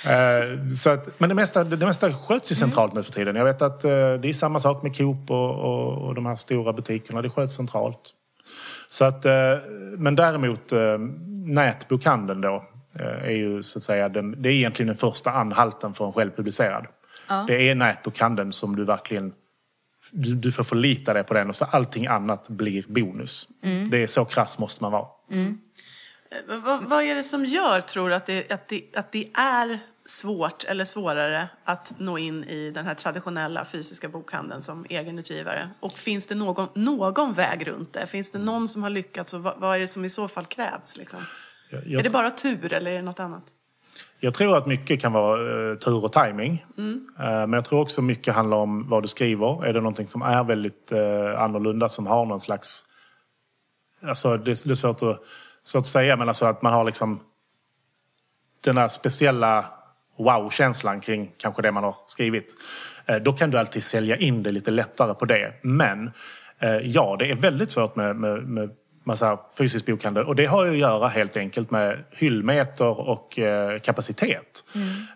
Eh, 0.06 0.68
så 0.70 0.90
att, 0.90 1.20
men 1.20 1.30
det 1.30 1.36
mesta, 1.36 1.64
det 1.64 1.86
mesta 1.86 2.14
sköts 2.14 2.52
ju 2.52 2.56
centralt 2.56 2.94
nu 2.94 3.04
för 3.04 3.12
tiden. 3.12 3.36
Jag 3.36 3.46
vet 3.46 3.62
att 3.62 3.84
eh, 3.84 3.90
det 3.92 4.30
är 4.30 4.34
samma 4.34 4.60
sak 4.60 4.84
med 4.84 4.98
Coop 4.98 5.32
och, 5.32 5.56
och, 5.56 6.08
och 6.08 6.16
de 6.16 6.26
här 6.26 6.36
stora 6.36 6.74
butikerna. 6.74 7.22
Det 7.22 7.30
sköts 7.30 7.56
centralt. 7.56 8.00
Så 8.90 9.06
att, 9.06 9.26
men 9.98 10.16
däremot 10.16 10.74
nätbokhandeln 11.46 12.42
då 12.42 12.64
är 13.24 13.32
ju 13.32 13.64
så 13.64 13.80
att 13.80 13.84
säga 13.84 14.10
den, 14.10 14.42
det 14.42 14.50
är 14.50 14.54
egentligen 14.54 14.88
den 14.88 14.96
första 14.96 15.32
anhalten 15.32 15.94
för 15.94 16.06
en 16.06 16.14
självpublicerad. 16.14 16.86
Det 17.48 17.70
är 17.70 17.76
nätbokhandeln 17.76 18.52
som 18.52 18.76
du 18.76 18.86
verkligen 18.86 19.34
du, 20.12 20.36
du 20.36 20.52
får 20.52 20.64
förlita 20.64 21.14
dig 21.14 21.24
på 21.24 21.34
den 21.34 21.50
och 21.50 21.56
så 21.56 21.66
allting 21.66 22.08
annat 22.08 22.50
blir 22.50 22.86
bonus. 22.88 23.48
Det 23.90 24.04
är 24.04 24.08
så 24.08 24.26
krass 24.26 24.60
måste 24.60 24.84
man 24.84 24.92
vara. 24.92 25.08
Vad, 26.48 26.84
vad 26.84 27.04
är 27.04 27.16
det 27.16 27.24
som 27.24 27.46
gör, 27.46 27.82
tror 27.82 28.10
du, 28.10 28.16
att 28.16 28.26
det, 28.26 28.52
att, 28.52 28.68
det, 28.68 28.84
att 28.96 29.12
det 29.12 29.30
är 29.34 29.80
svårt 30.06 30.64
eller 30.64 30.86
svårare 30.86 31.50
att 31.64 31.94
nå 31.98 32.18
in 32.18 32.44
i 32.44 32.72
den 32.72 32.86
här 32.86 32.96
traditionella 32.96 33.66
fysiska 33.66 34.10
bokhandeln 34.10 34.62
som 34.62 34.86
egenutgivare? 34.90 35.70
Och 35.80 35.98
finns 35.98 36.28
det 36.28 36.36
någon, 36.36 36.68
någon 36.76 37.34
väg 37.34 37.68
runt 37.68 37.94
det? 37.94 38.08
Finns 38.08 38.32
det 38.32 38.40
någon 38.40 38.68
som 38.68 38.84
har 38.84 38.90
lyckats 38.90 39.34
och 39.34 39.44
vad, 39.44 39.60
vad 39.60 39.76
är 39.76 39.80
det 39.80 39.88
som 39.88 40.06
i 40.06 40.10
så 40.10 40.28
fall 40.28 40.46
krävs? 40.46 40.98
Liksom? 40.98 41.20
Jag, 41.72 41.88
jag, 41.88 42.00
Är 42.00 42.04
det 42.04 42.10
bara 42.10 42.32
tur 42.32 42.74
eller 42.74 42.92
är 42.92 42.96
det 42.96 43.02
något 43.02 43.20
annat? 43.20 43.44
Jag 44.20 44.34
tror 44.34 44.58
att 44.58 44.68
mycket 44.68 45.02
kan 45.02 45.12
vara 45.14 45.72
eh, 45.72 45.78
tur 45.78 46.04
och 46.06 46.14
timing. 46.14 46.66
Eh, 47.20 47.26
men 47.26 47.54
jag 47.54 47.66
tror 47.66 47.82
också 47.82 48.02
mycket 48.02 48.36
handlar 48.36 48.58
om 48.58 48.88
vad 48.90 49.04
du 49.04 49.08
skriver. 49.08 49.66
Är 49.66 49.74
det 49.74 49.80
någonting 49.82 50.08
som 50.08 50.22
är 50.22 50.44
väldigt 50.44 50.92
eh, 50.92 51.42
annorlunda, 51.42 51.90
som 51.90 52.08
har 52.08 52.26
någon 52.26 52.40
slags... 52.40 52.86
Alltså 54.02 54.38
det, 54.38 54.52
är- 54.52 54.76
svårt 54.76 55.04
att, 55.04 55.20
svårt 55.64 55.80
att 55.82 55.88
säga, 55.88 56.16
men 56.18 56.28
alltså 56.28 56.46
att 56.46 56.62
man 56.62 56.74
har 56.74 56.84
liksom 56.84 57.20
den 58.62 58.76
där 58.76 58.88
speciella 58.88 59.66
wow-känslan 60.18 61.00
kring 61.02 61.32
kanske 61.38 61.62
det 61.62 61.72
man 61.72 61.84
har 61.84 61.96
skrivit. 62.06 62.56
Då 63.22 63.34
kan 63.34 63.52
du 63.52 63.58
alltid 63.58 63.84
sälja 63.84 64.16
in 64.18 64.44
det 64.44 64.52
lite 64.52 64.72
lättare 64.72 65.14
på 65.14 65.26
det. 65.26 65.54
Men 65.62 66.12
ja, 66.84 67.16
det 67.20 67.32
är 67.32 67.36
väldigt 67.36 67.72
svårt 67.72 67.96
med, 67.96 68.16
med, 68.16 68.44
med 68.44 68.70
massa 69.10 69.40
fysisk 69.58 69.86
bokhandel. 69.86 70.26
Och 70.26 70.36
det 70.36 70.46
har 70.46 70.66
ju 70.66 70.72
att 70.72 70.78
göra 70.78 71.08
helt 71.08 71.38
enkelt 71.38 71.72
med 71.72 72.04
hyllmeter 72.12 73.10
och 73.10 73.40
eh, 73.40 73.80
kapacitet. 73.80 74.64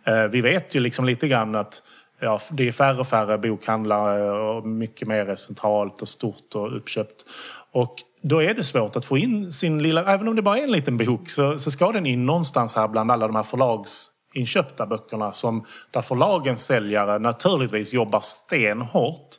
Eh, 0.03 0.23
Vi 0.23 0.41
vet 0.41 0.75
ju 0.75 0.79
liksom 0.79 1.05
lite 1.05 1.27
grann 1.27 1.55
att 1.55 1.83
ja, 2.19 2.39
det 2.51 2.67
är 2.67 2.71
färre 2.71 2.99
och 2.99 3.07
färre 3.07 3.37
bokhandlare 3.37 4.31
och 4.31 4.67
mycket 4.67 5.07
mer 5.07 5.29
är 5.29 5.35
centralt 5.35 6.01
och 6.01 6.07
stort 6.07 6.55
och 6.55 6.77
uppköpt. 6.77 7.25
Och 7.71 7.95
då 8.21 8.41
är 8.43 8.53
det 8.53 8.63
svårt 8.63 8.95
att 8.95 9.05
få 9.05 9.17
in 9.17 9.51
sin 9.51 9.83
lilla, 9.83 10.13
även 10.13 10.27
om 10.27 10.35
det 10.35 10.41
bara 10.41 10.57
är 10.57 10.63
en 10.63 10.71
liten 10.71 10.97
bok, 10.97 11.29
så, 11.29 11.57
så 11.57 11.71
ska 11.71 11.91
den 11.91 12.05
in 12.05 12.25
någonstans 12.25 12.75
här 12.75 12.87
bland 12.87 13.11
alla 13.11 13.27
de 13.27 13.35
här 13.35 13.43
förlagsinköpta 13.43 14.85
böckerna 14.85 15.31
som 15.31 15.65
där 15.91 16.01
förlagens 16.01 16.65
säljare 16.65 17.19
naturligtvis 17.19 17.93
jobbar 17.93 18.19
stenhårt 18.19 19.29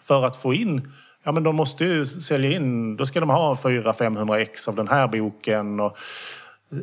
för 0.00 0.24
att 0.24 0.36
få 0.36 0.54
in 0.54 0.92
Ja 1.24 1.32
men 1.32 1.42
de 1.42 1.56
måste 1.56 1.84
ju 1.84 2.04
sälja 2.04 2.50
in, 2.50 2.96
då 2.96 3.06
ska 3.06 3.20
de 3.20 3.30
ha 3.30 3.54
400-500 3.54 4.34
ex 4.36 4.68
av 4.68 4.74
den 4.76 4.88
här 4.88 5.08
boken. 5.08 5.80
Och, 5.80 5.96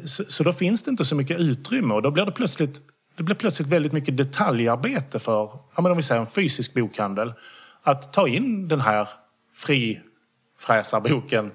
så, 0.06 0.24
så 0.28 0.44
då 0.44 0.54
finns 0.54 0.84
det 0.84 0.92
inte 0.92 1.06
så 1.06 1.16
mycket 1.16 1.40
utrymme 1.40 1.94
och 1.94 2.02
då 2.02 2.12
blir 2.12 2.26
det 2.26 2.32
plötsligt, 2.32 2.82
det 3.18 3.24
blir 3.24 3.36
plötsligt 3.36 3.68
väldigt 3.70 3.92
mycket 3.94 4.18
detaljarbete 4.18 5.20
för, 5.20 5.50
ja 5.76 5.82
men 5.82 5.92
om 5.92 5.98
vi 5.98 6.04
säger 6.04 6.22
en 6.22 6.28
fysisk 6.28 6.74
bokhandel, 6.74 7.34
att 7.84 8.14
ta 8.14 8.28
in 8.28 8.68
den 8.68 8.82
här 8.82 9.08
frifräsarboken. 10.60 11.52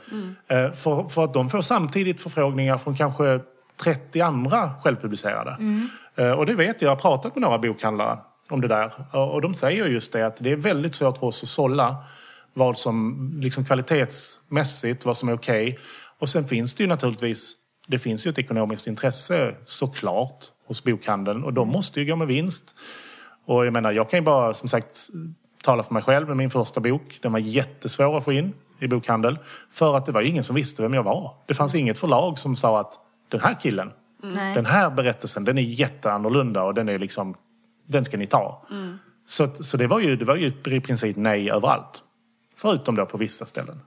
Eh, 0.48 0.72
För, 0.72 1.08
för 1.08 1.24
att 1.24 1.34
de 1.34 1.50
får 1.50 1.60
samtidigt 1.60 2.20
förfrågningar 2.20 2.78
från 2.78 2.96
kanske 2.96 3.40
30 3.84 4.20
andra 4.20 4.70
självpublicerade. 4.82 5.56
Eh, 6.16 6.30
Och 6.30 6.46
det 6.46 6.54
vet 6.54 6.82
jag, 6.82 6.88
jag 6.88 6.90
har 6.96 7.00
pratat 7.00 7.34
med 7.34 7.42
några 7.42 7.58
bokhandlare 7.58 8.18
om 8.48 8.60
det 8.60 8.68
där. 8.68 8.92
Och 9.12 9.34
och 9.34 9.40
de 9.42 9.54
säger 9.54 9.86
just 9.86 10.12
det 10.12 10.26
att 10.26 10.36
det 10.36 10.52
är 10.52 10.56
väldigt 10.56 10.94
svårt 10.94 11.18
för 11.18 11.26
oss 11.26 11.42
att 11.42 11.48
sålla 11.48 11.96
vad 12.56 12.78
som 12.78 13.30
liksom 13.42 13.64
kvalitetsmässigt, 13.64 15.04
vad 15.06 15.16
som 15.16 15.28
är 15.28 15.32
okej. 15.34 15.78
Och 16.18 16.28
sen 16.28 16.44
finns 16.48 16.74
det 16.74 16.82
ju 16.82 16.86
naturligtvis, 16.88 17.54
det 17.86 17.98
finns 17.98 18.26
ju 18.26 18.30
ett 18.30 18.38
ekonomiskt 18.38 18.86
intresse 18.86 19.54
såklart 19.64 20.44
hos 20.66 20.84
bokhandeln 20.84 21.44
och 21.44 21.52
de 21.52 21.68
måste 21.68 22.00
ju 22.00 22.06
gå 22.06 22.16
med 22.16 22.26
vinst. 22.28 22.76
Och 23.46 23.66
jag 23.66 23.72
menar, 23.72 23.92
jag 23.92 24.10
kan 24.10 24.18
ju 24.18 24.24
bara 24.24 24.54
som 24.54 24.68
sagt 24.68 24.98
tala 25.62 25.82
för 25.82 25.94
mig 25.94 26.02
själv 26.02 26.28
med 26.28 26.36
min 26.36 26.50
första 26.50 26.80
bok. 26.80 27.18
Den 27.22 27.32
var 27.32 27.38
jättesvår 27.38 28.16
att 28.16 28.24
få 28.24 28.32
in 28.32 28.52
i 28.80 28.88
bokhandel. 28.88 29.38
För 29.70 29.96
att 29.96 30.06
det 30.06 30.12
var 30.12 30.20
ingen 30.22 30.44
som 30.44 30.56
visste 30.56 30.82
vem 30.82 30.94
jag 30.94 31.02
var. 31.02 31.34
Det 31.46 31.54
fanns 31.54 31.74
inget 31.74 31.98
förlag 31.98 32.38
som 32.38 32.56
sa 32.56 32.80
att 32.80 32.92
den 33.28 33.40
här 33.40 33.60
killen, 33.60 33.90
Nej. 34.22 34.54
den 34.54 34.66
här 34.66 34.90
berättelsen, 34.90 35.44
den 35.44 35.58
är 35.58 35.62
jätteannorlunda 35.62 36.62
och 36.62 36.74
den 36.74 36.88
är 36.88 36.98
liksom, 36.98 37.34
den 37.86 38.04
ska 38.04 38.16
ni 38.16 38.26
ta. 38.26 38.66
Så, 39.26 39.44
att- 39.44 39.64
så 39.64 39.76
det 39.76 39.86
var 39.86 40.00
ju, 40.00 40.16
det 40.16 40.24
var 40.24 40.36
ju 40.36 40.52
i 40.66 40.80
princip 40.80 41.16
nej 41.16 41.50
överallt. 41.50 42.02
Förutom 42.58 42.94
då 42.96 43.06
på 43.06 43.18
vissa 43.18 43.46
ställen. 43.46 43.80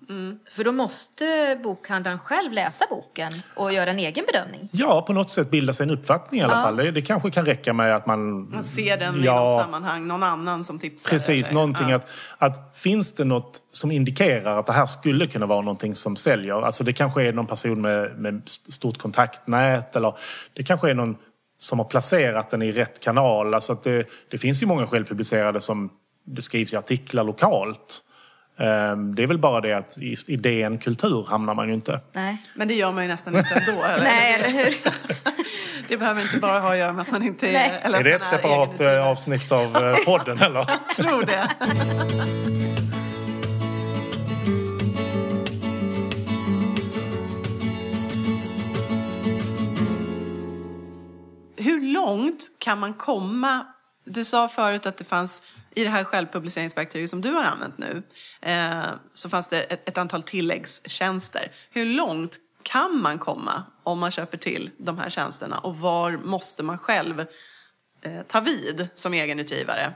För 0.51 0.63
då 0.63 0.71
måste 0.71 1.60
bokhandlaren 1.63 2.19
själv 2.19 2.51
läsa 2.53 2.86
boken 2.89 3.29
och 3.55 3.73
göra 3.73 3.89
en 3.89 3.99
egen 3.99 4.25
bedömning. 4.34 4.69
Ja, 4.71 5.01
på 5.08 5.13
något 5.13 5.29
sätt 5.29 5.49
bilda 5.51 5.73
sig 5.73 5.84
en 5.84 5.89
uppfattning 5.89 6.41
i 6.41 6.43
alla 6.43 6.53
Ja. 6.53 6.62
fall. 6.62 6.75
Det, 6.75 6.91
det 6.91 7.01
kanske 7.01 7.32
kan 7.32 7.45
räcka 7.45 7.73
med 7.73 7.95
att 7.95 8.05
man... 8.05 8.49
Man 8.51 8.63
ser 8.63 8.97
den 8.97 9.15
i 9.21 9.25
Ja. 9.25 9.39
något 9.43 9.62
sammanhang, 9.62 10.08
någon 10.08 10.23
annan 10.23 10.63
som 10.63 10.79
tipsar. 10.79 11.10
Precis, 11.10 11.47
eller- 11.47 11.53
någonting 11.55 11.89
ja. 11.89 11.95
att, 11.95 12.08
att 12.38 12.77
finns 12.77 13.13
det 13.13 13.23
något 13.25 13.62
som 13.71 13.91
indikerar 13.91 14.60
att 14.60 14.65
det 14.65 14.73
här 14.73 14.86
skulle 14.86 15.27
kunna 15.27 15.45
vara 15.45 15.62
någonting 15.62 15.95
som 15.95 16.15
säljer. 16.15 16.62
Alltså 16.65 16.84
det 16.84 16.93
kanske 16.93 17.23
är 17.23 17.34
någon 17.34 17.47
person 17.47 17.82
med, 17.82 18.19
med 18.19 18.41
st- 18.45 18.71
stort 18.71 18.97
kontaktnät 18.97 19.95
eller 19.95 20.17
det 20.53 20.63
kanske 20.63 20.89
är 20.89 20.93
någon 20.93 21.17
som 21.58 21.79
har 21.79 21.86
placerat 21.86 22.49
den 22.49 22.62
i 22.62 22.71
rätt 22.71 22.99
kanal. 22.99 23.53
Alltså 23.53 23.73
att 23.73 23.84
det, 23.84 24.05
det 24.32 24.38
finns 24.38 24.63
ju 24.63 24.67
många 24.67 24.88
självpublicerade 24.88 25.62
som 25.62 25.89
det 26.25 26.41
skrivs 26.41 26.73
i 26.73 26.77
artiklar 26.77 27.23
lokalt. 27.23 28.01
Ehm, 28.60 29.15
Det 29.15 29.24
är 29.24 29.28
väl 29.28 29.38
bara 29.38 29.62
det 29.62 29.74
att 29.74 29.98
i, 29.98 30.15
i 30.28 30.36
DN 30.36 30.78
Kultur 30.78 31.26
hamnar 31.30 31.56
man 31.56 31.67
ju 31.67 31.74
inte. 31.74 32.00
Nej. 32.12 32.41
Men 32.54 32.67
det 32.67 32.74
gör 32.74 32.91
man 32.91 33.04
ju 33.04 33.08
nästan 33.10 33.36
inte 33.38 33.56
ändå. 33.56 33.84
Eller? 33.93 34.04
Nej, 34.04 34.34
eller 34.34 34.50
hur? 34.50 34.74
Det 35.88 35.98
behöver 35.98 36.22
inte 36.22 36.39
bara 36.39 36.60
ha 36.60 36.72
att 36.72 36.78
göra 36.78 36.93
med 36.93 37.02
att 37.02 37.12
man 37.12 37.24
inte 37.24 37.48
är... 37.48 37.54
Nej. 37.54 37.80
Eller 37.84 38.00
Är 38.00 38.04
det 38.04 38.13
ett 38.13 38.24
separat 38.24 38.80
eh, 38.82 39.08
avsnitt 39.08 39.52
av 39.52 39.76
eh, 39.76 39.95
podden 40.06 40.38
eller? 40.38 40.65
Jag 40.67 40.95
tror 40.95 41.24
det. 41.24 41.50
Hur 51.58 51.93
långt 51.93 52.43
kan 52.60 52.80
man 52.80 52.93
komma? 52.93 53.65
Du 54.06 54.26
sa 54.26 54.48
förut 54.48 54.86
att 54.86 54.98
det 54.98 55.04
fanns 55.04 55.41
i 55.75 55.84
det 55.84 55.89
här 55.89 56.03
självpubliceringsverktyget 56.03 57.10
som 57.10 57.21
du 57.21 57.29
har 57.29 57.43
använt 57.43 57.77
nu 57.77 58.03
eh, 58.41 58.84
så 59.13 59.29
fanns 59.29 59.47
det 59.47 59.62
ett, 59.62 59.89
ett 59.89 59.97
antal 59.97 60.23
tilläggstjänster. 60.23 61.51
Hur 61.69 61.86
långt 61.86 62.38
kan 62.63 63.01
man 63.01 63.19
komma 63.19 63.63
om 63.84 63.99
man 63.99 64.12
köper 64.12 64.38
till 64.38 64.69
de 64.77 64.97
här 64.97 65.10
tjänsterna 65.10 65.58
och 65.58 65.77
var 65.77 66.12
måste 66.12 66.63
man 66.63 66.77
själv 66.77 67.19
eh, 68.01 68.21
ta 68.27 68.39
vid 68.39 68.88
som 68.95 69.13
egenutgivare? 69.13 69.93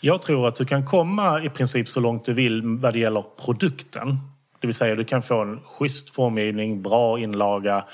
Jag 0.00 0.22
tror 0.22 0.48
att 0.48 0.54
du 0.54 0.64
kan 0.64 0.86
komma 0.86 1.42
i 1.42 1.50
princip 1.50 1.88
så 1.88 2.00
långt 2.00 2.24
du 2.24 2.32
vill 2.32 2.62
vad 2.64 2.92
det 2.92 2.98
gäller 2.98 3.24
produkten. 3.44 4.18
Det 4.60 4.66
vill 4.66 4.74
säga 4.74 4.94
du 4.94 5.04
kan 5.04 5.22
få 5.22 5.42
en 5.42 5.60
schysst 5.60 6.10
formgivning, 6.10 6.82
bra 6.82 7.18
inlaga, 7.18 7.84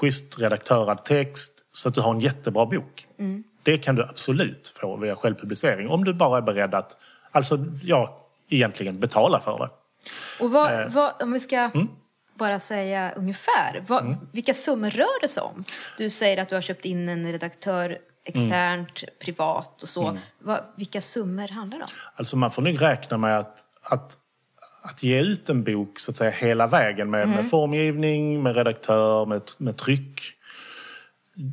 schysst 0.00 0.38
redaktörad 0.38 1.04
text 1.04 1.64
så 1.72 1.88
att 1.88 1.94
du 1.94 2.00
har 2.00 2.14
en 2.14 2.20
jättebra 2.20 2.66
bok. 2.66 3.06
Det 3.64 3.78
kan 3.78 3.94
du 3.94 4.02
absolut 4.02 4.74
få 4.80 4.96
via 4.96 5.16
självpublicering 5.16 5.88
om 5.88 6.04
du 6.04 6.14
bara 6.14 6.36
är 6.36 6.42
beredd 6.42 6.74
att, 6.74 6.96
alltså 7.30 7.58
ja, 7.82 8.26
egentligen 8.48 9.00
betala 9.00 9.40
för 9.40 9.58
det. 9.58 9.70
Och 10.40 10.52
vad, 10.52 10.92
vad, 10.92 11.22
om 11.22 11.32
vi 11.32 11.40
ska 11.40 11.70
bara 12.34 12.58
säga 12.58 13.12
ungefär, 13.12 13.84
vad, 13.86 14.16
vilka 14.32 14.54
summor 14.54 14.90
rör 14.90 15.20
det 15.20 15.28
sig 15.28 15.42
om? 15.42 15.64
Du 15.98 16.10
säger 16.10 16.42
att 16.42 16.48
du 16.48 16.54
har 16.54 16.62
köpt 16.62 16.84
in 16.84 17.08
en 17.08 17.32
redaktör 17.32 17.98
externt, 18.24 19.04
privat 19.24 19.82
och 19.82 19.88
så. 19.88 20.18
Vad, 20.38 20.60
vilka 20.76 21.00
summor 21.00 21.48
handlar 21.48 21.78
det 21.78 21.84
om? 21.84 21.90
Alltså 22.16 22.36
man 22.36 22.50
får 22.50 22.62
nog 22.62 22.82
räkna 22.82 23.18
med 23.18 23.38
att, 23.38 23.58
att, 23.82 24.18
att 24.82 25.02
ge 25.02 25.20
ut 25.20 25.48
en 25.48 25.64
bok 25.64 25.98
så 26.00 26.10
att 26.10 26.16
säga 26.16 26.30
hela 26.30 26.66
vägen 26.66 27.10
med, 27.10 27.28
med 27.28 27.50
formgivning, 27.50 28.42
med 28.42 28.56
redaktör, 28.56 29.26
med, 29.26 29.42
med 29.58 29.76
tryck. 29.76 30.20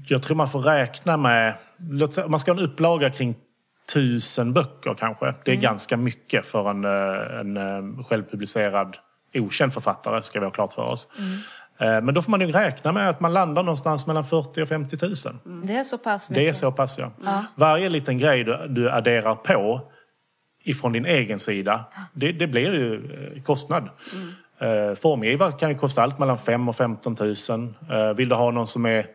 Jag 0.08 0.24
tror 0.24 0.38
man 0.38 0.48
får 0.48 0.62
räkna 0.62 1.18
med, 1.18 1.56
säga, 2.12 2.28
man 2.28 2.40
ska 2.40 2.52
ha 2.52 2.60
en 2.60 2.66
upplaga 2.66 3.10
kring 3.10 3.36
tusen 3.94 4.54
böcker 4.54 4.94
kanske. 4.94 5.34
Det 5.46 5.52
är 5.52 5.56
ganska 5.56 5.98
mycket 5.98 6.46
för 6.46 6.70
en, 6.70 6.86
eh, 6.86 7.40
en 7.40 7.58
eh, 7.58 8.04
självpublicerad 8.04 8.98
okänd 9.34 9.74
författare, 9.74 10.22
ska 10.22 10.40
vi 10.40 10.46
ha 10.46 10.52
klart 10.52 10.74
för 10.74 10.82
oss. 10.82 11.08
Eh, 11.78 12.02
Men 12.02 12.14
då 12.14 12.22
får 12.22 12.32
man 12.32 12.42
ju 12.42 12.52
räkna 12.52 12.92
med 12.92 13.10
att 13.10 13.20
man 13.20 13.34
landar 13.34 13.64
någonstans 13.64 14.08
mellan 14.08 14.26
40 14.26 14.62
och 14.62 14.68
50 14.68 14.98
000. 15.02 15.16
Det 15.64 15.76
är 15.76 15.84
så 15.84 15.98
pass 15.98 16.30
mycket. 16.30 16.44
Det 16.44 16.50
är 16.50 16.54
så 16.54 16.72
pass 16.72 17.00
ja. 17.00 17.12
Varje 17.56 17.90
liten 17.90 18.18
grej 18.18 18.44
du, 18.44 18.68
du 18.70 18.92
adderar 18.92 19.36
på 19.36 19.82
ifrån 20.64 20.92
din 20.92 21.06
egen 21.06 21.40
sida, 21.40 21.86
det, 22.14 22.32
det 22.32 22.48
blir 22.48 22.74
ju 22.74 23.10
kostnad. 23.46 23.90
Mm. 24.14 24.96
Formgivare 24.96 25.52
kan 25.52 25.70
ju 25.70 25.78
kosta 25.78 26.04
allt 26.04 26.20
mellan 26.20 26.38
5 26.38 26.70
och 26.70 26.76
15 26.76 27.16
000. 27.20 27.34
Eh, 27.92 28.14
Vill 28.14 28.30
du 28.30 28.36
ha 28.36 28.52
någon 28.52 28.68
som 28.68 28.86
är 28.86 29.06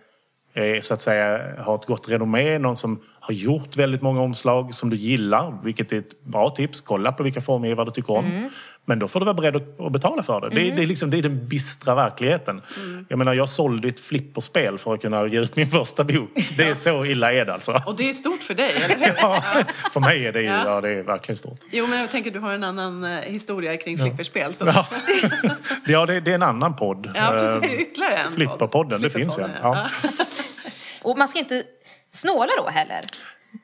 eh, 0.56 0.80
så 0.80 0.94
att 0.94 1.00
säga 1.02 1.40
har 1.58 1.74
ett 1.74 1.86
gott 1.86 2.08
renommé, 2.08 2.58
någon 2.58 2.76
som 2.76 3.00
har 3.20 3.34
gjort 3.34 3.76
väldigt 3.76 4.02
många 4.02 4.20
omslag 4.20 4.74
som 4.74 4.90
du 4.90 4.96
gillar, 4.96 5.58
vilket 5.64 5.92
är 5.92 5.98
ett 5.98 6.22
bra 6.24 6.50
tips. 6.50 6.80
Kolla 6.80 7.12
på 7.12 7.22
vilka 7.22 7.40
formgivare 7.40 7.84
du 7.86 7.90
tycker 7.90 8.12
om. 8.16 8.50
Men 8.88 8.98
då 8.98 9.08
får 9.08 9.20
du 9.20 9.26
vara 9.26 9.34
beredd 9.34 9.56
att, 9.56 9.92
betala 9.92 10.22
för 10.22 10.40
det. 10.40 10.48
Det, 10.48 10.70
är- 10.70 10.76
det, 10.76 10.82
är 10.82 10.86
liksom, 10.86 11.10
det 11.10 11.18
är 11.18 11.22
den 11.22 11.48
bistra 11.48 11.94
verkligheten. 11.94 12.62
Jag 13.08 13.18
menar, 13.18 13.34
jag 13.34 13.48
sålde 13.48 13.88
ett 13.88 14.00
flipperspel 14.00 14.78
för 14.78 14.94
att 14.94 15.00
kunna 15.02 15.26
ge 15.26 15.40
ut 15.40 15.56
min 15.56 15.70
första 15.70 16.04
bok. 16.04 16.30
Det 16.56 16.68
är 16.68 16.74
så 16.74 17.04
illa 17.04 17.32
är 17.32 17.44
det 17.44 17.54
alltså. 17.54 17.80
Och 17.86 17.96
det 17.96 18.08
är 18.08 18.12
stort 18.12 18.42
för 18.42 18.54
dig, 18.54 18.72
eller 18.84 19.06
hur? 19.06 19.14
Ja, 19.20 19.42
för 19.92 20.00
mig 20.00 20.26
är 20.26 20.32
det 20.32 20.40
ju 20.40 20.46
Ja. 20.46 20.62
ja. 20.64 20.80
det 20.80 20.88
är 20.90 21.02
verkligen 21.02 21.36
stort. 21.36 21.58
Jo, 21.72 21.86
men 21.86 21.98
jag 22.00 22.10
tänker 22.10 22.30
du 22.30 22.38
har 22.40 22.52
en 22.52 22.64
annan 22.64 23.04
eh, 23.04 23.20
historia 23.20 23.76
kring 23.76 23.98
flipperspel. 23.98 24.54
Så... 24.54 24.66
Ja, 24.74 24.86
ja 25.86 26.06
det, 26.06 26.20
det 26.20 26.30
är 26.30 26.34
en 26.34 26.42
annan 26.42 26.76
podd. 26.76 27.10
Ja, 27.14 27.28
precis. 27.30 27.48
Eh, 27.54 27.60
Det 27.70 27.76
är 27.76 27.80
ytterligare 27.80 28.14
en 28.14 28.24
podd. 28.24 28.34
Flipperpodden, 28.34 29.02
det 29.02 29.10
finns 29.10 29.38
ju 29.38 29.42
en. 29.42 29.50
Ja. 29.62 29.86
Och 31.06 31.18
man 31.18 31.28
ska 31.28 31.38
inte 31.38 31.62
snåla 32.10 32.52
då 32.56 32.68
heller. 32.68 33.00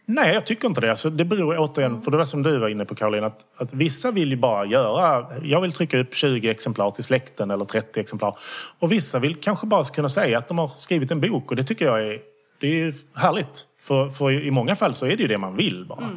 Nej, 0.06 0.34
jag 0.34 0.46
tycker 0.46 0.68
inte 0.68 0.80
det. 0.80 0.90
Alltså, 0.90 1.10
det 1.10 1.24
beror 1.24 1.58
återigen, 1.58 2.02
för 2.02 2.10
det 2.10 2.16
var 2.16 2.24
som 2.24 2.42
du 2.42 2.58
var 2.58 2.68
inne 2.68 2.84
på 2.84 2.94
Caroline, 2.94 3.24
att, 3.24 3.46
att 3.56 3.72
vissa 3.72 4.10
vill 4.10 4.30
ju 4.30 4.36
bara 4.36 4.66
göra... 4.66 5.26
Jag 5.42 5.60
vill 5.60 5.72
trycka 5.72 5.98
upp 5.98 6.14
20 6.14 6.50
exemplar 6.50 6.90
till 6.90 7.04
släkten 7.04 7.50
eller 7.50 7.64
30 7.64 8.00
exemplar. 8.00 8.38
Och 8.78 8.92
vissa 8.92 9.18
vill 9.18 9.34
kanske 9.34 9.66
bara 9.66 9.84
kunna 9.84 10.08
säga 10.08 10.38
att 10.38 10.48
de 10.48 10.58
har 10.58 10.68
skrivit 10.68 11.10
en 11.10 11.20
bok 11.20 11.50
och 11.50 11.56
det 11.56 11.64
tycker 11.64 11.84
jag 11.84 12.02
är, 12.02 12.20
det 12.60 12.82
är 12.82 12.94
härligt. 13.14 13.66
För, 13.80 14.08
för 14.08 14.30
i 14.30 14.50
många 14.50 14.76
fall 14.76 14.94
så 14.94 15.06
är 15.06 15.16
det 15.16 15.22
ju 15.22 15.28
det 15.28 15.38
man 15.38 15.56
vill 15.56 15.86
bara. 15.86 16.08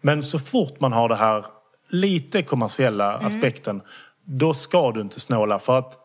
Men 0.00 0.22
så 0.22 0.38
fort 0.38 0.80
man 0.80 0.92
har 0.92 1.08
det 1.08 1.16
här 1.16 1.44
lite 1.88 2.42
kommersiella 2.42 3.14
aspekten, 3.14 3.82
då 4.24 4.54
ska 4.54 4.92
du 4.92 5.00
inte 5.00 5.20
snåla. 5.20 5.58
För 5.58 5.78
att 5.78 5.98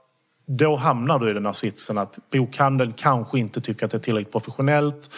då 0.48 0.76
hamnar 0.76 1.20
du 1.20 1.30
i 1.30 1.34
den 1.34 1.46
här 1.46 1.54
sitsen 1.54 1.98
att 1.98 2.20
bokhandeln 2.32 2.94
kanske 2.94 3.40
inte 3.40 3.62
tycker 3.62 3.86
att 3.86 3.92
det 3.92 3.98
är 3.98 4.00
tillräckligt 4.00 4.32
professionellt. 4.32 5.10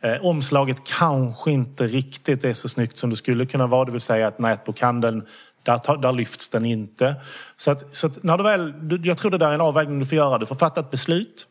Eh, 0.00 0.26
omslaget 0.26 0.84
kanske 0.84 1.50
inte 1.50 1.86
riktigt 1.86 2.44
är 2.44 2.52
så 2.52 2.68
snyggt 2.68 2.98
som 2.98 3.10
det 3.10 3.16
skulle 3.16 3.46
kunna 3.46 3.66
vara. 3.66 3.84
Det 3.84 3.92
vill 3.92 4.00
säga 4.00 4.26
att 4.26 4.38
nätbokhandeln, 4.38 5.26
där, 5.62 5.78
tar- 5.78 5.96
där 5.96 6.12
lyfts 6.12 6.48
den 6.48 6.64
inte. 6.64 7.14
Så, 7.56 7.70
att, 7.70 7.94
så 7.94 8.06
att 8.06 8.22
när 8.22 8.36
du 8.36 8.44
väl, 8.44 8.74
jag 9.04 9.18
tror 9.18 9.30
det 9.30 9.38
där 9.38 9.48
är 9.48 9.54
en 9.54 9.60
avvägning 9.60 9.98
du 9.98 10.06
får 10.06 10.16
göra. 10.16 10.38
Du 10.38 10.46
får 10.46 10.54
fatta 10.54 10.80
ett 10.80 10.90
beslut 10.90 11.46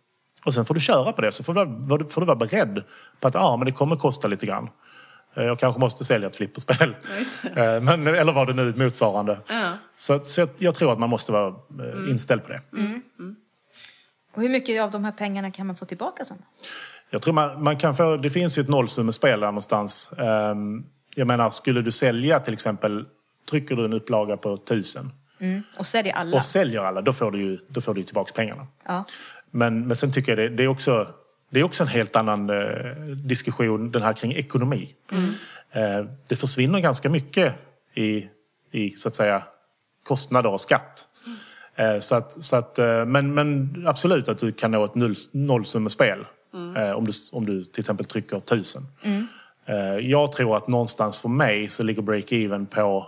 och 0.46 0.54
sen 0.54 0.66
får 0.66 0.74
du 0.74 0.80
köra 0.80 1.12
på 1.12 1.22
det. 1.22 1.32
Så 1.32 1.44
får 1.44 1.54
du, 1.54 2.10
får 2.10 2.22
du 2.22 2.28
vara 2.28 2.38
beredd 2.38 2.84
på 3.20 3.28
att 3.28 3.34
ja, 3.34 3.58
men 3.58 3.66
det 3.66 3.72
kommer 3.72 3.96
kosta 3.96 4.28
lite 4.28 4.46
grann. 4.46 4.70
Eh, 5.36 5.44
Jag 5.44 5.60
kanske 5.60 5.80
måste 5.80 6.06
sälja 6.06 6.28
ett 6.28 6.36
flipperspel. 6.36 6.96
Eh, 7.56 7.82
Men, 7.82 8.08
eller 8.08 8.32
var 8.34 8.46
det 8.46 8.54
nu 8.54 8.74
motsvarande. 8.76 9.40
Ja. 9.50 9.72
Så, 9.98 10.24
så 10.24 10.48
jag 10.58 10.76
tror 10.76 10.94
att 10.94 11.00
man 11.00 11.10
måste 11.10 11.32
vara 11.32 11.48
eh, 11.48 12.10
inställd 12.10 12.44
på 12.44 12.50
det. 12.50 12.62
Och 14.36 14.42
hur 14.42 14.50
mycket 14.50 14.82
av 14.84 14.92
de 14.92 15.04
här 15.06 15.12
pengarna 15.12 15.52
kan 15.52 15.68
man 15.68 15.76
få 15.76 15.86
tillbaka 15.86 16.26
sen? 16.26 16.38
Jag 17.10 17.22
tror 17.22 17.34
man, 17.34 17.64
man 17.64 17.78
kan 17.78 17.96
få, 17.96 18.18
det 18.18 18.30
finns 18.30 18.58
ju 18.58 18.62
ett 18.62 18.70
nollsummespel 18.70 19.40
där 19.40 19.48
någonstans. 19.48 20.12
Ehm, 20.18 20.84
Jag 21.16 21.28
menar, 21.28 21.50
skulle 21.50 21.82
du 21.82 21.92
sälja 21.92 22.40
till 22.40 22.54
exempel, 22.54 23.06
trycker 23.50 23.76
du 23.76 23.86
en 23.86 23.94
upplaga 23.94 24.38
på 24.38 24.58
tusen 24.58 25.12
Och 25.78 25.86
säljer 25.86 26.14
alla? 26.14 26.36
och 26.38 26.44
säljer 26.44 26.82
alla, 26.82 27.02
då 27.02 27.14
får 27.14 27.32
du 27.32 27.42
ju, 27.44 27.60
då 27.68 27.82
får 27.82 27.94
du 27.94 28.00
ju 28.00 28.06
tillbaka 28.06 28.32
pengarna. 28.36 28.68
Ja. 28.86 29.06
Men, 29.52 29.88
men 29.88 29.96
sen 29.96 30.12
tycker 30.12 30.32
jag 30.32 30.52
det, 30.52 30.56
det, 30.56 30.64
är 30.64 30.68
också, 30.68 31.08
det 31.50 31.60
är 31.60 31.64
också 31.64 31.84
en 31.84 31.90
helt 31.90 32.16
annan 32.16 32.50
eh, 32.50 32.94
diskussion, 33.24 33.92
den 33.92 34.02
här 34.02 34.14
kring 34.14 34.34
ekonomi. 34.34 34.96
Eh, 35.72 36.06
det 36.28 36.36
försvinner 36.36 36.80
ganska 36.80 37.10
mycket 37.10 37.54
i, 37.94 38.26
i 38.72 38.90
så 38.90 39.08
att 39.08 39.16
säga, 39.16 39.44
kostnader 40.04 40.50
och 40.50 40.62
skatt. 40.62 41.08
Eh, 41.76 42.00
så 42.00 42.16
att, 42.16 42.44
så 42.44 42.56
att, 42.56 42.78
men, 43.08 43.34
men 43.34 43.84
absolut 43.88 44.30
att 44.30 44.38
du 44.38 44.52
kan 44.52 44.72
nå 44.72 44.86
ett 44.86 44.96
noll, 44.96 45.16
nollsummespel 45.32 46.26
eh, 46.76 46.92
om, 46.92 47.06
du, 47.06 47.12
om 47.32 47.46
du 47.46 47.64
till 47.64 47.82
exempel 47.82 48.06
trycker 48.06 48.40
tusen. 48.40 48.88
Eh, 49.70 50.10
jag 50.10 50.32
tror 50.32 50.58
att 50.58 50.68
någonstans 50.68 51.22
för 51.22 51.30
mig 51.30 51.70
så 51.70 51.84
ligger 51.84 52.02
break-even 52.02 52.66
på 52.66 53.08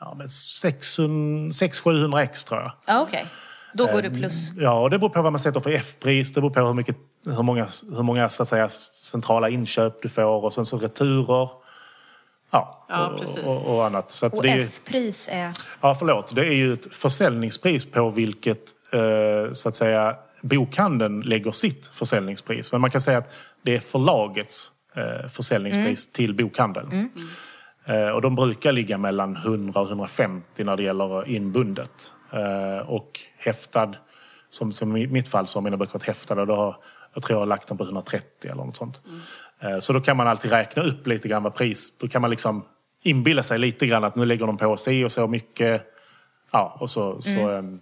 ja, 0.00 0.14
men 0.18 0.26
600-700 0.26 2.18
x 2.18 2.44
tror 2.44 2.60
jag. 2.60 2.72
Ja, 2.86 3.00
okej. 3.00 3.26
Då 3.74 3.86
går 3.86 4.02
det 4.02 4.10
plus. 4.10 4.52
Ja, 4.56 4.80
och 4.80 4.90
det 4.90 4.98
beror 4.98 5.10
på 5.10 5.22
vad 5.22 5.32
man 5.32 5.38
sätter 5.38 5.60
för 5.60 5.70
F-pris. 5.70 6.32
Det 6.32 6.40
beror 6.40 6.50
på 6.50 6.60
hur, 6.60 6.74
mycket, 6.74 6.96
hur 7.24 7.42
många, 7.42 7.66
hur 7.96 8.02
många 8.02 8.28
så 8.28 8.42
att 8.42 8.48
säga, 8.48 8.68
centrala 8.68 9.48
inköp 9.48 10.02
du 10.02 10.08
får 10.08 10.44
och 10.44 10.52
sen 10.52 10.66
så 10.66 10.78
returer. 10.78 11.48
Ja, 12.50 12.86
Ja, 12.88 13.08
och, 13.08 13.18
precis. 13.20 13.44
och, 13.44 13.74
och 13.74 13.86
annat. 13.86 14.10
Så 14.10 14.26
att 14.26 14.34
Och 14.34 14.42
det 14.42 14.50
är, 14.50 14.56
ju- 14.56 14.62
F-pris 14.62 15.28
är... 15.32 15.50
ja, 15.80 15.94
förlåt. 15.98 16.34
Det 16.36 16.42
är 16.46 16.52
ju 16.54 16.72
ett 16.72 16.94
försäljningspris 16.94 17.84
på 17.84 18.10
vilket 18.10 18.62
eh, 18.92 19.52
så 19.52 19.68
att 19.68 19.76
säga, 19.76 20.16
bokhandeln 20.42 21.20
lägger 21.20 21.50
sitt 21.50 21.86
försäljningspris. 21.86 22.72
Men 22.72 22.80
man 22.80 22.90
kan 22.90 23.00
säga 23.00 23.18
att 23.18 23.30
det 23.62 23.74
är 23.76 23.80
förlagets 23.80 24.72
eh, 24.94 25.28
försäljningspris 25.28 26.12
till 26.12 26.34
bokhandeln. 26.34 27.10
Eh, 27.84 28.08
och 28.08 28.22
de 28.22 28.34
brukar 28.34 28.72
ligga 28.72 28.98
mellan 28.98 29.36
100 29.36 29.80
och 29.80 29.88
150 29.88 30.64
när 30.64 30.76
det 30.76 30.82
gäller 30.82 31.28
inbundet. 31.28 32.12
Eh, 32.32 32.88
och 32.90 33.20
häftad, 33.38 33.94
som, 34.50 34.72
som 34.72 34.96
i 34.96 35.06
mitt 35.06 35.28
fall 35.28 35.46
så 35.46 35.58
har 35.58 35.62
mina 35.62 35.76
böcker 35.76 35.92
varit 35.92 36.02
häftade, 36.06 36.44
då 36.44 36.54
har, 36.56 36.76
jag 37.14 37.22
tror 37.22 37.34
jag 37.34 37.40
har 37.40 37.46
lagt 37.46 37.68
dem 37.68 37.78
på 37.78 37.84
130 37.84 38.50
eller 38.50 38.64
något 38.64 38.76
sånt. 38.76 39.00
Eh, 39.60 39.78
så 39.78 39.92
då 39.92 40.00
kan 40.00 40.16
man 40.16 40.28
alltid 40.28 40.50
räkna 40.50 40.82
upp 40.82 41.06
lite 41.06 41.28
grann 41.28 41.42
vad 41.42 41.54
pris, 41.54 41.98
då 41.98 42.08
kan 42.08 42.22
man 42.22 42.30
liksom 42.30 42.64
inbilla 43.02 43.42
sig 43.42 43.58
lite 43.58 43.86
grann 43.86 44.04
att 44.04 44.16
nu 44.16 44.24
lägger 44.24 44.46
de 44.46 44.56
på 44.56 44.76
si 44.76 45.04
och 45.04 45.12
så 45.12 45.26
mycket. 45.28 45.82
Ja, 46.50 46.76
och 46.80 46.90
så, 46.90 47.22
så, 47.22 47.48
ehm, 47.48 47.80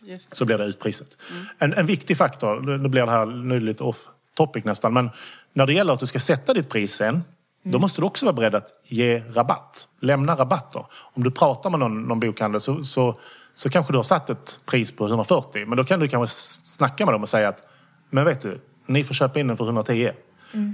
det. 0.00 0.22
så 0.36 0.44
blir 0.44 0.58
det 0.58 0.64
utpriset. 0.64 1.18
En, 1.58 1.74
en 1.74 1.86
viktig 1.86 2.16
faktor, 2.16 2.60
nu 2.78 2.88
blir 2.88 3.06
det 3.06 3.10
här 3.10 3.26
nu 3.26 3.56
är 3.56 3.60
det 3.60 3.66
lite 3.66 3.84
off 3.84 4.08
topic 4.34 4.64
nästan, 4.64 4.92
men 4.92 5.10
när 5.52 5.66
det 5.66 5.72
gäller 5.72 5.92
att 5.92 6.00
du 6.00 6.06
ska 6.06 6.18
sätta 6.18 6.54
ditt 6.54 6.68
pris 6.68 6.94
sen, 6.94 7.22
då 7.62 7.78
måste 7.78 8.00
du 8.00 8.06
också 8.06 8.26
vara 8.26 8.36
beredd 8.36 8.54
att 8.54 8.68
ge 8.84 9.22
rabatt. 9.34 9.88
Lämna 10.00 10.36
rabatter. 10.36 10.86
Om 11.14 11.24
du 11.24 11.30
pratar 11.30 11.70
med 11.70 11.80
någon, 11.80 12.02
någon 12.02 12.20
bokhandel 12.20 12.60
så, 12.60 12.84
så, 12.84 13.20
så 13.54 13.70
kanske 13.70 13.92
du 13.92 13.98
har 13.98 14.02
satt 14.02 14.30
ett 14.30 14.60
pris 14.66 14.92
på 14.92 15.06
140, 15.06 15.66
men 15.66 15.76
då 15.76 15.84
kan 15.84 16.00
du 16.00 16.08
kanske 16.08 16.34
snacka 16.62 17.06
med 17.06 17.14
dem 17.14 17.22
och 17.22 17.28
säga 17.28 17.48
att 17.48 17.66
men 18.10 18.24
vet 18.24 18.40
du, 18.40 18.60
ni 18.86 19.04
får 19.04 19.14
köpa 19.14 19.40
in 19.40 19.46
den 19.46 19.56
för 19.56 19.64
110. 19.64 20.12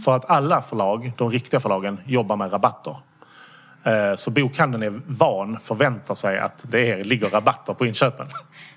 För 0.05 0.17
att 0.17 0.31
alla 0.31 0.63
förlag, 0.63 1.13
de 1.17 1.31
riktiga 1.31 1.61
förlagen, 1.61 2.01
jobbar 2.07 2.37
med 2.37 2.53
rabatter. 2.53 2.97
Eh, 3.85 4.15
Så 4.15 4.31
bokhandeln 4.31 4.83
är 4.83 5.01
van, 5.07 5.59
förväntar 5.61 6.15
sig 6.15 6.39
att 6.39 6.65
det 6.71 6.91
är, 6.93 7.05
ligger 7.05 7.29
rabatter 7.29 7.75
på 7.75 7.87
inköpen. 7.87 8.27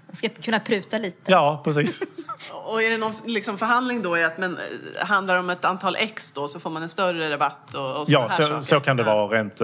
Man 0.07 0.15
ska 0.15 0.29
kunna 0.29 0.59
pruta 0.59 0.97
lite. 0.97 1.31
Ja, 1.31 1.61
precis. 1.63 2.01
Och 2.65 2.81
är 2.83 2.89
det 2.89 2.97
någon 2.97 3.13
liksom 3.25 3.57
förhandling 3.57 4.01
då 4.01 4.17
i 4.17 4.23
att 4.23 4.37
men, 4.37 4.57
eh, 4.57 5.05
handlar 5.07 5.33
det 5.33 5.39
om 5.39 5.49
ett 5.49 5.65
antal 5.65 5.95
X 5.99 6.31
då 6.31 6.47
så 6.47 6.59
får 6.59 6.69
man 6.69 6.81
en 6.81 6.89
större 6.89 7.29
rabatt 7.33 7.73
och, 7.73 7.99
och 7.99 8.05
Ja, 8.07 8.29
så, 8.29 8.43
saker? 8.43 8.61
så 8.61 8.79
kan 8.79 8.97
det 8.97 9.03
vara 9.03 9.27
rent... 9.27 9.61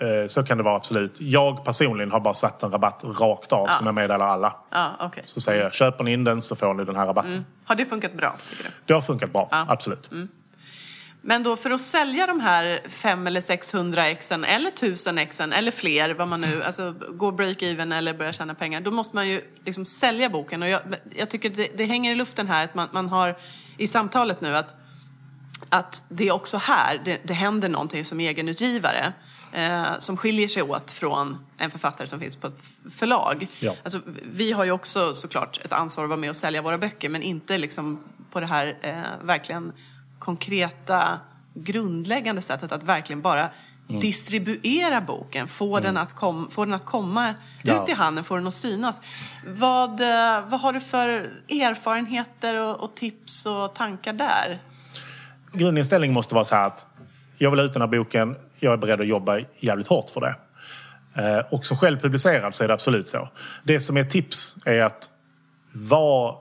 eh, 0.00 0.26
Så 0.26 0.42
kan 0.42 0.56
det 0.58 0.62
vara 0.64 0.76
absolut. 0.76 1.20
Jag 1.20 1.64
personligen 1.64 2.10
har 2.12 2.20
bara 2.20 2.34
satt 2.34 2.62
en 2.62 2.70
rabatt 2.70 3.04
rakt 3.20 3.52
av 3.52 3.66
som 3.66 3.86
jag 3.86 3.94
meddelar 3.94 4.26
alla. 4.28 4.56
Ja, 4.70 4.90
okej. 5.00 5.22
Så 5.26 5.40
säger 5.40 5.62
jag, 5.62 5.74
köper 5.74 6.04
ni 6.04 6.12
in 6.12 6.24
den 6.24 6.42
så 6.42 6.56
får 6.56 6.74
ni 6.74 6.84
den 6.84 6.96
här 6.96 7.06
rabatten. 7.06 7.44
Har 7.64 7.74
det 7.74 7.84
funkat 7.84 8.12
bra, 8.12 8.36
tycker 8.50 8.64
du? 8.64 8.70
Det 8.86 8.92
har 8.92 9.00
funkat 9.00 9.32
bra, 9.32 9.48
Ja. 9.50 9.64
absolut. 9.68 10.10
Men 11.20 11.42
då 11.42 11.56
för 11.56 11.70
att 11.70 11.80
sälja 11.80 12.26
de 12.26 12.40
här 12.40 12.80
500 12.88 13.28
eller 13.30 13.40
600 13.40 14.06
exen 14.08 14.44
eller 14.44 14.68
1000 14.70 15.18
exen 15.18 15.52
eller 15.52 15.70
fler, 15.70 16.10
vad 16.14 16.28
man 16.28 16.40
nu, 16.40 16.62
alltså 16.62 16.94
gå 17.12 17.30
break-even 17.30 17.94
eller 17.94 18.14
börja 18.14 18.32
tjäna 18.32 18.54
pengar, 18.54 18.80
då 18.80 18.90
måste 18.90 19.16
man 19.16 19.28
ju 19.28 19.40
liksom 19.64 19.84
sälja 19.84 20.30
boken. 20.30 20.62
Och 20.62 20.68
jag, 20.68 20.80
jag 21.16 21.30
tycker 21.30 21.50
det, 21.50 21.68
det 21.76 21.84
hänger 21.84 22.12
i 22.12 22.14
luften 22.14 22.48
här 22.48 22.64
att 22.64 22.74
man, 22.74 22.88
man 22.92 23.08
har 23.08 23.36
i 23.76 23.86
samtalet 23.86 24.40
nu 24.40 24.56
att, 24.56 24.74
att 25.68 26.02
det 26.08 26.28
är 26.28 26.32
också 26.32 26.56
här 26.56 27.00
det, 27.04 27.20
det 27.24 27.34
händer 27.34 27.68
någonting 27.68 28.04
som 28.04 28.20
egenutgivare. 28.20 29.12
Eh, 29.52 29.98
som 29.98 30.16
skiljer 30.16 30.48
sig 30.48 30.62
åt 30.62 30.90
från 30.90 31.38
en 31.58 31.70
författare 31.70 32.06
som 32.06 32.20
finns 32.20 32.36
på 32.36 32.46
ett 32.46 32.60
förlag. 32.94 33.46
Ja. 33.60 33.74
Alltså, 33.82 34.00
vi 34.32 34.52
har 34.52 34.64
ju 34.64 34.70
också 34.70 35.14
såklart 35.14 35.60
ett 35.64 35.72
ansvar 35.72 36.04
att 36.04 36.10
vara 36.10 36.20
med 36.20 36.30
och 36.30 36.36
sälja 36.36 36.62
våra 36.62 36.78
böcker 36.78 37.08
men 37.08 37.22
inte 37.22 37.58
liksom 37.58 37.98
på 38.30 38.40
det 38.40 38.46
här 38.46 38.76
eh, 38.82 39.00
verkligen 39.26 39.72
konkreta 40.18 41.18
grundläggande 41.54 42.42
sättet 42.42 42.72
att 42.72 42.82
verkligen 42.82 43.22
bara 43.22 43.50
Mm. 43.90 44.00
distribuera 44.00 45.00
boken, 45.00 45.48
få, 45.48 45.80
den 45.80 45.96
att 45.96 46.12
kom, 46.16 46.50
få 46.50 46.64
den 46.64 46.74
att 46.74 46.84
komma 46.84 47.34
Ja. 47.62 47.82
ut 47.82 47.88
i 47.88 47.92
handen, 47.92 48.24
få 48.24 48.36
den 48.36 48.46
att 48.46 48.54
synas. 48.54 49.00
Vad, 49.46 50.00
eh, 50.00 50.48
vad 50.48 50.60
har 50.60 50.72
du 50.72 50.80
för 50.80 51.08
erfarenheter 51.48 52.54
och, 52.54 52.80
och 52.80 52.94
tips 52.94 53.46
och 53.46 53.74
tankar 53.74 54.12
där? 54.12 54.58
Grundinställningen 55.52 56.14
måste 56.14 56.34
vara 56.34 56.44
så 56.44 56.54
här 56.54 56.66
att 56.66 56.86
jag 57.38 57.50
vill 57.50 57.60
ha 57.60 57.64
ut 57.66 57.72
den 57.72 57.82
här 57.82 57.88
boken. 57.88 58.36
Jag 58.60 58.72
är 58.72 58.76
beredd 58.76 59.00
att 59.00 59.06
jobba 59.06 59.38
jävligt 59.60 59.86
hårt 59.86 60.10
för 60.10 60.20
det. 60.20 60.34
Eh, 61.22 61.44
och 61.50 61.66
som 61.66 61.76
så 62.54 62.64
är 62.64 62.68
det 62.68 62.74
absolut 62.74 63.08
så. 63.08 63.28
Det 63.64 63.80
som 63.80 63.96
är 63.96 64.04
tips 64.04 64.56
är 64.66 64.82
att 64.82 65.10
vara 65.72 66.34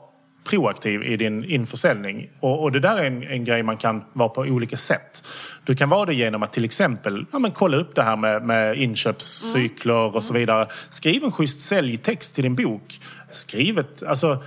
proaktiv 0.50 1.04
i 1.04 1.18
din 1.18 1.44
införsäljning. 1.44 2.30
Och, 2.40 2.64
och 2.64 2.72
det 2.72 2.80
där 2.80 2.98
är 2.98 3.06
en, 3.06 3.24
en, 3.24 3.44
grej 3.44 3.64
man 3.64 3.78
kan 3.78 4.04
vara 4.14 4.30
på 4.30 4.42
olika 4.42 4.78
sätt. 4.78 5.24
Du 5.66 5.76
kan 5.76 5.90
vara 5.90 6.06
det 6.06 6.14
genom 6.14 6.44
att 6.44 6.54
till 6.54 6.66
exempel 6.66 7.26
ja, 7.32 7.40
men 7.40 7.52
kolla 7.52 7.78
upp 7.78 7.96
det 7.96 8.04
här 8.04 8.16
med, 8.16 8.44
med 8.44 8.78
inköpscykler 8.78 10.04
mm. 10.04 10.16
och 10.16 10.24
så 10.24 10.34
vidare. 10.34 10.68
Skriv 10.90 11.24
en 11.24 11.32
schysst 11.32 11.62
säljtext 11.62 12.36
till 12.36 12.44
din 12.44 12.56
bok. 12.56 13.00
Skriv 13.30 13.80
ett, 13.80 14.04
alltså, 14.04 14.44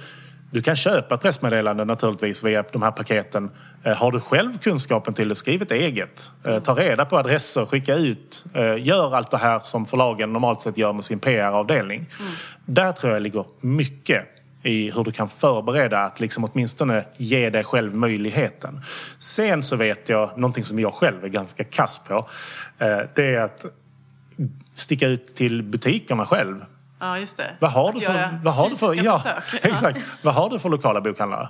du 0.51 0.63
kan 0.63 0.77
köpa 0.77 1.17
pressmeddelanden 1.17 1.87
naturligtvis 1.87 2.45
via 2.45 2.65
de 2.73 2.83
här 2.83 2.91
paketen. 2.91 3.51
Eh, 3.83 3.97
har 3.97 4.13
du 4.13 4.21
själv 4.21 4.59
kunskapen 4.59 5.15
till 5.15 5.29
det, 5.29 5.35
skriv 5.35 5.63
ett 5.63 5.71
eget. 5.71 6.33
Eh, 6.45 6.59
ta 6.59 6.75
reda 6.75 7.05
på 7.05 7.19
adresser, 7.19 7.67
skicka 7.67 7.95
ut. 7.95 8.45
Eh, 8.55 8.87
gör 8.87 9.17
allt 9.17 9.31
det 9.31 9.39
här 9.39 9.59
som 9.63 9.87
förlagen 9.87 10.33
normalt 10.33 10.63
sett 10.63 10.79
gör 10.79 10.93
med 10.93 11.05
sin 11.05 11.19
PR-avdelning. 11.19 12.07
Mm. 12.21 12.33
Där 12.65 12.93
tror 12.93 13.13
jag 13.13 13.23
ligger 13.23 13.45
mycket 13.61 14.25
i 14.63 14.91
hur 14.91 15.05
du 15.05 15.13
kan 15.13 15.29
förbereda 15.29 16.01
att 16.01 16.21
liksom 16.21 16.45
åtminstone 16.45 17.05
ge 17.17 17.51
dig 17.51 17.65
själv 17.65 17.95
möjligheten. 17.95 18.81
Sen 19.19 19.63
så 19.63 19.77
vet 19.77 20.09
jag, 20.09 20.39
någonting 20.39 20.65
som 20.65 20.79
jag 20.79 20.95
själv 20.95 21.25
är 21.25 21.29
ganska 21.29 21.65
kass 21.65 22.05
på, 22.09 22.29
det 23.15 23.35
är 23.35 23.39
att 23.39 23.65
sticka 24.75 25.07
ut 25.07 25.35
till 25.35 25.63
butikerna 25.63 26.27
själv 26.27 26.65
Ja, 27.01 27.19
just 27.19 27.37
det. 27.37 27.51
Vad 27.59 27.71
har, 27.71 27.93
du 27.93 28.01
för, 28.01 28.39
vad, 28.43 28.55
har 28.55 28.71
du 28.71 28.77
för, 28.77 29.05
ja, 29.05 29.23
exakt. 29.63 30.01
vad 30.23 30.35
har 30.35 30.51
du 30.51 30.59
för 30.59 30.69
lokala 30.69 31.01
bokhandlare? 31.01 31.49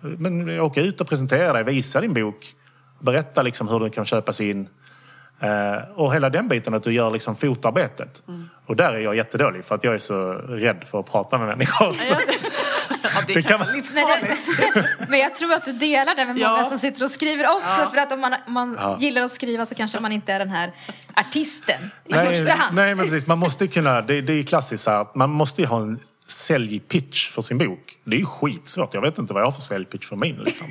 Men 0.00 0.60
åka 0.60 0.80
ut 0.80 1.00
och 1.00 1.08
presentera 1.08 1.52
dig, 1.52 1.64
visa 1.64 2.00
din 2.00 2.12
bok. 2.12 2.46
Berätta 2.98 3.42
liksom 3.42 3.68
hur 3.68 3.80
den 3.80 3.90
kan 3.90 4.04
köpas 4.04 4.40
in. 4.40 4.68
Eh, 5.40 5.76
och 5.94 6.14
hela 6.14 6.30
den 6.30 6.48
biten 6.48 6.74
att 6.74 6.82
du 6.82 6.92
gör 6.92 7.10
liksom 7.10 7.36
fotarbetet. 7.36 8.22
Mm. 8.28 8.48
Och 8.66 8.76
där 8.76 8.92
är 8.92 8.98
jag 8.98 9.16
jättedålig 9.16 9.64
för 9.64 9.74
att 9.74 9.84
jag 9.84 9.94
är 9.94 9.98
så 9.98 10.32
rädd 10.32 10.84
för 10.86 11.00
att 11.00 11.10
prata 11.10 11.38
med 11.38 11.48
människor. 11.48 11.96
Ja, 12.10 12.16
det, 13.34 13.40
det 13.40 13.48
kan 13.48 13.60
vara 13.60 13.70
livsfarligt. 13.70 15.08
Men 15.08 15.18
jag 15.18 15.34
tror 15.34 15.52
att 15.52 15.64
du 15.64 15.72
delar 15.72 16.14
det 16.14 16.24
med 16.24 16.34
många 16.34 16.58
ja. 16.58 16.64
som 16.64 16.78
sitter 16.78 17.04
och 17.04 17.10
skriver 17.10 17.44
också. 17.56 17.80
Ja. 17.80 17.90
För 17.90 17.98
att 17.98 18.12
om 18.12 18.20
man, 18.20 18.34
man 18.46 18.76
ja. 18.80 18.98
gillar 19.00 19.22
att 19.22 19.30
skriva 19.30 19.66
så 19.66 19.74
kanske 19.74 20.00
man 20.00 20.12
inte 20.12 20.32
är 20.32 20.38
den 20.38 20.50
här 20.50 20.72
artisten 21.14 21.90
i 22.08 22.12
nej, 22.12 22.26
första 22.26 22.54
hand. 22.54 22.76
Nej, 22.76 22.94
men 22.94 23.04
precis. 23.04 23.26
Man 23.26 23.38
måste 23.38 23.66
kunna, 23.66 24.02
det, 24.02 24.20
det 24.20 24.32
är 24.32 24.42
klassiskt 24.42 24.84
så 24.84 24.90
här, 24.90 25.06
man 25.14 25.30
måste 25.30 25.62
ju 25.62 25.66
ha 25.66 25.82
en 25.82 25.98
säljpitch 26.26 27.28
för 27.28 27.42
sin 27.42 27.58
bok. 27.58 27.98
Det 28.04 28.16
är 28.16 28.20
ju 28.20 28.26
skitsvårt. 28.26 28.94
Jag 28.94 29.00
vet 29.00 29.18
inte 29.18 29.34
vad 29.34 29.42
jag 29.42 29.46
har 29.46 29.52
för 29.52 29.60
säljpitch 29.60 30.08
för 30.08 30.16
min. 30.16 30.36
Liksom. 30.36 30.66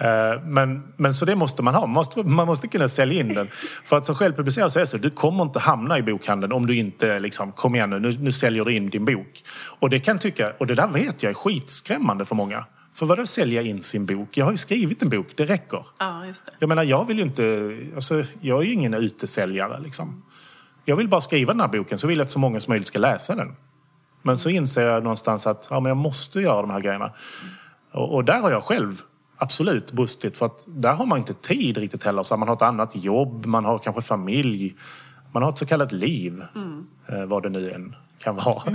Eh, 0.00 0.42
men, 0.42 0.92
men 0.96 1.14
så 1.14 1.24
det 1.24 1.36
måste 1.36 1.62
man 1.62 1.74
ha. 1.74 1.80
Man 1.80 1.90
måste, 1.90 2.22
man 2.22 2.46
måste 2.46 2.68
kunna 2.68 2.88
sälja 2.88 3.20
in 3.20 3.28
den. 3.28 3.46
För 3.84 3.96
att 3.96 4.06
som 4.06 4.14
självpublicerad 4.14 4.72
så 4.72 4.78
är 4.78 4.80
det 4.80 4.86
så, 4.86 4.98
du 4.98 5.10
kommer 5.10 5.42
inte 5.42 5.58
hamna 5.58 5.98
i 5.98 6.02
bokhandeln 6.02 6.52
om 6.52 6.66
du 6.66 6.76
inte 6.76 7.20
liksom, 7.20 7.52
kom 7.52 7.74
igen 7.74 7.90
nu, 7.90 8.00
nu, 8.00 8.12
nu 8.12 8.32
säljer 8.32 8.64
du 8.64 8.74
in 8.74 8.90
din 8.90 9.04
bok. 9.04 9.42
Och 9.78 9.90
det 9.90 9.98
kan 9.98 10.18
tycka, 10.18 10.52
och 10.58 10.66
det 10.66 10.74
där 10.74 10.88
vet 10.88 11.22
jag 11.22 11.30
är 11.30 11.34
skitskrämmande 11.34 12.24
för 12.24 12.34
många. 12.34 12.64
För 12.94 13.06
vadå 13.06 13.26
sälja 13.26 13.62
in 13.62 13.82
sin 13.82 14.06
bok? 14.06 14.36
Jag 14.36 14.44
har 14.44 14.52
ju 14.52 14.58
skrivit 14.58 15.02
en 15.02 15.08
bok, 15.08 15.26
det 15.36 15.44
räcker. 15.44 15.86
Ja, 15.98 16.26
just 16.26 16.46
det. 16.46 16.52
Jag 16.58 16.68
menar, 16.68 16.82
jag 16.82 17.06
vill 17.06 17.16
ju 17.16 17.22
inte, 17.22 17.76
alltså, 17.94 18.24
jag 18.40 18.60
är 18.60 18.64
ju 18.64 18.72
ingen 18.72 18.94
utesäljare 18.94 19.80
liksom. 19.80 20.22
Jag 20.84 20.96
vill 20.96 21.08
bara 21.08 21.20
skriva 21.20 21.52
den 21.52 21.60
här 21.60 21.68
boken 21.68 21.98
så 21.98 22.06
vill 22.06 22.18
jag 22.18 22.24
att 22.24 22.30
så 22.30 22.38
många 22.38 22.60
som 22.60 22.70
möjligt 22.70 22.88
ska 22.88 22.98
läsa 22.98 23.34
den. 23.34 23.56
Men 24.22 24.38
så 24.38 24.48
inser 24.50 24.86
jag 24.86 25.02
någonstans 25.02 25.46
att 25.46 25.66
ja, 25.70 25.80
men 25.80 25.90
jag 25.90 25.96
måste 25.96 26.40
göra 26.40 26.60
de 26.60 26.70
här 26.70 26.80
grejerna. 26.80 27.12
Och, 27.92 28.14
och 28.14 28.24
där 28.24 28.40
har 28.40 28.50
jag 28.50 28.62
själv 28.64 29.02
absolut 29.40 29.92
brustit. 29.92 30.38
För 30.38 30.46
att 30.46 30.64
där 30.68 30.92
har 30.92 31.06
man 31.06 31.18
inte 31.18 31.34
tid 31.34 31.76
riktigt 31.76 32.04
heller. 32.04 32.22
Så 32.22 32.36
man 32.36 32.48
har 32.48 32.56
ett 32.56 32.62
annat 32.62 32.90
jobb, 32.94 33.46
man 33.46 33.64
har 33.64 33.78
kanske 33.78 34.02
familj. 34.02 34.74
Man 35.32 35.42
har 35.42 35.50
ett 35.50 35.58
så 35.58 35.66
kallat 35.66 35.92
liv. 35.92 36.44
Mm. 36.54 36.86
Eh, 37.08 37.24
vad 37.24 37.42
det 37.42 37.48
nu 37.48 37.70
än 37.70 37.94
kan 38.18 38.36
vara. 38.36 38.62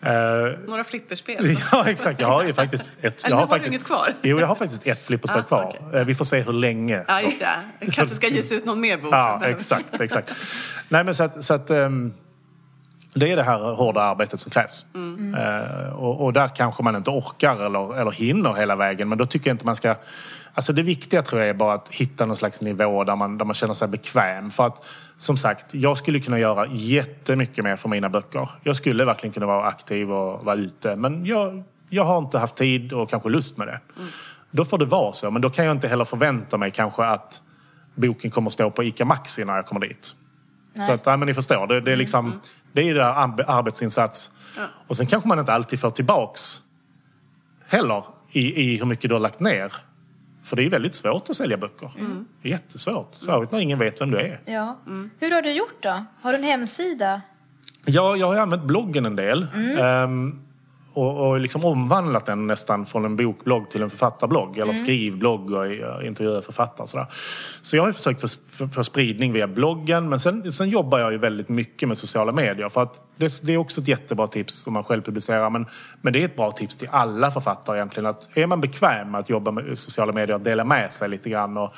eh, 0.00 0.58
Några 0.66 0.84
flipperspel? 0.84 1.56
ja, 1.72 1.88
exakt. 1.88 2.20
Jag 2.20 2.28
har 2.28 2.44
ju 2.44 2.52
faktiskt 2.54 2.92
ett... 3.00 3.24
Jag 3.28 3.36
har, 3.36 3.40
har 3.40 3.46
faktiskt, 3.46 3.72
inget 3.72 3.84
kvar? 3.84 4.14
Jo, 4.22 4.40
jag 4.40 4.46
har 4.46 4.54
faktiskt 4.54 4.86
ett 4.86 5.04
flipperspel 5.04 5.40
ah, 5.40 5.42
kvar. 5.42 5.66
Okay. 5.66 6.00
Eh, 6.00 6.06
vi 6.06 6.14
får 6.14 6.24
se 6.24 6.40
hur 6.40 6.52
länge. 6.52 7.04
Ja, 7.08 7.20
just 7.20 7.38
det. 7.38 7.46
det 7.80 7.90
kanske 7.90 8.14
ska 8.14 8.28
ges 8.28 8.52
ut 8.52 8.64
någon 8.64 8.80
mer 8.80 8.96
bok. 8.96 9.12
ja, 9.12 9.40
exakt, 9.44 10.00
exakt. 10.00 10.34
Nej, 10.88 11.04
men 11.04 11.14
så 11.14 11.24
att... 11.24 11.44
Så 11.44 11.54
att 11.54 11.70
um, 11.70 12.14
det 13.14 13.32
är 13.32 13.36
det 13.36 13.42
här 13.42 13.58
hårda 13.58 14.00
arbetet 14.00 14.40
som 14.40 14.50
krävs. 14.50 14.86
Mm. 14.94 15.34
Uh, 15.34 15.88
och, 15.88 16.24
och, 16.24 16.32
där 16.32 16.48
kanske 16.48 16.82
man 16.82 16.96
inte 16.96 17.10
orkar 17.10 17.66
eller, 17.66 18.00
eller 18.00 18.10
hinner 18.10 18.54
hela 18.54 18.76
vägen. 18.76 19.08
Men 19.08 19.18
då 19.18 19.26
tycker 19.26 19.50
jag 19.50 19.54
inte 19.54 19.66
man 19.66 19.76
ska... 19.76 19.94
Alltså 20.54 20.72
det 20.72 20.82
viktiga 20.82 21.22
tror 21.22 21.40
jag 21.40 21.50
är 21.50 21.54
bara 21.54 21.74
att 21.74 21.88
hitta 21.88 22.26
någon 22.26 22.36
slags 22.36 22.60
nivå 22.60 23.04
där 23.04 23.16
man, 23.16 23.38
där 23.38 23.44
man 23.44 23.54
känner 23.54 23.74
sig 23.74 23.88
bekväm. 23.88 24.50
För 24.50 24.66
att 24.66 24.86
som 25.18 25.36
sagt, 25.36 25.74
jag 25.74 25.96
skulle 25.96 26.20
kunna 26.20 26.38
göra 26.38 26.66
jättemycket 26.66 27.64
mer 27.64 27.76
för 27.76 27.88
mina 27.88 28.08
böcker. 28.08 28.48
Jag 28.62 28.76
skulle 28.76 29.04
verkligen 29.04 29.32
kunna 29.32 29.46
vara 29.46 29.66
aktiv 29.66 30.12
och 30.12 30.44
vara 30.44 30.56
ute. 30.56 30.96
Men 30.96 31.26
jag, 31.26 31.62
jag 31.90 32.04
har 32.04 32.18
inte 32.18 32.38
haft 32.38 32.54
tid 32.54 32.92
och 32.92 33.10
kanske 33.10 33.28
lust 33.28 33.58
med 33.58 33.66
det. 33.66 33.80
Mm. 33.96 34.08
Då 34.50 34.64
får 34.64 34.78
det 34.78 34.84
vara 34.84 35.12
så. 35.12 35.30
Men 35.30 35.42
då 35.42 35.50
kan 35.50 35.64
jag 35.64 35.76
inte 35.76 35.88
heller 35.88 36.04
förvänta 36.04 36.58
mig 36.58 36.70
kanske 36.70 37.04
att 37.04 37.42
boken 37.94 38.30
kommer 38.30 38.50
stå 38.50 38.70
på 38.70 38.84
ICA 38.84 39.04
Maxi 39.04 39.44
när 39.44 39.56
jag 39.56 39.66
kommer 39.66 39.80
dit. 39.80 40.14
Nej. 40.72 40.86
Så 40.86 40.92
att, 40.92 41.06
ja, 41.06 41.16
men 41.16 41.26
ni 41.26 41.34
förstår, 41.34 41.66
det, 41.66 41.80
det 41.80 41.92
är 41.92 41.96
liksom... 41.96 42.26
Mm. 42.26 42.38
Det 42.78 42.82
är 42.82 42.86
ju 42.86 42.94
där 42.94 43.50
arbetsinsats. 43.50 44.32
Ja. 44.56 44.62
Och 44.86 44.96
sen 44.96 45.06
kanske 45.06 45.28
man 45.28 45.38
inte 45.38 45.52
alltid 45.52 45.80
får 45.80 45.90
tillbaks 45.90 46.62
heller 47.66 48.04
i, 48.30 48.62
i 48.62 48.76
hur 48.76 48.84
mycket 48.84 49.08
du 49.10 49.14
har 49.14 49.20
lagt 49.20 49.40
ner. 49.40 49.72
För 50.44 50.56
det 50.56 50.64
är 50.64 50.70
väldigt 50.70 50.94
svårt 50.94 51.30
att 51.30 51.36
sälja 51.36 51.56
böcker. 51.56 51.90
Mm. 51.98 52.26
Det 52.42 52.48
jättesvårt. 52.48 53.14
Särskilt 53.14 53.52
när 53.52 53.60
ingen 53.60 53.78
vet 53.78 54.00
vem 54.00 54.10
du 54.10 54.18
är. 54.18 54.40
Ja. 54.44 54.78
Mm. 54.86 55.10
Hur 55.18 55.30
har 55.30 55.42
du 55.42 55.52
gjort 55.52 55.82
då? 55.82 56.04
Har 56.20 56.32
du 56.32 56.38
en 56.38 56.44
hemsida? 56.44 57.22
Ja, 57.86 58.16
jag 58.16 58.26
har 58.26 58.36
använt 58.36 58.64
bloggen 58.64 59.06
en 59.06 59.16
del. 59.16 59.46
Mm. 59.54 60.04
Um, 60.10 60.42
och, 60.98 61.28
och 61.28 61.40
liksom 61.40 61.64
omvandlat 61.64 62.26
den 62.26 62.46
nästan 62.46 62.86
från 62.86 63.04
en 63.04 63.16
bokblogg 63.16 63.70
till 63.70 63.82
en 63.82 63.90
författarblogg. 63.90 64.52
Eller 64.52 64.64
mm. 64.64 64.74
skrivblogg 64.74 65.52
och 65.52 66.04
intervjuer 66.04 66.40
författare. 66.40 66.82
Och 66.82 66.88
sådär. 66.88 67.06
Så 67.62 67.76
jag 67.76 67.84
har 67.84 67.92
försökt 67.92 68.20
få, 68.20 68.28
för, 68.28 68.66
för 68.66 68.82
spridning 68.82 69.32
via 69.32 69.48
bloggen. 69.48 70.08
Men 70.08 70.20
sen, 70.20 70.52
sen 70.52 70.68
jobbar 70.68 70.98
jag 70.98 71.12
ju 71.12 71.18
väldigt 71.18 71.48
mycket 71.48 71.88
med 71.88 71.98
sociala 71.98 72.32
medier. 72.32 72.68
För 72.68 72.82
att 72.82 73.02
det, 73.16 73.42
det 73.42 73.54
är 73.54 73.58
också 73.58 73.80
ett 73.80 73.88
jättebra 73.88 74.26
tips 74.26 74.66
om 74.66 74.72
man 74.72 74.84
själv 74.84 75.02
publicerar. 75.02 75.50
Men, 75.50 75.66
men 76.00 76.12
det 76.12 76.20
är 76.20 76.24
ett 76.24 76.36
bra 76.36 76.50
tips 76.50 76.76
till 76.76 76.88
alla 76.90 77.30
författare 77.30 77.76
egentligen. 77.76 78.06
Att 78.06 78.28
är 78.34 78.46
man 78.46 78.60
bekväm 78.60 79.10
med 79.10 79.20
att 79.20 79.30
jobba 79.30 79.50
med 79.50 79.78
sociala 79.78 80.12
medier, 80.12 80.36
att 80.36 80.44
dela 80.44 80.64
med 80.64 80.92
sig 80.92 81.08
lite 81.08 81.30
grann 81.30 81.56
och, 81.56 81.74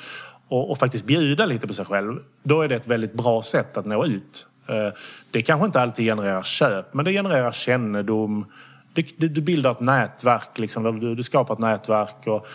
och, 0.47 0.71
och 0.71 0.77
faktiskt 0.77 1.05
bjuda 1.05 1.45
lite 1.45 1.67
på 1.67 1.73
sig 1.73 1.85
själv. 1.85 2.19
Då 2.43 2.61
är 2.61 2.67
det 2.67 2.75
ett 2.75 2.87
väldigt 2.87 3.13
bra 3.13 3.41
sätt 3.41 3.77
att 3.77 3.85
nå 3.85 4.05
ut. 4.05 4.47
Eh, 4.67 4.93
det 5.31 5.41
kanske 5.41 5.65
inte 5.65 5.81
alltid 5.81 6.05
genererar 6.05 6.43
köp, 6.43 6.93
men 6.93 7.05
det 7.05 7.11
genererar 7.11 7.51
kännedom 7.51 8.45
du, 8.93 9.03
du, 9.17 9.27
du 9.27 9.41
bildar 9.41 9.71
ett 9.71 9.79
nätverk, 9.79 10.57
liksom, 10.57 10.99
du, 10.99 11.15
du, 11.15 11.23
skapar 11.23 11.53
ett 11.53 11.59
nätverk 11.59 12.27
och 12.27 12.47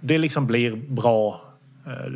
det 0.00 0.18
liksom 0.18 0.46
blir 0.46 0.76
bra 0.76 1.40
eh, 1.86 2.12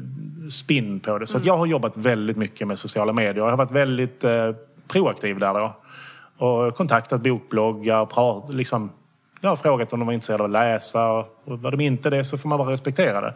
spinn 0.50 1.00
på 1.00 1.18
det. 1.18 1.26
Så 1.26 1.36
mm. 1.36 1.46
jag 1.46 1.56
har 1.56 1.66
jobbat 1.66 1.96
väldigt 1.96 2.36
mycket 2.36 2.68
med 2.68 2.78
sociala 2.78 3.12
medier. 3.12 3.44
Jag 3.44 3.50
har 3.50 3.56
varit 3.56 3.70
väldigt 3.70 4.24
eh, 4.24 4.50
proaktiv 4.88 5.38
där 5.38 5.54
då. 5.54 5.76
Och 6.46 6.76
kontaktat 6.76 7.20
bokbloggar, 7.20 8.06
pra, 8.06 8.48
liksom, 8.48 8.90
jag 9.40 9.48
har 9.48 9.56
frågat 9.56 9.92
om 9.92 9.98
de 9.98 10.06
var 10.06 10.12
intresserade 10.12 10.42
av 10.42 10.50
att 10.50 10.52
läsa. 10.52 11.10
Och 11.10 11.28
var 11.44 11.70
de 11.70 11.80
inte 11.80 12.10
det 12.10 12.24
så 12.24 12.38
får 12.38 12.48
man 12.48 12.58
bara 12.58 12.72
respektera 12.72 13.20
det. 13.20 13.34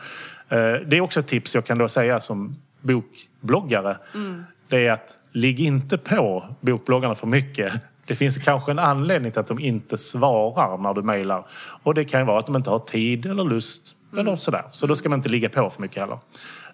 Eh, 0.49 0.89
det 0.89 0.97
är 0.97 1.01
också 1.01 1.21
ett 1.21 1.27
tips 1.27 1.55
jag 1.55 1.65
kan 1.65 1.79
då 1.79 1.89
säga 1.89 2.21
som 2.21 2.57
bokbloggare. 2.81 3.99
Mm. 4.15 4.45
Det 4.69 4.87
är 4.87 4.93
att 4.93 5.19
ligg 5.33 5.61
inte 5.61 5.99
på 5.99 6.45
bokbloggarna 6.61 7.15
för 7.15 7.27
mycket. 7.27 7.73
Det 8.09 8.17
finns 8.17 8.39
kanske 8.39 8.71
en 8.71 8.79
anledning 8.79 9.33
till 9.33 9.41
att 9.41 9.47
de 9.47 9.59
inte 9.59 9.99
svarar 9.99 10.79
när 10.79 10.95
du 10.95 11.03
mejlar. 11.03 11.47
Och 11.83 11.95
det 11.95 12.05
kan 12.05 12.21
ju 12.21 12.27
vara 12.27 12.39
att 12.39 12.47
de 12.47 12.57
inte 12.57 12.71
har 12.71 12.79
tid 12.79 13.27
eller 13.27 13.45
lust 13.45 13.97
mm. 14.13 14.27
eller 14.27 14.37
sådär. 14.37 14.65
Så 14.71 14.87
då 14.87 14.97
ska 14.97 15.09
man 15.09 15.19
inte 15.19 15.29
ligga 15.29 15.49
på 15.49 15.71
för 15.71 15.83
mycket 15.83 16.01
heller. 16.01 16.19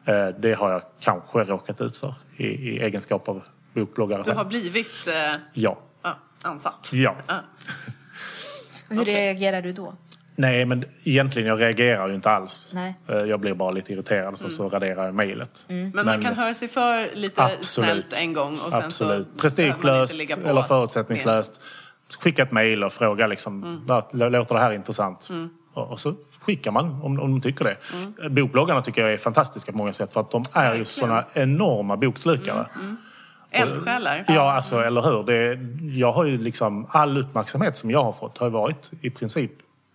Eh, 0.05 0.35
det 0.39 0.55
har 0.55 0.71
jag 0.71 0.83
kanske 1.01 1.39
råkat 1.39 1.81
ut 1.81 1.97
för 1.97 2.15
i, 2.37 2.47
i 2.47 2.79
egenskap 2.81 3.29
av 3.29 3.43
bokbloggare. 3.75 4.23
Du 4.23 4.33
har 4.33 4.45
blivit 4.45 5.07
eh, 5.07 5.41
ja. 5.53 5.79
ansatt? 6.43 6.91
Ja. 6.93 7.17
Hur 8.89 9.05
reagerar 9.05 9.63
du 9.63 9.73
då? 9.73 9.95
Nej, 10.37 10.65
men 10.65 10.85
egentligen 11.05 11.49
jag 11.49 11.61
reagerar 11.61 12.09
ju 12.09 12.15
inte 12.15 12.31
alls. 12.31 12.73
Nej. 12.75 12.95
Eh, 13.09 13.17
jag 13.17 13.41
blir 13.41 13.55
bara 13.55 13.71
lite 13.71 13.93
irriterad 13.93 14.39
så, 14.39 14.45
mm. 14.45 14.51
så 14.51 14.69
raderar 14.69 15.05
jag 15.05 15.15
mejlet. 15.15 15.67
Mm. 15.69 15.91
Men, 15.95 16.07
man 16.07 16.23
kan 16.23 16.37
höra 16.37 16.55
sig 16.55 16.69
för 16.69 17.15
lite 17.15 17.43
absolut. 17.43 17.89
snällt 17.89 18.19
en 18.19 18.33
gång 18.33 18.59
och 18.59 18.73
sen 18.73 18.85
absolut. 18.85 19.29
så 19.33 19.39
Prestigelöst 19.39 20.21
eller 20.45 20.63
förutsättningslöst. 20.63 21.61
Skicka 22.21 22.43
ett 22.43 22.53
mejl 22.53 22.85
och 22.85 22.93
fråga 22.93 23.27
liksom, 23.27 23.65
mm. 23.89 24.33
låter 24.33 24.55
det 24.55 24.61
här 24.61 24.73
intressant? 24.73 25.29
Mm. 25.31 25.51
Och, 25.75 26.01
så 26.01 26.15
skickar 26.41 26.71
man 26.71 27.03
om, 27.03 27.21
om 27.21 27.31
de 27.31 27.41
tycker 27.41 27.65
det. 27.65 27.77
Mm. 27.93 28.35
Bokbloggarna 28.35 28.83
tycker 28.83 29.03
jag 29.03 29.13
är 29.13 29.19
fantastiska 29.19 29.73
på 29.73 29.79
många 29.79 29.93
sätt 29.93 30.13
för 30.13 30.21
att 30.21 30.31
de 30.31 30.43
är 30.53 30.77
ju 30.77 30.85
sådana 30.85 31.25
enorma 31.33 31.97
bokslukare. 31.97 32.67
Mm. 32.75 32.87
mm. 32.87 32.97
Eldsjälar. 33.51 34.25
Ja, 34.29 34.53
alltså, 34.53 34.81
eller 34.81 35.03
hur. 35.03 35.25
Det, 35.25 35.59
jag 35.99 36.13
har 36.13 36.25
ju 36.25 36.39
liksom, 36.39 36.87
all 36.91 37.19
uppmärksamhet 37.19 37.77
som 37.77 37.91
jag 37.91 38.03
har 38.03 38.13
fått 38.13 38.39
har 38.39 38.51
varit 38.51 38.91
i 39.01 39.11
princip 39.11 39.53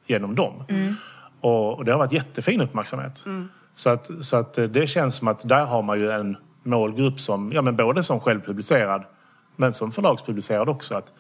genom 0.10 0.36
dem. 0.36 0.64
Mm. 0.70 0.94
Och, 1.42 1.78
och, 1.78 1.86
det 1.86 1.92
har 1.92 2.00
varit 2.00 2.12
jättefin 2.12 2.62
uppmärksamhet. 2.62 3.24
Mm. 3.26 3.50
Så, 3.76 3.90
att, 3.90 4.12
så 4.22 4.38
att 4.38 4.54
det 4.54 4.90
känns 4.90 5.16
som 5.16 5.28
att 5.28 5.50
där 5.50 5.66
har 5.66 5.82
man 5.82 6.00
ju 6.00 6.12
en 6.12 6.38
målgrupp 6.64 7.20
som, 7.20 7.52
ja 7.54 7.62
men 7.62 7.76
både 7.76 8.04
som 8.04 8.20
självpublicerad 8.20 9.04
men 9.56 9.74
som 9.74 9.92
förlagspublicerad 9.92 10.70
också. 10.70 10.96
Att 10.96 11.14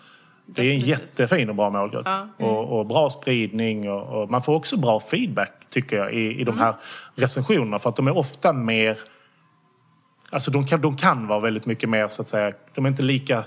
det 0.46 0.62
är 0.62 0.74
en 0.74 0.80
jättefin 0.80 1.50
och 1.50 1.56
bra 1.56 1.70
målgrupp. 1.70 2.08
Och, 2.38 2.80
och 2.80 2.86
bra 2.86 3.10
spridning 3.10 3.92
och, 3.92 4.22
och 4.22 4.32
man 4.32 4.44
får 4.44 4.56
också 4.56 4.78
bra 4.78 5.00
feedback 5.00 5.54
tycker 5.70 5.98
jag 5.98 6.14
i, 6.14 6.42
i 6.42 6.44
de 6.44 6.60
här 6.60 6.76
recensionerna 7.16 7.80
för 7.80 7.90
att 7.90 7.96
de 7.96 8.08
är 8.08 8.18
ofta 8.18 8.54
mer 8.54 8.98
Alltså 10.32 10.52
de 10.52 10.66
kan, 10.66 10.82
de 10.82 10.96
kan 10.96 11.28
vara 11.28 11.40
väldigt 11.40 11.66
mycket 11.66 11.90
mer 11.90 12.08
så 12.08 12.22
att 12.22 12.30
säga, 12.30 12.54
de 12.76 12.86
är 12.86 12.90
inte 12.90 13.04
lika 13.04 13.44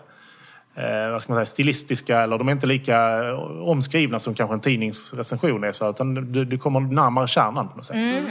eh, 0.75 1.11
vad 1.13 1.23
ska 1.23 1.33
man 1.33 1.39
säga, 1.39 1.47
stilistiska 1.47 2.21
eller 2.21 2.39
de 2.39 2.49
är 2.49 2.53
inte 2.53 2.67
lika 2.67 3.29
eh, 3.29 3.39
omskrivna 3.69 4.19
som 4.19 4.35
kanske 4.35 4.55
en 4.55 4.61
tidningsrecension 4.61 5.65
är. 5.65 5.73
Så, 5.73 5.91
utan 5.91 6.33
du, 6.33 6.45
du 6.45 6.59
kommer 6.59 6.81
närmare 6.81 7.27
kärnan 7.27 7.69
på 7.69 7.77
något 7.77 7.87
sätt. 7.87 8.25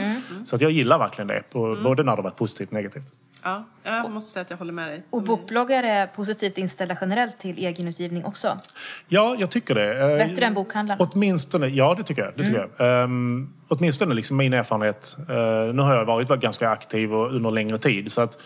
Så 0.44 0.56
att 0.56 0.62
jag 0.62 0.70
gillar 0.70 0.98
verkligen 0.98 1.28
det, 1.28 1.42
på, 1.52 1.76
både 1.82 2.02
när 2.02 2.16
det 2.16 2.22
varit 2.22 2.36
positivt 2.36 2.68
och 2.68 2.74
negativt. 2.74 3.06
Ja, 3.44 3.64
jag 3.84 4.10
måste 4.10 4.30
säga 4.30 4.42
att 4.42 4.50
jag 4.50 4.56
håller 4.56 4.72
med 4.72 4.88
dig. 4.88 5.02
Och 5.10 5.22
bokbloggar 5.22 5.82
är 5.82 6.06
positivt 6.06 6.58
inställda 6.58 6.96
generellt 7.00 7.38
till 7.38 7.58
egenutgivning 7.58 8.24
också. 8.24 8.56
Ja, 9.08 9.36
jag 9.38 9.50
tycker 9.50 9.74
det. 9.74 10.00
Eh, 10.00 10.28
Bättre 10.28 10.46
än 10.46 10.54
bokhandlarna? 10.54 11.08
Åtminstone, 11.12 11.66
ja 11.66 11.94
det 11.94 12.02
tycker 12.02 12.22
jag. 12.22 12.32
Det 12.36 12.46
tycker 12.46 12.68
jag. 12.78 13.04
Um, 13.04 13.52
åtminstone 13.68 14.14
liksom 14.14 14.36
min 14.36 14.52
erfarenhet. 14.52 15.16
Uh, 15.20 15.26
nu 15.74 15.82
har 15.82 15.94
jag 15.94 16.04
varit, 16.04 16.28
varit 16.28 16.42
ganska 16.42 16.70
aktiv 16.70 17.14
och, 17.14 17.34
under 17.34 17.50
längre 17.50 17.78
tid. 17.78 18.12
Så 18.12 18.20
att, 18.20 18.38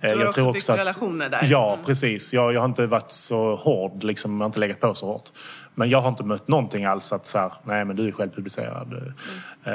Du 0.00 0.08
har 0.08 0.16
jag 0.16 0.28
också 0.28 0.40
tror 0.40 0.52
byggt 0.52 0.68
att- 0.70 0.78
relationer 0.78 1.28
där. 1.28 1.46
Ja, 1.50 1.72
Mm. 1.72 1.84
precis. 1.84 2.32
Jag, 2.34 2.52
jag 2.52 2.60
har 2.60 2.68
inte 2.68 2.86
varit 2.86 3.10
så 3.12 3.56
hård, 3.56 4.04
liksom, 4.04 4.32
jag 4.32 4.38
har 4.40 4.46
inte 4.46 4.60
legat 4.60 4.80
på 4.80 4.94
så 4.94 5.06
hårt. 5.06 5.28
Men 5.74 5.90
jag 5.90 6.00
har 6.00 6.08
inte 6.08 6.24
mött 6.24 6.48
någonting 6.48 6.84
alls 6.84 7.12
att 7.12 7.26
så 7.26 7.38
här, 7.38 7.52
nej 7.64 7.84
men 7.84 7.96
du 7.96 8.08
är 8.08 8.12
självpublicerad. 8.12 8.92
Mm. 8.92 9.12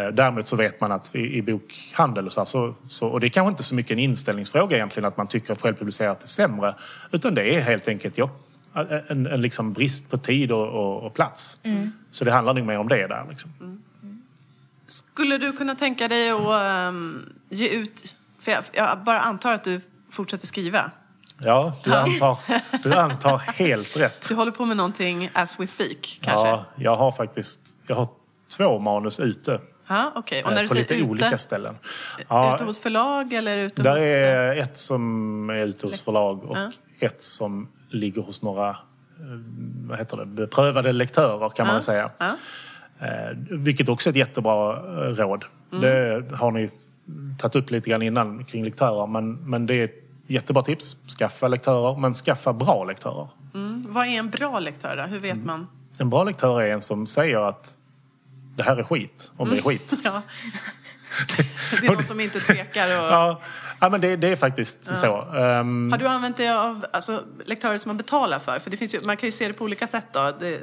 Eh, 0.08 0.14
däremot 0.14 0.48
så 0.48 0.56
vet 0.56 0.82
man 0.82 0.92
att 0.92 1.16
i, 1.16 1.38
i 1.38 1.42
bokhandel 1.42 2.26
och 2.26 2.32
så, 2.34 2.40
här, 2.40 2.46
så, 2.46 2.76
så 2.88 3.08
och 3.08 3.20
det 3.20 3.28
är 3.28 3.30
kanske 3.30 3.50
inte 3.50 3.64
så 3.64 3.76
mycket 3.76 3.92
en 3.92 4.00
inställningsfråga 4.00 4.76
egentligen 4.78 5.08
att 5.08 5.18
man 5.18 5.28
tycker 5.28 5.54
att 5.54 5.62
självpublicerat 5.62 6.24
är 6.24 6.28
sämre. 6.28 6.76
Utan 7.12 7.36
det 7.36 7.56
är 7.56 7.60
helt 7.62 7.88
enkelt 7.88 8.18
ja, 8.18 8.30
en, 9.08 9.28
en 9.28 9.42
liksom 9.42 9.74
brist 9.74 10.10
på 10.10 10.18
tid 10.18 10.52
och, 10.52 10.68
och, 10.68 11.04
och 11.04 11.14
plats. 11.14 11.60
Mm. 11.64 11.92
Så 12.12 12.26
det 12.26 12.32
handlar 12.32 12.54
nog 12.54 12.66
mer 12.66 12.78
om 12.80 12.88
det 12.88 13.08
där. 13.08 13.26
Liksom. 13.30 13.82
Skulle 14.88 15.38
du 15.38 15.52
kunna 15.54 15.76
tänka 15.76 16.08
dig 16.08 16.30
att 16.32 16.62
ehm, 16.62 17.26
ge 17.50 17.70
ut... 17.70 18.16
För 18.40 18.52
jag, 18.52 18.64
jag 18.74 19.00
bara 19.06 19.20
antar 19.20 19.54
att 19.54 19.64
du 19.64 19.82
fortsätter 20.12 20.48
skriva. 20.48 20.92
Ja, 21.42 21.74
du 21.84 21.94
antar, 21.94 22.40
du 22.84 22.94
antar 22.94 23.38
helt 23.38 23.98
rätt. 23.98 24.30
Du 24.30 24.36
håller 24.36 24.52
på 24.52 24.66
med 24.66 24.78
någonting 24.78 25.30
as 25.34 25.60
we 25.60 25.68
speak, 25.68 26.20
kanske? 26.22 26.48
Ja, 26.48 26.66
jag 26.76 26.96
har 26.96 27.12
faktiskt 27.12 27.60
jag 27.88 27.96
har 27.96 28.08
två 28.58 28.80
manus 28.80 29.20
ute. 29.20 29.60
Ja, 29.88 30.12
okej. 30.16 30.44
Och 30.44 30.50
eh, 30.50 30.56
när 30.56 30.62
du 30.62 30.68
på 30.68 30.74
lite 30.74 30.96
ute, 30.96 31.10
olika 31.10 31.38
ställen. 31.38 31.78
Ja, 32.28 32.56
ute 32.56 32.64
hos 32.64 32.80
förlag 32.80 33.34
eller 33.34 33.58
ute 33.58 33.82
där 33.82 33.92
hos... 33.92 34.02
är 34.02 34.56
ett 34.56 34.78
som 34.78 35.50
är 35.50 35.66
ute 35.66 35.88
hos 35.88 36.02
förlag 36.02 36.44
och 36.44 36.58
Ja. 36.58 36.72
ett 37.00 37.24
som 37.24 37.70
ligger 37.90 38.22
hos 38.22 38.42
några 38.42 38.70
eh, 38.70 38.76
vad 39.88 39.98
heter 39.98 40.18
det, 40.18 40.26
beprövade 40.26 40.92
lektörer 40.92 41.50
kan 41.50 41.68
man 41.68 41.76
väl 41.76 41.84
säga. 41.84 42.12
Ja. 42.18 42.36
Eh, 43.08 43.38
vilket 43.50 43.90
också 43.90 44.10
är 44.10 44.12
ett 44.12 44.18
jättebra 44.18 44.74
eh, 44.74 45.16
råd. 45.16 45.46
Mm. 45.74 45.82
Det 45.82 46.36
har 46.36 46.52
ni 46.52 46.70
tagit 47.38 47.56
upp 47.56 47.72
lite 47.72 47.90
grann 47.90 48.02
innan 48.02 48.44
kring 48.46 48.64
lektörer 48.64 49.08
men, 49.08 49.34
men 49.34 49.66
det 49.66 49.76
är 49.76 49.84
ett 49.86 50.04
jättebra 50.28 50.64
tips. 50.64 50.98
Skaffa 51.20 51.48
lektörer, 51.48 51.96
men 52.00 52.14
skaffa 52.14 52.54
bra 52.54 52.84
lektörer. 52.84 53.28
Mm. 53.56 53.86
Vad 53.90 54.06
är 54.08 54.10
en 54.12 54.30
bra 54.30 54.60
lektör 54.60 54.98
då? 54.98 55.04
Hur 55.04 55.20
vet 55.20 55.34
Mm. 55.34 55.48
man? 55.48 55.68
En 56.00 56.10
bra 56.10 56.24
lektör 56.24 56.62
är 56.62 56.74
en 56.74 56.82
som 56.82 57.08
säger 57.08 57.38
att 57.38 57.78
det 58.56 58.64
här 58.64 58.78
är 58.78 58.84
skit, 58.84 59.32
om 59.38 59.50
det 59.50 59.58
är 59.58 59.62
skit. 59.62 59.94
Ja. 60.04 60.22
Det 61.82 61.88
är 61.88 61.92
någon 61.92 62.04
som 62.04 62.20
inte 62.20 62.40
tvekar. 62.40 62.88
Och... 62.88 63.12
Ja, 63.12 63.42
ja 63.80 63.90
men 63.90 64.02
det, 64.02 64.16
det 64.16 64.28
är 64.28 64.36
faktiskt 64.36 64.84
så. 64.98 65.22
Ehm, 65.22 65.92
Har 65.92 66.00
du 66.00 66.08
använt 66.08 66.38
dig 66.38 66.50
av 66.50 66.86
alltså, 66.94 67.24
lektörer 67.46 67.78
som 67.78 67.90
man 67.90 67.98
betalar 67.98 68.40
för? 68.40 68.60
För 68.60 68.70
det 68.72 68.78
finns 68.78 68.96
ju, 68.96 69.00
man 69.06 69.18
kan 69.18 69.28
ju 69.28 69.32
se 69.32 69.48
det 69.48 69.54
på 69.54 69.64
olika 69.64 69.88
sätt 69.88 70.06
då. 70.12 70.34
Det, 70.40 70.60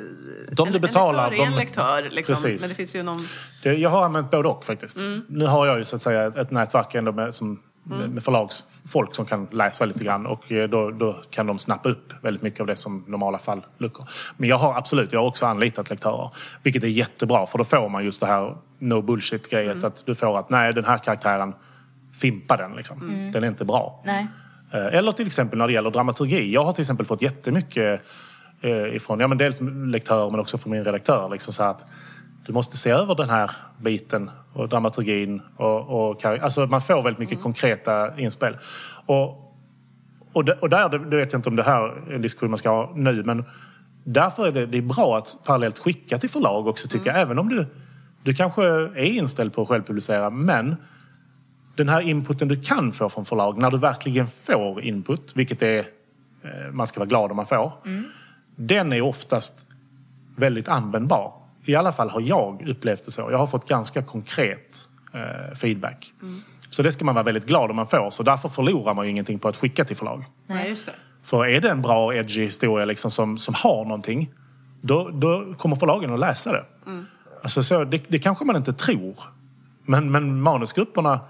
De 0.53 0.71
du 0.71 0.79
betalar, 0.79 1.33
En 1.33 1.33
lektör 1.33 1.43
är 1.43 1.47
en 1.47 1.53
de- 1.53 1.59
lektör, 1.59 2.11
liksom. 2.11 2.35
Precis. 2.35 2.61
Men 2.61 2.69
det 2.69 2.75
finns 2.75 2.97
ju 2.97 3.03
någon... 3.03 3.27
det, 3.63 3.75
jag 3.75 3.91
har 3.91 4.05
använt 4.05 4.31
både 4.31 4.49
och 4.49 4.65
faktiskt. 4.65 5.01
Mm. 5.01 5.25
Nu 5.29 5.47
har 5.47 5.67
jag 5.67 5.79
ju 5.79 5.85
så 5.85 5.97
att 5.97 6.03
säga 6.03 6.27
ett 6.27 6.51
nätverk 6.51 6.95
ändå 6.95 7.13
med, 7.13 7.35
som, 7.35 7.61
med, 7.83 8.11
med 8.11 8.25
förlagsfolk 8.25 9.15
som 9.15 9.27
kan 9.27 9.49
läsa 9.53 9.85
lite 9.85 10.05
grann 10.05 10.27
och 10.27 10.53
eh, 10.53 10.69
då, 10.69 10.91
då 10.91 11.21
kan 11.31 11.47
de 11.47 11.59
snappa 11.59 11.89
upp 11.89 12.13
väldigt 12.23 12.43
mycket 12.43 12.61
av 12.61 12.67
det 12.67 12.77
som 12.77 13.05
normala 13.07 13.39
fall 13.39 13.67
luckor. 13.79 14.09
Men 14.37 14.49
jag 14.49 14.57
har 14.59 14.75
absolut, 14.75 15.13
jag 15.13 15.21
har 15.21 15.27
också 15.27 15.47
anlitat 15.47 15.91
lektörer. 15.91 16.31
Vilket 16.63 16.85
är 16.85 16.89
jättebra 16.89 17.47
för 17.47 17.59
då 17.59 17.65
får 17.65 17.89
man 17.89 18.05
just 18.05 18.21
det 18.21 18.27
här 18.27 18.57
no 18.79 19.03
bullshit-grejet. 19.03 19.73
Mm. 19.73 19.85
Att 19.85 20.07
du 20.07 20.15
får 20.15 20.39
att 20.39 20.51
nej 20.51 20.73
den 20.73 20.85
här 20.85 20.99
karaktären, 20.99 21.55
fimpa 22.17 22.57
den 22.57 22.77
liksom. 22.77 23.03
Mm. 23.03 23.33
Den 23.33 23.45
är 23.45 23.49
inte 23.49 23.65
bra. 23.65 24.03
Nej. 24.05 24.27
Eh, 24.71 24.87
Eller 24.87 25.13
till 25.13 25.27
exempel 25.27 25.59
när 25.59 25.67
det 25.67 25.73
gäller 25.73 25.91
dramaturgi. 25.91 26.53
Jag 26.53 26.65
har 26.65 26.73
till 26.73 26.83
exempel 26.83 27.07
fått 27.07 27.23
jättemycket 27.23 28.03
eh, 28.61 28.97
ifrån, 28.97 29.21
ja 29.21 29.29
men 29.29 29.39
dels 29.39 29.61
lektörer 29.87 30.31
men 30.31 30.41
också 30.41 30.59
från 30.59 30.73
min 30.73 30.85
redaktör. 30.85 31.29
Liksom 31.29 31.53
så 31.53 31.63
att 31.63 31.87
du 32.47 32.53
måste 32.53 32.77
se 32.77 32.91
över 32.91 33.15
den 33.15 33.31
här 33.31 33.51
biten 33.81 34.31
och 34.53 34.69
dramaturgin. 34.69 35.43
Och, 35.57 36.11
och, 36.11 36.25
alltså 36.25 36.67
man 36.67 36.81
får 36.81 37.03
väldigt 37.03 37.19
mycket 37.19 37.43
konkreta 37.43 38.19
inspel. 38.19 38.57
Och, 39.07 39.29
och, 40.33 40.49
och 40.61 40.71
där, 40.71 40.89
det, 40.89 41.17
vet 41.17 41.33
jag 41.33 41.39
inte 41.39 41.49
om 41.49 41.57
det 41.57 41.63
här 41.63 42.11
är 42.11 42.15
en 42.15 42.23
diskussion 42.23 42.51
man 42.51 42.59
ska 42.59 42.71
ha 42.71 42.93
nu, 42.97 43.23
men 43.25 43.45
därför 44.05 44.47
är 44.47 44.53
det, 44.53 44.67
det 44.67 44.79
är 44.79 44.83
bra 44.83 45.19
att 45.19 45.39
parallellt 45.45 45.79
skicka 45.79 46.19
till 46.19 46.31
förlag 46.31 46.67
också 46.67 46.89
tycker 46.89 47.11
jag. 47.11 47.21
Även 47.21 47.39
om 47.39 47.49
du, 47.49 47.67
du 48.23 48.35
kanske 48.35 48.65
är 48.65 49.05
inställd 49.05 49.53
på 49.53 49.63
att 49.63 49.69
självpublicera, 49.69 50.31
men 50.31 50.77
den 51.77 51.89
här 51.89 52.01
inputen 52.01 52.49
du 52.49 52.61
kan 52.61 52.93
få 52.93 53.09
från 53.09 53.25
förlag, 53.25 53.59
när 53.59 53.71
du 53.71 53.79
verkligen 53.79 54.29
får 54.29 54.81
input, 54.83 55.33
vilket 55.37 55.63
är, 55.63 55.79
eh, 56.43 56.73
man 56.73 56.87
ska 56.87 57.01
vara 57.01 57.09
glad 57.09 57.31
om 57.31 57.37
man 57.37 57.47
får, 57.47 57.73
den 58.57 58.93
är 58.93 59.01
oftast 59.01 59.67
väldigt 60.37 60.69
användbar. 60.69 61.33
I 61.65 61.75
alla 61.75 61.93
fall 61.93 62.11
har 62.11 62.21
jag 62.21 62.69
upplevt 62.69 63.05
det 63.05 63.11
så. 63.11 63.29
Jag 63.31 63.39
har 63.39 63.47
fått 63.47 63.69
ganska 63.69 64.03
konkret 64.03 64.89
eh, 65.13 65.55
feedback. 65.55 66.13
Så 66.71 66.83
det 66.83 66.93
ska 66.93 67.05
man 67.05 67.15
vara 67.15 67.25
väldigt 67.25 67.47
glad 67.47 67.71
om 67.71 67.77
man 67.77 67.87
får. 67.87 68.11
Så 68.11 68.23
därför 68.23 68.49
förlorar 68.49 68.95
man 68.95 69.05
ju 69.05 69.11
ingenting 69.11 69.39
på 69.39 69.49
att 69.49 69.57
skicka 69.57 69.85
till 69.85 69.97
förlag. 69.97 70.25
Nej, 70.47 70.69
just 70.69 70.87
det. 70.87 70.93
För 71.23 71.47
är 71.47 71.61
det 71.61 71.71
en 71.71 71.83
bra 71.83 72.15
edgy 72.15 72.45
historia 72.45 72.85
liksom 72.85 73.11
som, 73.11 73.39
som 73.39 73.55
har 73.55 73.85
någonting, 73.85 74.31
då, 74.81 75.11
då 75.11 75.55
kommer 75.59 75.77
förlagen 75.77 76.13
att 76.13 76.21
läsa 76.21 76.53
det. 76.53 76.65
Alltså 77.43 77.63
så, 77.63 77.85
det. 77.85 78.03
Det 78.09 78.19
kanske 78.19 78.45
man 78.45 78.57
inte 78.57 78.73
tror. 78.73 79.17
Men, 79.85 80.11
men 80.11 80.41
manusgrupperna, 80.43 81.21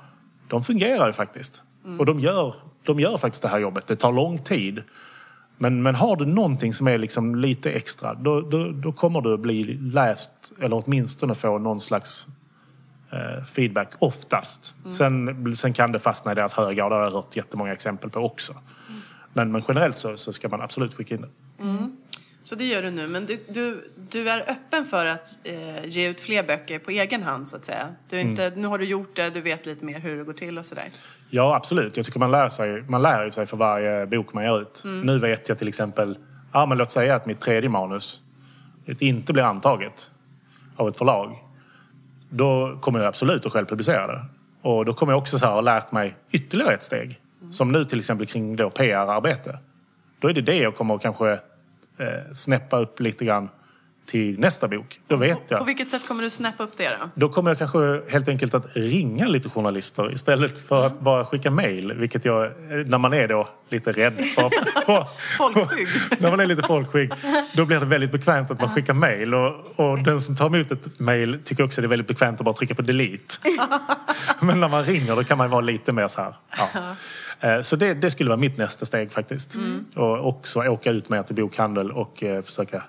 de 0.48 0.64
fungerar 0.64 1.06
ju 1.06 1.12
faktiskt. 1.12 1.62
Och 1.98 2.06
de 2.06 2.20
gör, 2.20 2.54
de 2.82 3.00
gör 3.00 3.16
faktiskt 3.16 3.42
det 3.42 3.48
här 3.48 3.58
jobbet. 3.58 3.86
Det 3.86 3.96
tar 3.96 4.12
lång 4.12 4.38
tid. 4.38 4.82
Men, 5.58 5.82
men 5.82 5.94
har 5.94 6.16
du 6.16 6.26
någonting 6.26 6.72
som 6.72 6.88
är 6.88 6.98
liksom 6.98 7.34
lite 7.34 7.70
extra, 7.70 8.14
då, 8.14 8.40
då, 8.40 8.70
då 8.70 8.92
kommer 8.92 9.20
du 9.20 9.36
bli 9.38 9.64
läst 9.74 10.52
eller 10.60 10.82
åtminstone 10.84 11.34
få 11.34 11.58
någon 11.58 11.80
slags 11.80 12.26
eh, 13.10 13.44
feedback 13.44 13.92
oftast. 13.98 14.74
Sen, 14.90 15.56
sen 15.56 15.72
kan 15.72 15.92
det 15.92 15.98
fastna 15.98 16.32
i 16.32 16.34
deras 16.34 16.54
högar 16.54 16.84
och 16.84 16.90
det 16.90 16.96
har 16.96 17.04
jag 17.04 17.10
hört 17.10 17.36
jättemånga 17.36 17.72
exempel 17.72 18.10
på 18.10 18.20
också. 18.20 18.54
Men, 19.32 19.52
men 19.52 19.62
generellt 19.68 19.96
så, 19.96 20.16
så 20.16 20.32
ska 20.32 20.48
man 20.48 20.60
absolut 20.60 20.94
skicka 20.94 21.14
in 21.14 21.20
det. 21.20 21.28
Så 22.46 22.54
det 22.54 22.64
gör 22.64 22.82
du 22.82 22.90
nu. 22.90 23.08
Men 23.08 23.26
du, 23.26 23.40
du, 23.48 23.90
du 24.10 24.28
är 24.28 24.40
öppen 24.40 24.84
för 24.86 25.06
att 25.06 25.38
eh, 25.44 25.86
ge 25.86 26.08
ut 26.10 26.20
fler 26.20 26.42
böcker 26.42 26.78
på 26.78 26.90
egen 26.90 27.22
hand, 27.22 27.48
så 27.48 27.56
att 27.56 27.64
säga. 27.64 27.88
Du 28.08 28.16
Mm. 28.16 28.30
inte, 28.30 28.52
Nu 28.56 28.66
har 28.68 28.78
du 28.78 28.84
gjort 28.84 29.16
det, 29.16 29.30
du 29.30 29.40
vet 29.40 29.66
lite 29.66 29.84
mer 29.84 29.98
hur 30.00 30.16
det 30.18 30.24
går 30.24 30.32
till 30.32 30.58
och 30.58 30.66
sådär. 30.66 30.88
Ja, 31.30 31.56
absolut. 31.56 31.96
Jag 31.96 32.06
tycker 32.06 32.18
man 32.18 32.30
lär, 32.30 32.48
sig, 32.48 32.82
man 32.82 33.02
lär 33.02 33.30
sig 33.30 33.46
för 33.46 33.56
varje 33.56 34.06
bok 34.06 34.32
man 34.32 34.44
ger 34.44 34.60
ut. 34.60 34.82
Nu 35.04 35.18
vet 35.18 35.48
jag 35.48 35.58
till 35.58 35.68
exempel, 35.68 36.18
ja 36.52 36.66
men 36.66 36.78
låt 36.78 36.90
säga 36.90 37.14
att 37.14 37.26
mitt 37.26 37.40
tredje 37.40 37.68
manus 37.70 38.20
inte 38.98 39.32
blir 39.32 39.42
antaget 39.42 40.10
av 40.76 40.88
ett 40.88 40.96
förlag. 40.98 41.38
Då 42.30 42.78
kommer 42.80 42.98
jag 42.98 43.08
absolut 43.08 43.46
att 43.46 43.52
själv 43.52 43.66
publicera 43.66 44.06
det. 44.06 44.24
Och 44.62 44.84
då 44.84 44.92
kommer 44.94 45.12
jag 45.12 45.18
också 45.18 45.38
så 45.38 45.46
här 45.46 45.52
ha 45.52 45.60
lärt 45.60 45.92
mig 45.92 46.16
ytterligare 46.30 46.74
ett 46.74 46.82
steg. 46.82 47.20
Som 47.50 47.72
nu 47.72 47.84
till 47.84 47.98
exempel 47.98 48.26
kring 48.26 48.56
då 48.56 48.70
PR-arbete. 48.70 49.58
Då 50.18 50.28
är 50.28 50.32
det 50.32 50.40
det 50.40 50.56
jag 50.56 50.74
kommer 50.76 50.94
att 50.94 51.02
kanske 51.02 51.38
eh, 51.98 52.32
snäppa 52.32 52.78
upp 52.78 53.00
lite 53.00 53.24
grann 53.24 53.48
till 54.06 54.38
nästa 54.40 54.68
bok. 54.68 55.00
Då 55.08 55.16
vet 55.16 55.38
jag. 55.48 55.58
På 55.58 55.64
vilket 55.64 55.90
sätt 55.90 56.08
kommer 56.08 56.22
du 56.22 56.30
snappa 56.30 56.62
upp 56.64 56.76
det 56.76 56.88
då? 56.88 57.10
Då 57.14 57.28
kommer 57.28 57.50
jag 57.50 57.58
kanske 57.58 58.00
helt 58.08 58.28
enkelt 58.28 58.54
att 58.54 58.66
ringa 58.74 59.28
lite 59.28 59.48
journalister 59.48 60.12
istället 60.12 60.58
för 60.68 60.86
att 60.86 61.00
bara 61.00 61.24
skicka 61.24 61.50
mejl. 61.50 61.92
Vilket 61.92 62.24
jag, 62.24 62.52
när 62.86 62.98
man 62.98 63.12
är 63.12 63.28
då 63.28 63.48
lite 63.68 63.92
rädd 63.92 64.14
för... 64.34 64.50
Folkskygg. 65.38 65.88
när 66.18 66.30
man 66.30 66.40
är 66.40 66.46
lite 66.46 66.62
folkskygg. 66.62 67.12
Då 67.54 67.64
blir 67.64 67.80
det 67.80 67.86
väldigt 67.86 68.12
bekvämt 68.12 68.50
att 68.50 68.60
man 68.60 68.74
skickar 68.74 68.94
mejl. 68.94 69.34
Och, 69.34 69.80
och 69.80 69.98
den 70.02 70.20
som 70.20 70.36
tar 70.36 70.46
emot 70.46 70.70
ett 70.72 70.98
mejl 70.98 71.40
tycker 71.44 71.64
också 71.64 71.80
det 71.80 71.86
är 71.86 71.88
väldigt 71.88 72.08
bekvämt 72.08 72.40
att 72.40 72.44
bara 72.44 72.54
trycka 72.54 72.74
på 72.74 72.82
delete. 72.82 73.34
Men 74.40 74.60
när 74.60 74.68
man 74.68 74.84
ringer 74.84 75.16
då 75.16 75.24
kan 75.24 75.38
man 75.38 75.50
vara 75.50 75.60
lite 75.60 75.92
mer 75.92 76.08
så 76.08 76.20
här. 76.22 76.34
Ja. 76.56 76.68
Eh, 77.48 77.60
Så 77.60 77.76
det, 77.76 77.94
det 77.94 78.10
skulle 78.10 78.30
vara 78.30 78.40
mitt 78.40 78.58
nästa 78.58 78.86
steg 78.86 79.12
faktiskt. 79.12 79.56
Och 79.94 80.28
också 80.28 80.60
åka 80.60 80.90
ut 80.90 81.08
mer 81.08 81.22
till 81.22 81.34
bokhandel 81.36 81.90
och 81.92 82.22
eh, 82.22 82.42
försöka 82.42 82.82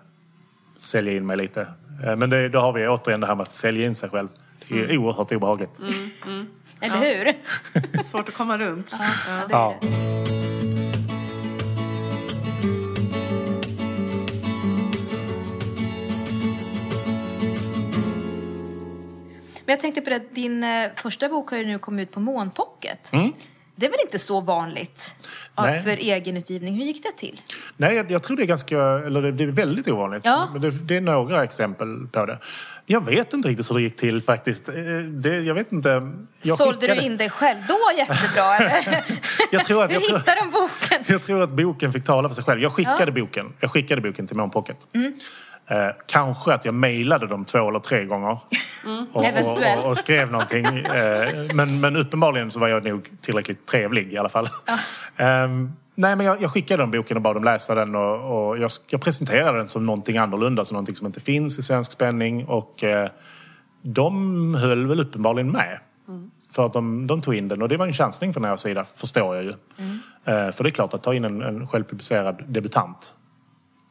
sälja 0.78 1.14
in 1.14 1.26
mig 1.26 1.38
lite. 1.38 1.62
Eh, 2.06 2.16
Men 2.16 2.30
det, 2.30 2.50
då 2.50 2.60
har 2.60 2.74
vi 2.74 2.88
återigen 2.88 3.20
det 3.20 3.28
här 3.28 3.36
med 3.36 3.44
att 3.44 3.52
sälja 3.52 3.86
in 3.86 3.96
sig 3.96 4.10
själv. 4.10 4.28
Det 4.70 4.76
Det 4.76 4.94
är 4.94 4.98
oerhört 4.98 5.32
obehagligt. 5.32 5.80
Eller 6.82 6.98
hur? 6.98 8.04
Svårt 8.04 8.30
att 8.30 8.36
komma 8.36 8.58
runt. 8.58 8.96
Ja, 9.00 9.06
det 9.48 9.54
är 9.54 9.58
Ja. 9.58 9.76
det. 9.82 9.88
Men 19.66 19.74
jag 19.74 19.80
tänkte 19.80 20.02
på 20.02 20.10
det, 20.10 20.22
din 20.36 20.64
eh, 20.64 20.90
första 20.96 21.30
bok 21.30 21.50
har 21.50 21.58
ju 21.58 21.66
nu 21.66 21.80
kommit 21.80 22.10
ut 22.10 22.14
på 22.14 22.20
Månpocket. 22.20 23.12
Det 23.80 23.86
är 23.86 23.90
väl 23.90 24.00
inte 24.06 24.20
så 24.20 24.42
vanligt 24.42 25.16
Nej. 25.58 25.80
för 25.82 25.90
egenutgivning? 25.90 26.76
Hur 26.76 26.84
gick 26.86 27.04
det 27.04 27.12
till? 27.18 27.42
Nej, 27.78 27.96
jag, 27.96 28.12
jag 28.12 28.24
tror 28.24 28.38
det 28.38 28.44
är 28.44 28.48
ganska, 28.48 28.80
eller 28.82 29.22
det, 29.22 29.32
det 29.32 29.44
är 29.44 29.48
väldigt 29.48 29.88
ovanligt. 29.88 30.26
Ja. 30.26 30.50
Men 30.54 30.62
det, 30.62 30.72
det 30.72 30.98
är 30.98 31.02
några 31.02 31.44
exempel 31.44 32.08
på 32.12 32.26
det. 32.26 32.38
Jag 32.86 33.06
vet 33.06 33.34
inte 33.34 33.50
riktigt 33.50 33.72
hur 33.72 33.76
det 33.76 33.82
gick 33.82 33.96
till 33.96 34.22
faktiskt. 34.22 34.70
Eh, 34.70 34.76
Det, 35.08 35.36
jag 35.36 35.56
vet 35.56 35.72
inte. 35.72 36.12
Jag 36.42 36.58
Sålde 36.58 36.78
skickade- 36.82 37.00
du 37.00 37.06
in 37.06 37.18
dig 37.18 37.30
själv 37.30 37.60
då 37.68 37.78
jättebra 37.98 38.58
eller? 38.58 39.04
Jag 39.52 39.66
tror 39.66 39.84
att, 39.84 39.92
Hur 39.96 40.00
hittade 40.00 40.40
de 40.42 40.52
boken? 40.52 41.04
jag 41.08 41.22
tror 41.22 41.44
att 41.44 41.50
boken 41.52 41.94
fick 41.94 42.04
tala 42.04 42.30
för 42.30 42.36
sig 42.36 42.44
själv. 42.44 42.62
Jag 42.62 42.72
skickade 42.72 42.96
Ja. 43.00 43.04
Mm. 43.04 43.14
boken. 43.26 43.54
Jag 43.60 43.72
skickade 43.72 44.02
boken 44.02 44.28
till 44.28 44.38
Mån 44.38 44.50
Pocket. 44.52 44.78
Eh, 45.68 45.88
kanske 46.06 46.54
att 46.54 46.66
jag 46.66 46.74
mejlade 46.74 47.28
dem 47.28 47.46
två 47.46 47.70
eller 47.70 47.80
tre 47.80 48.06
gånger. 48.06 48.32
Och, 48.32 48.40
och, 49.14 49.26
Eventuellt. 49.26 49.84
och, 49.84 49.90
och 49.90 49.98
skrev 49.98 50.32
någonting. 50.32 50.66
Eh, 50.98 51.54
men, 51.54 51.80
men 51.82 51.96
uppenbarligen 51.96 52.52
så 52.52 52.60
var 52.60 52.68
jag 52.68 52.84
nog 52.84 53.10
tillräckligt 53.22 53.66
trevlig 53.66 54.14
i 54.14 54.18
alla 54.18 54.30
fall. 54.30 54.50
Ehm, 55.18 55.72
nej, 55.96 56.16
men 56.16 56.26
jag, 56.26 56.42
jag 56.42 56.52
skickade 56.52 56.84
dem 56.84 56.92
boken 56.92 57.18
och 57.18 57.24
bad 57.24 57.36
dem 57.36 57.44
läsa 57.44 57.76
den. 57.76 57.96
Och, 57.96 58.50
och 58.50 58.58
jag, 58.58 58.70
jag 58.90 59.02
presenterade 59.02 59.58
den 59.58 59.68
som 59.68 59.86
någonting 59.86 60.18
annorlunda, 60.18 60.66
som 60.66 60.76
någonting 60.76 60.96
som 60.96 61.08
inte 61.08 61.20
finns 61.20 61.60
i 61.60 61.62
svensk 61.62 61.92
spänning. 61.92 62.46
Och 62.46 62.84
eh, 62.84 63.10
de 63.82 64.56
höll 64.56 64.88
väl 64.88 65.00
uppenbarligen 65.00 65.52
med. 65.52 65.80
För 66.52 66.66
att 66.66 66.74
de, 66.74 67.08
de 67.08 67.22
tog 67.22 67.36
in 67.36 67.48
den 67.48 67.62
och 67.62 67.70
det 67.70 67.78
var 67.78 67.86
en 67.86 67.94
chansning 67.94 68.34
från 68.34 68.44
deras 68.44 68.62
sida, 68.62 68.86
förstår 68.96 69.36
jag 69.36 69.46
ju. 69.46 69.54
Eh, 70.26 70.52
för 70.52 70.64
det 70.64 70.70
är 70.70 70.72
klart 70.72 70.94
att 70.94 71.04
ta 71.04 71.14
in 71.14 71.26
en, 71.26 71.42
en 71.42 71.68
självpublicerad 71.68 72.44
debutant 72.48 73.16
eh, 73.16 73.17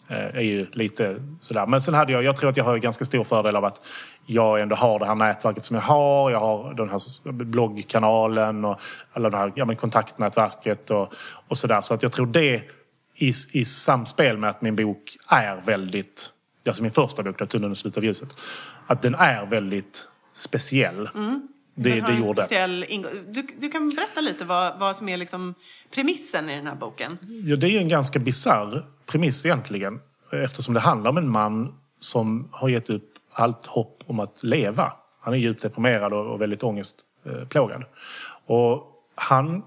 är 0.08 0.40
ju 0.40 0.66
lite 0.72 1.22
sådär. 1.40 1.66
Men 1.66 1.80
sen 1.80 1.94
hade 1.94 2.12
jag, 2.12 2.24
jag 2.24 2.36
tror 2.36 2.50
att 2.50 2.56
jag 2.56 2.64
har 2.64 2.78
ganska 2.78 3.04
stor 3.04 3.24
fördel 3.24 3.56
av 3.56 3.64
att 3.64 3.80
jag 4.26 4.60
ändå 4.60 4.76
har 4.76 4.98
det 4.98 5.06
här 5.06 5.14
nätverket 5.14 5.64
som 5.64 5.76
jag 5.76 5.82
har. 5.82 6.30
Jag 6.30 6.40
har 6.40 6.74
den 6.74 6.88
här 6.88 7.32
bloggkanalen 7.32 8.64
och 8.64 8.80
alla 9.12 9.30
det 9.30 9.36
här 9.36 9.52
ja, 9.56 9.64
men 9.64 9.76
kontaktnätverket 9.76 10.90
och, 10.90 11.12
och 11.48 11.58
sådär. 11.58 11.80
Så 11.80 11.94
att 11.94 12.02
jag 12.02 12.12
tror 12.12 12.26
det 12.26 12.62
i, 13.14 13.32
i 13.52 13.64
samspel 13.64 14.38
med 14.38 14.50
att 14.50 14.62
min 14.62 14.76
bok 14.76 15.16
är 15.28 15.60
väldigt, 15.60 16.30
alltså 16.66 16.82
min 16.82 16.92
första 16.92 17.22
bok, 17.22 17.38
då, 17.38 17.46
Tunneln 17.46 17.72
i 17.72 17.76
slutet 17.76 17.98
av 17.98 18.04
ljuset, 18.04 18.28
att 18.86 19.02
den 19.02 19.14
är 19.14 19.46
väldigt 19.46 20.10
speciell. 20.32 21.08
Det, 21.78 21.90
har 21.90 22.08
det 22.08 22.14
en 22.14 22.24
gjorde. 22.24 22.42
speciell 22.42 22.86
du, 23.28 23.46
du 23.58 23.68
kan 23.68 23.88
berätta 23.88 24.20
lite 24.20 24.44
vad, 24.44 24.78
vad 24.78 24.96
som 24.96 25.08
är 25.08 25.16
liksom 25.16 25.54
premissen 25.94 26.50
i 26.50 26.56
den 26.56 26.66
här 26.66 26.74
boken. 26.74 27.18
Ja, 27.44 27.56
det 27.56 27.66
är 27.66 27.70
ju 27.70 27.78
en 27.78 27.88
ganska 27.88 28.18
bisarr 28.18 28.84
premiss 29.06 29.46
egentligen. 29.46 30.00
Eftersom 30.32 30.74
det 30.74 30.80
handlar 30.80 31.10
om 31.10 31.16
en 31.16 31.28
man 31.28 31.74
som 31.98 32.48
har 32.52 32.68
gett 32.68 32.90
upp 32.90 33.12
allt 33.32 33.66
hopp 33.66 34.02
om 34.06 34.20
att 34.20 34.42
leva. 34.42 34.92
Han 35.20 35.34
är 35.34 35.38
djupt 35.38 35.62
deprimerad 35.62 36.12
och, 36.12 36.40
väldigt 36.40 36.62
ångestplågad. 36.62 37.84
Och 38.46 38.92
han 39.14 39.62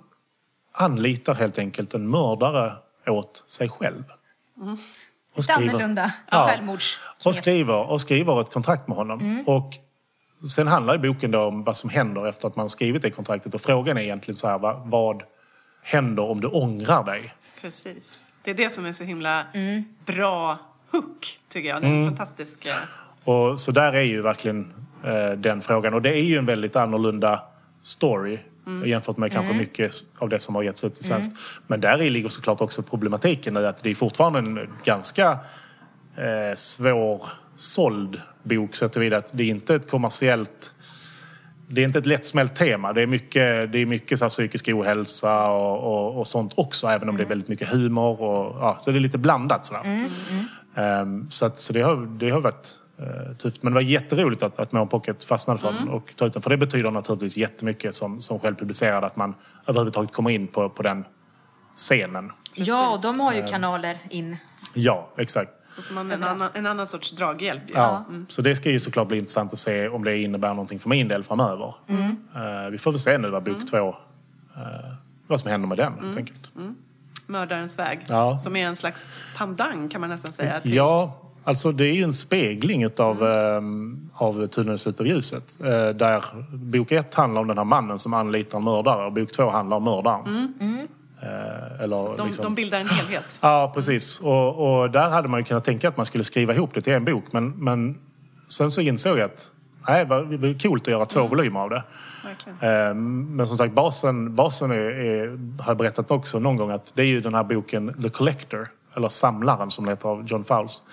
anlitar 0.71 1.35
helt 1.35 1.59
enkelt 1.59 1.93
en 1.93 2.09
mördare 2.09 2.73
åt 3.07 3.43
sig 3.47 3.69
själv. 3.69 4.03
Och 5.35 5.37
Lite 5.37 5.53
annorlunda 5.53 6.13
Ja. 6.31 6.57
och 7.25 7.35
skriver, 7.35 7.89
och 7.89 8.01
skriver 8.01 8.41
ett 8.41 8.53
kontrakt 8.53 8.87
med 8.87 8.97
honom. 8.97 9.43
Och 9.47 9.73
sen 10.49 10.67
handlar 10.67 10.93
ju 10.93 10.99
boken 10.99 11.31
då 11.31 11.43
om 11.43 11.63
vad 11.63 11.77
som 11.77 11.89
händer 11.89 12.27
efter 12.27 12.47
att 12.47 12.55
man 12.55 12.69
skrivit 12.69 13.01
det 13.01 13.11
kontraktet. 13.11 13.53
Och 13.53 13.61
frågan 13.61 13.97
är 13.97 14.01
egentligen 14.01 14.35
så 14.35 14.47
här, 14.47 14.59
vad, 14.59 14.89
vad 14.89 15.23
händer 15.81 16.23
om 16.23 16.41
du 16.41 16.47
ångrar 16.47 17.03
dig? 17.03 17.33
Precis. 17.61 18.19
Det 18.49 18.53
är 18.53 18.65
det 18.65 18.69
som 18.69 18.85
är 18.85 18.91
så 18.91 19.03
himla 19.03 19.43
bra 20.05 20.57
hook, 20.91 21.39
tycker 21.49 21.69
jag. 21.69 21.81
Det 21.81 21.87
är 21.87 21.91
en 21.91 22.07
fantastisk... 22.07 22.65
eh, 22.65 22.73
Och 23.23 23.59
så 23.59 23.71
där 23.71 23.93
är 23.93 24.01
ju 24.01 24.21
verkligen 24.21 24.73
eh, 25.05 25.31
den 25.37 25.61
frågan. 25.61 25.93
Och 25.93 26.01
det 26.01 26.09
är 26.09 26.23
ju 26.23 26.37
en 26.37 26.45
väldigt 26.45 26.75
annorlunda 26.75 27.43
story 27.81 28.39
jämfört 28.85 29.17
med 29.17 29.31
kanske 29.31 29.53
mycket 29.53 29.91
av 30.17 30.29
det 30.29 30.39
som 30.39 30.55
har 30.55 30.63
getts 30.63 30.83
ut 30.83 30.99
i 30.99 31.03
svenskt. 31.03 31.31
Men 31.67 31.81
där 31.81 32.01
i 32.01 32.09
ligger 32.09 32.29
såklart 32.29 32.61
också 32.61 32.83
problematiken 32.83 33.57
i 33.57 33.65
att 33.65 33.83
det 33.83 33.89
är 33.89 33.95
fortfarande 33.95 34.39
en 34.39 34.69
ganska 34.83 35.39
eh, 36.15 36.55
svårsåld 36.55 38.21
bok 38.43 38.75
så 38.75 38.87
tillvida 38.87 39.17
att 39.17 39.29
det 39.33 39.43
är 39.43 39.47
inte 39.47 39.75
ett 39.75 39.91
kommersiellt 39.91 40.75
det 41.71 41.81
är 41.81 41.85
inte 41.85 41.99
ett 41.99 42.05
lättsmält 42.05 42.55
tema. 42.55 42.93
Det 42.93 43.01
är 43.01 43.07
mycket, 43.07 43.71
det 43.71 43.79
är 43.79 43.85
mycket 43.85 44.19
så 44.19 44.25
här 44.25 44.29
psykisk 44.29 44.67
ohälsa 44.67 45.51
och, 45.51 45.77
och, 45.77 46.19
och 46.19 46.27
sånt 46.27 46.53
också, 46.55 46.87
även 46.87 47.09
om 47.09 47.17
det 47.17 47.23
är 47.23 47.27
väldigt 47.27 47.47
mycket 47.47 47.67
humor. 47.67 48.21
Och, 48.21 48.55
ja, 48.61 48.77
så 48.81 48.91
det 48.91 48.97
är 48.97 49.01
lite 49.01 49.17
blandat 49.17 49.65
sådär. 49.65 50.05
Ehm, 50.75 51.31
så 51.31 51.45
att, 51.45 51.57
så 51.57 51.73
det, 51.73 51.81
har, 51.81 52.17
det 52.19 52.29
har 52.29 52.41
varit 52.41 52.69
eh, 52.97 53.35
tufft. 53.35 53.63
Men 53.63 53.73
det 53.73 53.75
var 53.75 53.81
jätteroligt 53.81 54.43
att, 54.43 54.59
att 54.59 54.71
Mån 54.71 54.87
Pocket 54.87 55.23
fastnade 55.23 55.59
för 55.59 55.71
den 55.71 55.89
och 55.89 56.15
tog 56.15 56.27
ut 56.27 56.33
den. 56.33 56.41
För 56.41 56.49
det 56.49 56.57
betyder 56.57 56.91
naturligtvis 56.91 57.37
jättemycket 57.37 57.95
som, 57.95 58.21
som 58.21 58.39
självpublicerad 58.39 59.03
att 59.03 59.15
man 59.15 59.35
överhuvudtaget 59.67 60.13
kommer 60.13 60.29
in 60.29 60.47
på, 60.47 60.69
på 60.69 60.83
den 60.83 61.05
scenen. 61.75 62.31
Ja, 62.53 62.89
och 62.93 63.01
de 63.01 63.19
har 63.19 63.33
ju 63.33 63.43
kanaler 63.43 63.97
in. 64.09 64.37
Ja, 64.73 65.09
exakt. 65.17 65.51
Då 65.79 65.83
får 65.83 65.95
man 65.95 66.11
en 66.11 66.23
annan, 66.23 66.49
en 66.53 66.65
annan 66.65 66.87
sorts 66.87 67.11
draghjälp. 67.11 67.63
Ja. 67.73 68.05
Så 68.27 68.41
det 68.41 68.55
ska 68.55 68.69
ju 68.71 68.79
såklart 68.79 69.07
bli 69.07 69.17
intressant 69.17 69.53
att 69.53 69.59
se 69.59 69.87
om 69.87 70.03
det 70.03 70.17
innebär 70.17 70.49
någonting 70.49 70.79
för 70.79 70.89
min 70.89 71.07
del 71.07 71.23
framöver. 71.23 71.73
Eh, 71.87 72.69
vi 72.71 72.77
får 72.77 72.91
väl 72.91 72.99
se 72.99 73.17
nu 73.17 73.29
vad 73.29 73.43
bok 73.43 73.69
två, 73.69 73.87
eh, 74.55 74.93
vad 75.27 75.39
som 75.39 75.51
händer 75.51 75.67
med 75.67 75.77
den 75.77 75.93
helt 76.03 76.17
enkelt. 76.17 76.51
Mördarens 77.27 77.79
väg. 77.79 77.99
Ja. 78.09 78.37
Som 78.37 78.55
är 78.55 78.67
en 78.67 78.75
slags 78.75 79.09
pandang 79.37 79.89
kan 79.89 80.01
man 80.01 80.09
nästan 80.09 80.31
säga. 80.33 80.59
till- 80.59 80.73
Ja, 80.73 81.17
alltså 81.43 81.71
det 81.71 81.83
är 81.85 81.93
ju 81.93 82.03
en 82.03 82.13
spegling 82.13 82.83
utav, 82.83 83.23
mm. 83.23 84.09
av 84.13 84.47
Tunneln 84.47 84.77
slutet 84.77 85.01
av 85.01 85.07
ljuset. 85.07 85.59
Eh, 85.61 85.89
där 85.89 86.23
bok 86.55 86.91
ett 86.91 87.15
handlar 87.15 87.41
om 87.41 87.47
den 87.47 87.57
här 87.57 87.65
mannen 87.65 87.99
som 87.99 88.13
anlitar 88.13 88.57
en 88.57 88.63
mördare 88.63 89.05
och 89.05 89.13
bok 89.13 89.31
två 89.31 89.49
handlar 89.49 89.77
om 89.77 89.83
mördaren. 89.83 90.53
Eh, 90.59 90.85
eller 91.21 92.17
De, 92.17 92.27
liksom- 92.27 92.43
de 92.43 92.55
bildar 92.55 92.79
en 92.79 92.87
helhet. 92.87 93.39
Ja, 93.41 93.71
precis. 93.75 94.19
Och, 94.19 94.81
och 94.81 94.91
där 94.91 95.09
hade 95.09 95.27
man 95.27 95.39
ju 95.39 95.43
kunnat 95.43 95.63
tänka 95.63 95.87
att 95.89 95.97
man 95.97 96.05
skulle 96.05 96.23
skriva 96.23 96.53
ihop 96.53 96.73
det 96.73 96.81
till 96.81 96.93
en 96.93 97.05
bok. 97.05 97.23
Men, 97.31 97.49
men 97.49 97.97
sen 98.47 98.71
så 98.71 98.81
insåg 98.81 99.17
jag 99.17 99.25
att 99.25 99.51
nej, 99.87 100.05
det 100.05 100.09
var 100.09 100.59
coolt 100.59 100.81
att 100.81 100.87
göra 100.91 101.05
två 101.05 101.27
volymer 101.27 101.59
av 101.59 101.69
det. 101.69 101.83
Verkligen. 102.23 102.87
Eh, 102.89 102.93
Men 103.35 103.47
som 103.47 103.57
sagt, 103.57 103.73
basen, 103.73 104.35
basen 104.35 104.71
är, 104.71 104.75
är, 104.75 105.27
har 105.61 105.67
jag 105.71 105.77
berättat 105.77 106.11
också 106.11 106.39
någon 106.39 106.55
gång 106.57 106.71
att 106.71 106.91
det 106.95 107.01
är 107.01 107.05
ju 107.05 107.21
den 107.21 107.33
här 107.33 107.43
boken 107.43 108.01
The 108.01 108.09
Collector, 108.09 108.67
eller 108.95 109.09
Samlaren 109.09 109.71
som 109.71 109.85
den 109.85 109.91
heter 109.91 110.09
av 110.09 110.25
John 110.27 110.43
Fowles. 110.43 110.83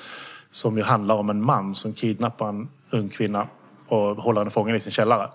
Som 0.51 0.77
ju 0.77 0.83
handlar 0.83 1.15
om 1.15 1.31
en 1.31 1.45
man 1.45 1.75
som 1.75 1.93
kidnappar 1.95 2.49
en 2.49 2.69
ung 2.91 3.09
kvinna 3.09 3.47
och 3.89 4.17
håller 4.17 4.41
henne 4.41 4.51
fången 4.51 4.77
i 4.77 4.81
sin 4.81 4.93
källare. 4.93 5.29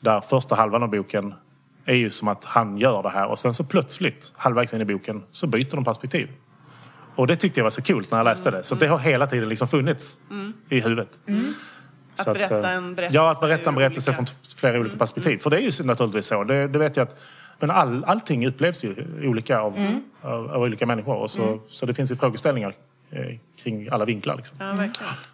Där 0.00 0.20
första 0.20 0.54
halvan 0.54 0.82
av 0.82 0.90
boken 0.90 1.34
är 1.86 1.94
ju 1.94 2.10
som 2.10 2.28
att 2.28 2.44
han 2.44 2.78
gör 2.78 3.02
det 3.02 3.10
här 3.10 3.26
och 3.26 3.38
sen 3.38 3.54
så 3.54 3.64
plötsligt, 3.64 4.32
halvvägs 4.36 4.74
in 4.74 4.80
i 4.80 4.84
boken, 4.84 5.22
så 5.30 5.46
byter 5.46 5.70
de 5.76 5.84
perspektiv. 5.84 6.28
Och 7.16 7.26
det 7.26 7.36
tyckte 7.36 7.60
jag 7.60 7.64
var 7.64 7.70
så 7.70 7.82
kul 7.82 8.04
när 8.10 8.18
jag 8.18 8.24
läste 8.24 8.50
det. 8.50 8.62
Så 8.62 8.74
det 8.74 8.86
har 8.86 8.98
hela 8.98 9.26
tiden 9.26 9.48
liksom 9.48 9.68
funnits 9.68 10.18
i 10.68 10.80
huvudet. 10.80 11.20
Att 12.16 12.24
Så 12.24 12.32
berätta 12.32 12.70
eh, 12.70 12.76
en 12.76 12.94
berättelse 12.94 13.16
Ja, 13.18 13.30
att 13.30 13.40
berätta 13.40 13.68
en 13.70 13.74
berättelse 13.76 14.10
olika- 14.10 14.18
Mm. 14.18 14.26
från 14.26 14.58
flera 14.58 14.80
olika 14.80 14.96
perspektiv. 14.96 15.38
För 15.38 15.50
det 15.50 15.56
är 15.56 15.60
ju 15.80 15.84
naturligtvis 15.84 16.26
så. 16.26 16.44
Det, 16.44 16.68
det 16.68 16.78
vet 16.78 16.96
jag 16.96 17.08
att 17.08 17.16
men 17.60 17.70
all, 17.70 18.04
allting 18.04 18.46
upplevs 18.46 18.84
ju 18.84 18.94
olika 19.28 19.58
av, 19.60 19.76
Mm. 19.78 20.04
av, 20.22 20.50
av 20.50 20.62
olika 20.62 20.86
människor. 20.86 21.14
Och 21.16 21.30
så, 21.30 21.60
så 21.68 21.86
det 21.86 21.94
finns 21.94 22.10
ju 22.12 22.16
frågeställningar 22.16 22.74
eh, 23.10 23.36
kring 23.62 23.88
alla 23.90 24.04
vinklar. 24.04 24.36
Liksom. 24.36 24.56
Ja. 24.60 24.88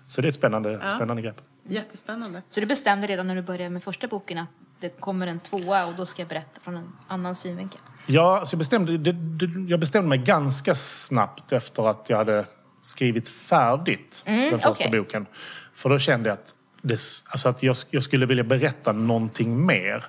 Så 0.06 0.20
det 0.20 0.26
är 0.26 0.28
ett 0.28 0.34
spännande, 0.34 0.80
spännande 0.96 1.22
grepp. 1.22 1.36
Jättespännande. 1.70 2.42
Så 2.48 2.60
du 2.60 2.66
bestämde 2.66 3.06
redan 3.06 3.26
när 3.26 3.34
du 3.34 3.42
började 3.42 3.70
med 3.70 3.82
första 3.82 4.08
boken 4.08 4.38
att 4.38 4.48
det 4.80 5.00
kommer 5.00 5.26
en 5.26 5.40
tvåa 5.40 5.86
och 5.86 5.94
då 5.96 6.06
ska 6.06 6.22
jag 6.22 6.28
berätta 6.28 6.60
från 6.60 6.76
en 6.76 6.92
annan 7.08 7.34
synvinkel? 7.34 7.80
Ja, 8.06 8.38
alltså 8.38 8.54
jag, 8.54 8.58
bestämde, 8.58 8.98
det, 8.98 9.12
det, 9.12 9.70
jag 9.70 9.80
bestämde 9.80 10.08
mig 10.08 10.18
ganska 10.18 10.74
snabbt 10.74 11.52
efter 11.52 11.90
att 11.90 12.10
jag 12.10 12.16
hade 12.16 12.46
skrivit 12.80 13.28
färdigt 13.28 14.22
den 14.26 14.50
första 14.50 14.70
okej. 14.70 15.00
boken. 15.00 15.26
För 15.74 15.88
då 15.88 15.98
kände 15.98 16.28
jag 16.28 16.38
att, 16.38 16.54
det, 16.82 17.00
alltså 17.30 17.48
att 17.48 17.62
jag, 17.62 17.76
jag 17.90 18.02
skulle 18.02 18.26
vilja 18.26 18.44
berätta 18.44 18.92
någonting 18.92 19.66
mer. 19.66 20.04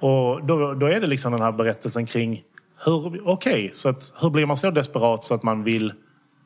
Och 0.00 0.46
då, 0.46 0.74
då 0.74 0.86
är 0.86 1.00
det 1.00 1.06
liksom 1.06 1.32
den 1.32 1.42
här 1.42 1.52
berättelsen 1.52 2.06
kring 2.06 2.42
hur, 2.84 3.28
okej, 3.28 3.70
så 3.72 3.88
att 3.88 4.12
hur 4.20 4.30
blir 4.30 4.46
man 4.46 4.56
så 4.56 4.70
desperat 4.70 5.24
så 5.24 5.34
att 5.34 5.42
man 5.42 5.64
vill 5.64 5.92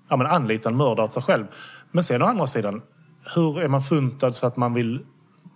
ja, 0.08 0.16
men 0.16 0.26
anlita 0.26 0.68
en 0.68 0.76
mördare 0.76 1.06
åt 1.06 1.12
sig 1.12 1.22
själv? 1.22 1.46
Men 1.90 2.04
sen 2.04 2.22
å 2.22 2.26
andra 2.26 2.46
sidan, 2.46 2.82
hur 3.34 3.60
är 3.60 3.68
man 3.68 3.82
funtad 3.82 4.36
så 4.36 4.46
att 4.46 4.56
man 4.56 4.74
vill 4.74 5.00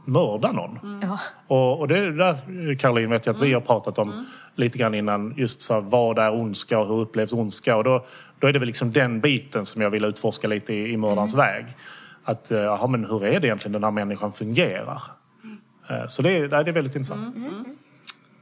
mörda 0.05 0.53
någon? 0.53 1.01
Ja. 1.03 1.19
Och, 1.49 1.81
och 1.81 1.89
det 1.89 2.13
där, 2.13 2.75
Caroline, 2.79 3.11
vet 3.11 3.27
jag 3.27 3.35
att 3.37 3.43
vi 3.43 3.53
har 3.53 3.61
pratat 3.61 3.99
om 3.99 4.27
lite 4.55 4.79
grann 4.79 4.95
innan. 4.95 5.35
Just 5.37 5.63
så 5.63 5.75
här, 5.75 5.81
vad 5.81 6.19
är 6.19 6.35
ondska 6.35 6.79
och 6.79 6.87
hur 6.87 7.01
upplevs 7.01 7.33
ondska? 7.33 7.77
Och 7.77 7.85
då, 7.85 8.07
då 8.39 8.47
är 8.47 8.53
det 8.53 8.59
väl 8.59 8.67
liksom 8.67 8.91
den 8.91 9.21
biten 9.21 9.67
som 9.67 9.83
jag 9.83 9.91
vill 9.91 10.05
utforska 10.05 10.49
lite 10.49 10.75
i, 10.75 10.93
i 10.93 10.97
mördarens 10.97 11.35
väg. 11.35 11.67
Att, 12.25 12.51
eh, 12.51 12.59
jaha, 12.61 12.87
men 12.87 13.05
hur 13.05 13.25
är 13.25 13.41
det 13.41 13.47
egentligen 13.47 13.73
den 13.73 13.85
här 13.85 13.91
människan 13.91 14.33
fungerar? 14.33 15.03
Eh, 15.91 16.07
Så 16.07 16.23
det 16.23 16.39
är, 16.39 16.49
det 16.49 16.57
är 16.57 16.73
väldigt 16.73 16.97
intressant. 16.97 17.37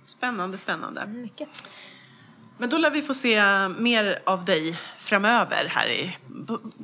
Spännande, 0.02 0.58
spännande. 0.58 1.06
Mycket. 1.06 1.48
Men 2.58 2.70
då 2.70 2.78
lär 2.78 2.90
vi 2.90 3.02
få 3.02 3.14
se 3.14 3.42
mer 3.68 4.18
av 4.26 4.44
dig 4.44 4.78
framöver 4.98 5.66
här 5.70 5.88
i, 5.88 6.16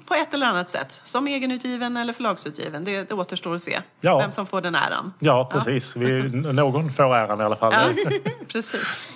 på- 0.06 0.14
ett 0.14 0.34
eller 0.34 0.46
annat 0.46 0.70
sätt. 0.70 1.00
Som 1.04 1.26
egenutgiven 1.26 1.96
eller 1.96 2.12
förlagsutgiven. 2.12 2.84
Det, 2.84 3.08
det 3.08 3.14
återstår 3.14 3.54
att 3.54 3.62
se. 3.62 3.78
Ja. 4.00 4.18
Vem 4.18 4.32
som 4.32 4.46
får 4.46 4.60
den 4.60 4.74
äran. 4.74 5.12
Ja, 5.18 5.48
precis. 5.52 5.96
Vi, 5.96 6.22
någon 6.52 6.92
får 6.92 7.16
äran 7.16 7.40
i 7.40 7.44
alla 7.44 7.56
fall. 7.56 7.72
Ja, 7.72 7.88
precis. 8.48 9.08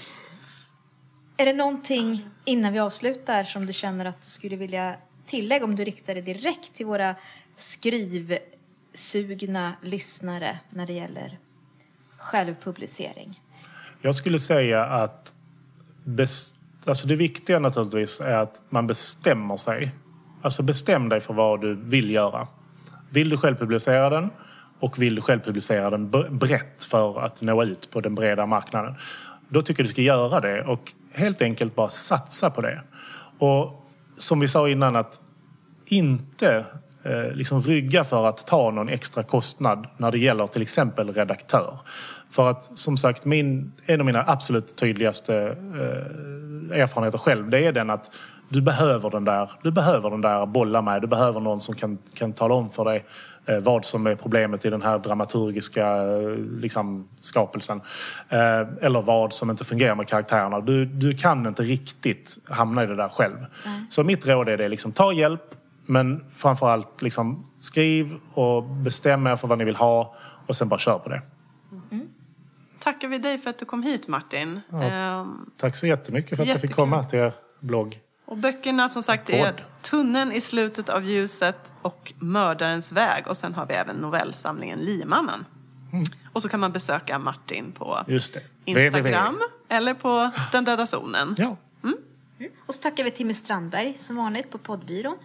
Är 1.36 1.46
det 1.46 1.52
någonting 1.52 2.28
innan 2.44 2.72
vi 2.72 2.78
avslutar 2.78 3.44
som 3.44 3.66
du 3.66 3.72
känner 3.72 4.05
att 4.05 4.22
du 4.22 4.28
skulle 4.28 4.57
vilja 4.57 4.96
tillägga 5.26 5.64
om 5.64 5.76
du 5.76 5.84
riktar 5.84 6.14
det 6.14 6.20
direkt 6.20 6.74
till 6.74 6.86
våra 6.86 7.14
skrivsugna 7.57 9.72
lyssnare 9.82 10.59
när 10.70 10.86
det 10.86 10.92
gäller 10.92 11.38
självpublicering? 12.18 13.40
Jag 14.02 14.14
skulle 14.14 14.38
säga 14.38 14.84
att 14.84 15.34
best, 16.05 16.57
alltså 16.86 17.09
det 17.09 17.16
viktiga 17.16 17.59
naturligtvis 17.59 18.20
är 18.20 18.36
att 18.36 18.62
man 18.70 18.86
bestämmer 18.86 19.57
sig. 19.57 19.94
Alltså 20.42 20.62
bestäm 20.62 21.09
dig 21.09 21.20
för 21.20 21.34
vad 21.34 21.61
du 21.61 21.74
vill 21.74 22.11
göra. 22.11 22.48
Vill 23.11 23.28
du 23.28 23.36
självpublicera 23.36 24.11
den 24.11 24.30
och 24.80 25.02
vill 25.02 25.14
du 25.14 25.22
självpublicera 25.22 25.90
den 25.90 26.11
brett 26.38 26.84
för 26.84 27.20
att 27.20 27.42
nå 27.42 27.62
ut 27.62 27.90
på 27.90 28.00
den 28.00 28.14
breda 28.14 28.46
marknaden. 28.46 28.94
Då 29.48 29.62
tycker 29.62 29.82
jag 29.82 29.86
du 29.86 29.92
ska 29.92 30.02
göra 30.02 30.40
det 30.40 30.64
och 30.64 30.92
helt 31.12 31.42
enkelt 31.42 31.74
bara 31.74 31.88
satsa 31.88 32.50
på 32.50 32.61
det. 32.61 32.82
Och 33.38 33.88
som 34.16 34.40
vi 34.40 34.48
sa 34.48 34.68
innan 34.68 34.96
att 34.96 35.20
inte 35.86 36.64
liksom 37.34 37.62
rygga 37.62 38.05
för 38.05 38.26
att 38.26 38.46
ta 38.46 38.70
någon 38.70 38.88
extra 38.88 39.22
kostnad 39.22 39.86
när 39.96 40.11
det 40.11 40.18
gäller 40.18 40.46
till 40.46 40.62
exempel 40.62 41.14
redaktör. 41.14 41.78
För 42.30 42.50
att 42.50 42.78
som 42.78 42.96
sagt, 42.96 43.24
min, 43.24 43.72
en 43.86 44.00
av 44.00 44.07
mina 44.07 44.24
absolut 44.26 44.76
tydligaste 44.76 45.36
eh, 45.36 46.80
erfarenheter 46.80 47.18
själv, 47.18 47.50
det 47.50 47.66
är 47.66 47.72
den 47.72 47.90
att 47.90 48.11
du 48.48 48.61
behöver 48.61 49.11
den 49.11 49.24
där, 49.24 49.50
du 49.62 49.70
behöver 49.70 50.11
den 50.11 50.20
där 50.20 50.46
bolla 50.46 50.82
med. 50.82 51.00
Du 51.00 51.07
behöver 51.07 51.40
någon 51.40 51.61
som 51.61 51.74
kan, 51.74 51.98
kan 52.14 52.32
tala 52.32 52.55
om 52.55 52.70
för 52.70 52.84
dig 52.84 53.05
eh, 53.46 53.59
vad 53.59 53.84
som 53.84 54.07
är 54.07 54.14
problemet 54.14 54.64
i 54.64 54.70
den 54.70 54.82
här 54.82 54.98
dramaturgiska 54.98 55.96
eh, 55.96 56.36
liksom, 56.61 57.09
skapelsen. 57.20 57.80
Eh, 58.28 58.61
eller 58.80 59.02
vad 59.02 59.32
som 59.32 59.50
inte 59.50 59.64
fungerar 59.64 59.94
med 59.94 60.09
karaktärerna. 60.09 60.61
Du, 60.61 60.84
du 60.84 61.14
kan 61.14 61.46
inte 61.46 61.62
riktigt 61.62 62.38
hamna 62.48 62.84
i 62.84 62.86
det 62.86 62.94
där 62.94 63.09
själv. 63.09 63.46
Så 63.90 64.05
mitt 64.05 64.26
råd 64.26 64.48
är 64.48 64.57
det 64.57 64.68
liksom, 64.68 64.92
ta 64.92 65.12
hjälp 65.12 65.55
men 65.87 66.24
framförallt 66.37 67.03
liksom, 67.03 67.45
skriv 67.59 68.14
och 68.35 68.62
bestäm 68.62 69.26
er 69.26 69.37
för 69.37 69.49
vad 69.49 69.59
ni 69.59 69.64
vill 69.64 69.76
ha 69.76 70.14
och 70.47 70.57
sen 70.57 70.68
bara 70.68 70.78
kör 70.78 70.99
på 70.99 71.09
det. 71.09 71.22
Tackar 72.78 73.09
vi 73.09 73.18
dig 73.18 73.39
för 73.39 73.51
att 73.51 73.59
du 73.59 73.64
kom 73.64 73.82
hit 73.82 74.09
Martin. 74.09 74.61
Ehm, 74.82 75.51
Tack 75.57 75.76
så 75.76 75.87
jättemycket 75.87 76.37
för 76.37 76.43
att 76.43 76.49
jag 76.49 76.61
fick 76.61 76.70
Jättekul. 76.70 76.74
komma 76.85 77.05
till 77.05 77.18
er 77.18 77.32
blogg. 77.61 78.01
och 78.26 78.37
böckerna 78.37 78.89
som 78.89 79.03
sagt 79.03 79.30
är. 79.30 79.66
Tunneln 79.82 80.32
i 80.32 80.41
slutet 80.41 80.89
av 80.89 81.05
ljuset 81.05 81.72
och 81.82 82.12
Mördarens 82.18 82.93
väg. 82.93 83.26
Och 83.28 83.37
sen 83.37 83.55
har 83.55 83.66
vi 83.66 83.74
även 83.74 83.97
novellsamlingen 83.97 84.78
Liemannen. 84.78 85.45
Och 86.32 86.43
så 86.43 86.49
kan 86.49 86.61
man 86.61 86.72
besöka 86.72 87.18
Martin 87.18 87.72
på. 87.72 87.99
Instagram 88.07 89.35
www. 89.35 89.39
eller 89.68 89.95
på 89.95 90.30
Den 90.53 90.64
döda 90.64 90.87
zonen. 90.87 91.35
Ja. 91.39 91.57
Och 92.66 92.74
så 92.74 92.82
tackar 92.82 93.05
vi 93.05 93.11
Timmy 93.11 93.35
Strandberg 93.35 93.95
som 93.95 94.16
vanligt 94.16 94.51
på 94.51 94.59
poddbyrån. 94.59 95.16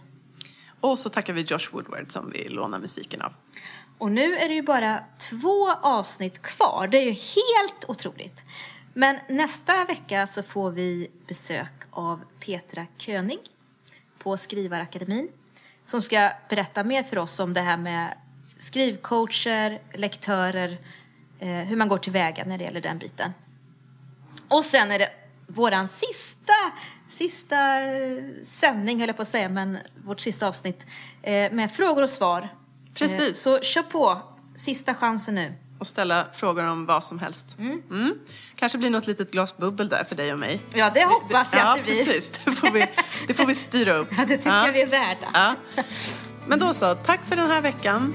Och 0.81 0.99
så 0.99 1.09
tackar 1.09 1.33
vi 1.33 1.41
Josh 1.41 1.71
Woodward 1.71 2.11
som 2.11 2.31
vi 2.31 2.49
lånar 2.49 2.79
musiken 2.79 3.21
av. 3.21 3.33
Och 3.97 4.11
nu 4.11 4.35
är 4.35 4.47
det 4.49 4.55
ju 4.55 4.61
bara 4.61 5.03
två 5.29 5.71
avsnitt 5.71 6.41
kvar. 6.41 6.87
Det 6.87 6.97
är 6.97 7.05
ju 7.05 7.11
helt 7.11 7.85
otroligt. 7.87 8.45
Men 8.93 9.19
nästa 9.29 9.85
vecka 9.85 10.27
så 10.27 10.43
får 10.43 10.71
vi 10.71 11.11
besök 11.27 11.73
av 11.91 12.19
Petra 12.39 12.85
König 12.97 13.39
på 14.17 14.37
Skrivarakademin 14.37 15.29
som 15.85 16.01
ska 16.01 16.31
berätta 16.49 16.83
mer 16.83 17.03
för 17.03 17.17
oss 17.17 17.39
om 17.39 17.53
det 17.53 17.61
här 17.61 17.77
med 17.77 18.17
skrivcoacher, 18.57 19.81
lektörer, 19.93 20.77
eh, 21.39 21.47
hur 21.47 21.75
man 21.75 21.87
går 21.87 21.97
tillväga 21.97 22.45
när 22.45 22.57
det 22.57 22.63
gäller 22.63 22.81
den 22.81 22.97
biten. 22.97 23.33
Och 24.47 24.63
sen 24.63 24.91
är 24.91 24.99
det 24.99 25.09
våran 25.47 25.87
sista, 25.87 26.53
sista 27.09 27.81
eh, 27.81 28.23
sändning, 28.45 28.99
höll 28.99 29.07
jag 29.09 29.15
på 29.15 29.21
att 29.21 29.27
säga, 29.27 29.49
men 29.49 29.77
vårt 30.05 30.19
sista 30.19 30.47
avsnitt 30.47 30.85
eh, 31.21 31.51
med 31.51 31.71
frågor 31.71 32.01
och 32.01 32.09
svar. 32.09 32.49
Precis. 32.95 33.19
Eh, 33.27 33.33
Så 33.33 33.59
kör 33.59 33.83
på, 33.83 34.21
sista 34.55 34.93
chansen 34.93 35.35
nu. 35.35 35.53
Och 35.79 35.87
ställa 35.87 36.25
frågor 36.33 36.63
om 36.65 36.85
vad 36.85 37.03
som 37.03 37.19
helst. 37.19 37.57
Mm. 37.59 38.13
Kanske 38.55 38.77
blir 38.77 38.89
något 38.89 39.07
litet 39.07 39.31
glas 39.31 39.57
bubbel 39.57 39.89
där 39.89 40.03
för 40.03 40.15
dig 40.15 40.33
och 40.33 40.39
mig. 40.39 40.59
Ja, 40.73 40.91
det 40.93 41.05
hoppas 41.05 41.53
jag 41.53 41.61
ja, 41.61 41.71
att 41.71 41.77
det 41.77 41.83
blir. 41.83 42.05
precis. 42.05 42.31
Det 42.45 42.51
får, 42.51 42.71
vi, 42.71 42.85
det 43.27 43.33
får 43.33 43.45
vi 43.45 43.55
styra 43.55 43.93
upp. 43.93 44.07
Ja, 44.17 44.25
det 44.27 44.37
tycker 44.37 44.49
jag 44.65 44.73
vi 44.73 44.81
är 44.81 44.87
värda. 44.87 45.27
Ja. 45.33 45.55
Men 46.47 46.59
då 46.59 46.73
så, 46.73 46.95
tack 46.95 47.25
för 47.25 47.35
den 47.35 47.47
här 47.49 47.61
veckan. 47.61 48.13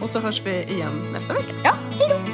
Och 0.00 0.10
så 0.10 0.20
hörs 0.20 0.42
vi 0.42 0.62
igen 0.62 1.12
nästa 1.12 1.32
vecka. 1.34 1.52
Ja, 1.64 1.74
hej 1.98 2.08
då! 2.08 2.33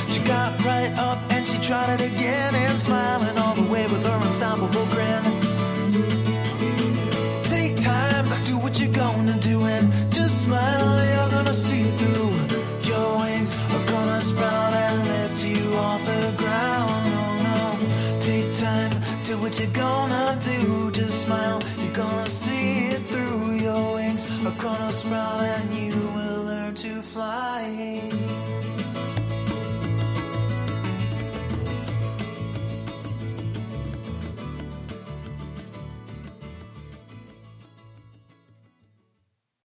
She 0.11 0.19
got 0.23 0.61
right 0.65 0.91
up 0.97 1.19
and 1.31 1.47
she 1.47 1.57
tried 1.61 2.01
it 2.01 2.11
again 2.11 2.53
and 2.53 2.77
smiling 2.77 3.37
all 3.37 3.55
the 3.55 3.63
way 3.71 3.83
with 3.87 4.05
her 4.05 4.19
unstoppable 4.27 4.85
grin. 4.87 5.23
Take 7.43 7.77
time, 7.77 8.27
do 8.43 8.57
what 8.57 8.77
you're 8.81 8.93
gonna 8.93 9.37
do 9.39 9.63
and 9.63 9.89
just 10.11 10.43
smile. 10.43 10.89
You're 11.13 11.29
gonna 11.29 11.53
see 11.53 11.83
it 11.83 11.95
through. 11.97 12.33
Your 12.91 13.19
wings 13.19 13.55
are 13.71 13.85
gonna 13.87 14.19
sprout 14.19 14.73
and 14.73 14.99
lift 15.11 15.45
you 15.45 15.75
off 15.75 16.03
the 16.05 16.33
ground. 16.43 17.03
Oh 17.21 17.33
no, 17.47 18.19
take 18.19 18.51
time, 18.59 18.91
do 19.23 19.37
what 19.37 19.57
you're 19.61 19.71
gonna 19.71 20.37
do. 20.41 20.91
Just 20.91 21.21
smile, 21.23 21.61
you're 21.79 21.95
gonna 21.95 22.27
see 22.27 22.89
it 22.95 23.01
through. 23.11 23.55
Your 23.55 23.93
wings 23.93 24.27
are 24.45 24.61
gonna 24.61 24.91
sprout 24.91 25.39
and 25.39 25.69
you 25.73 25.95
will 26.15 26.43
learn 26.43 26.75
to 26.75 27.01
fly. 27.01 28.30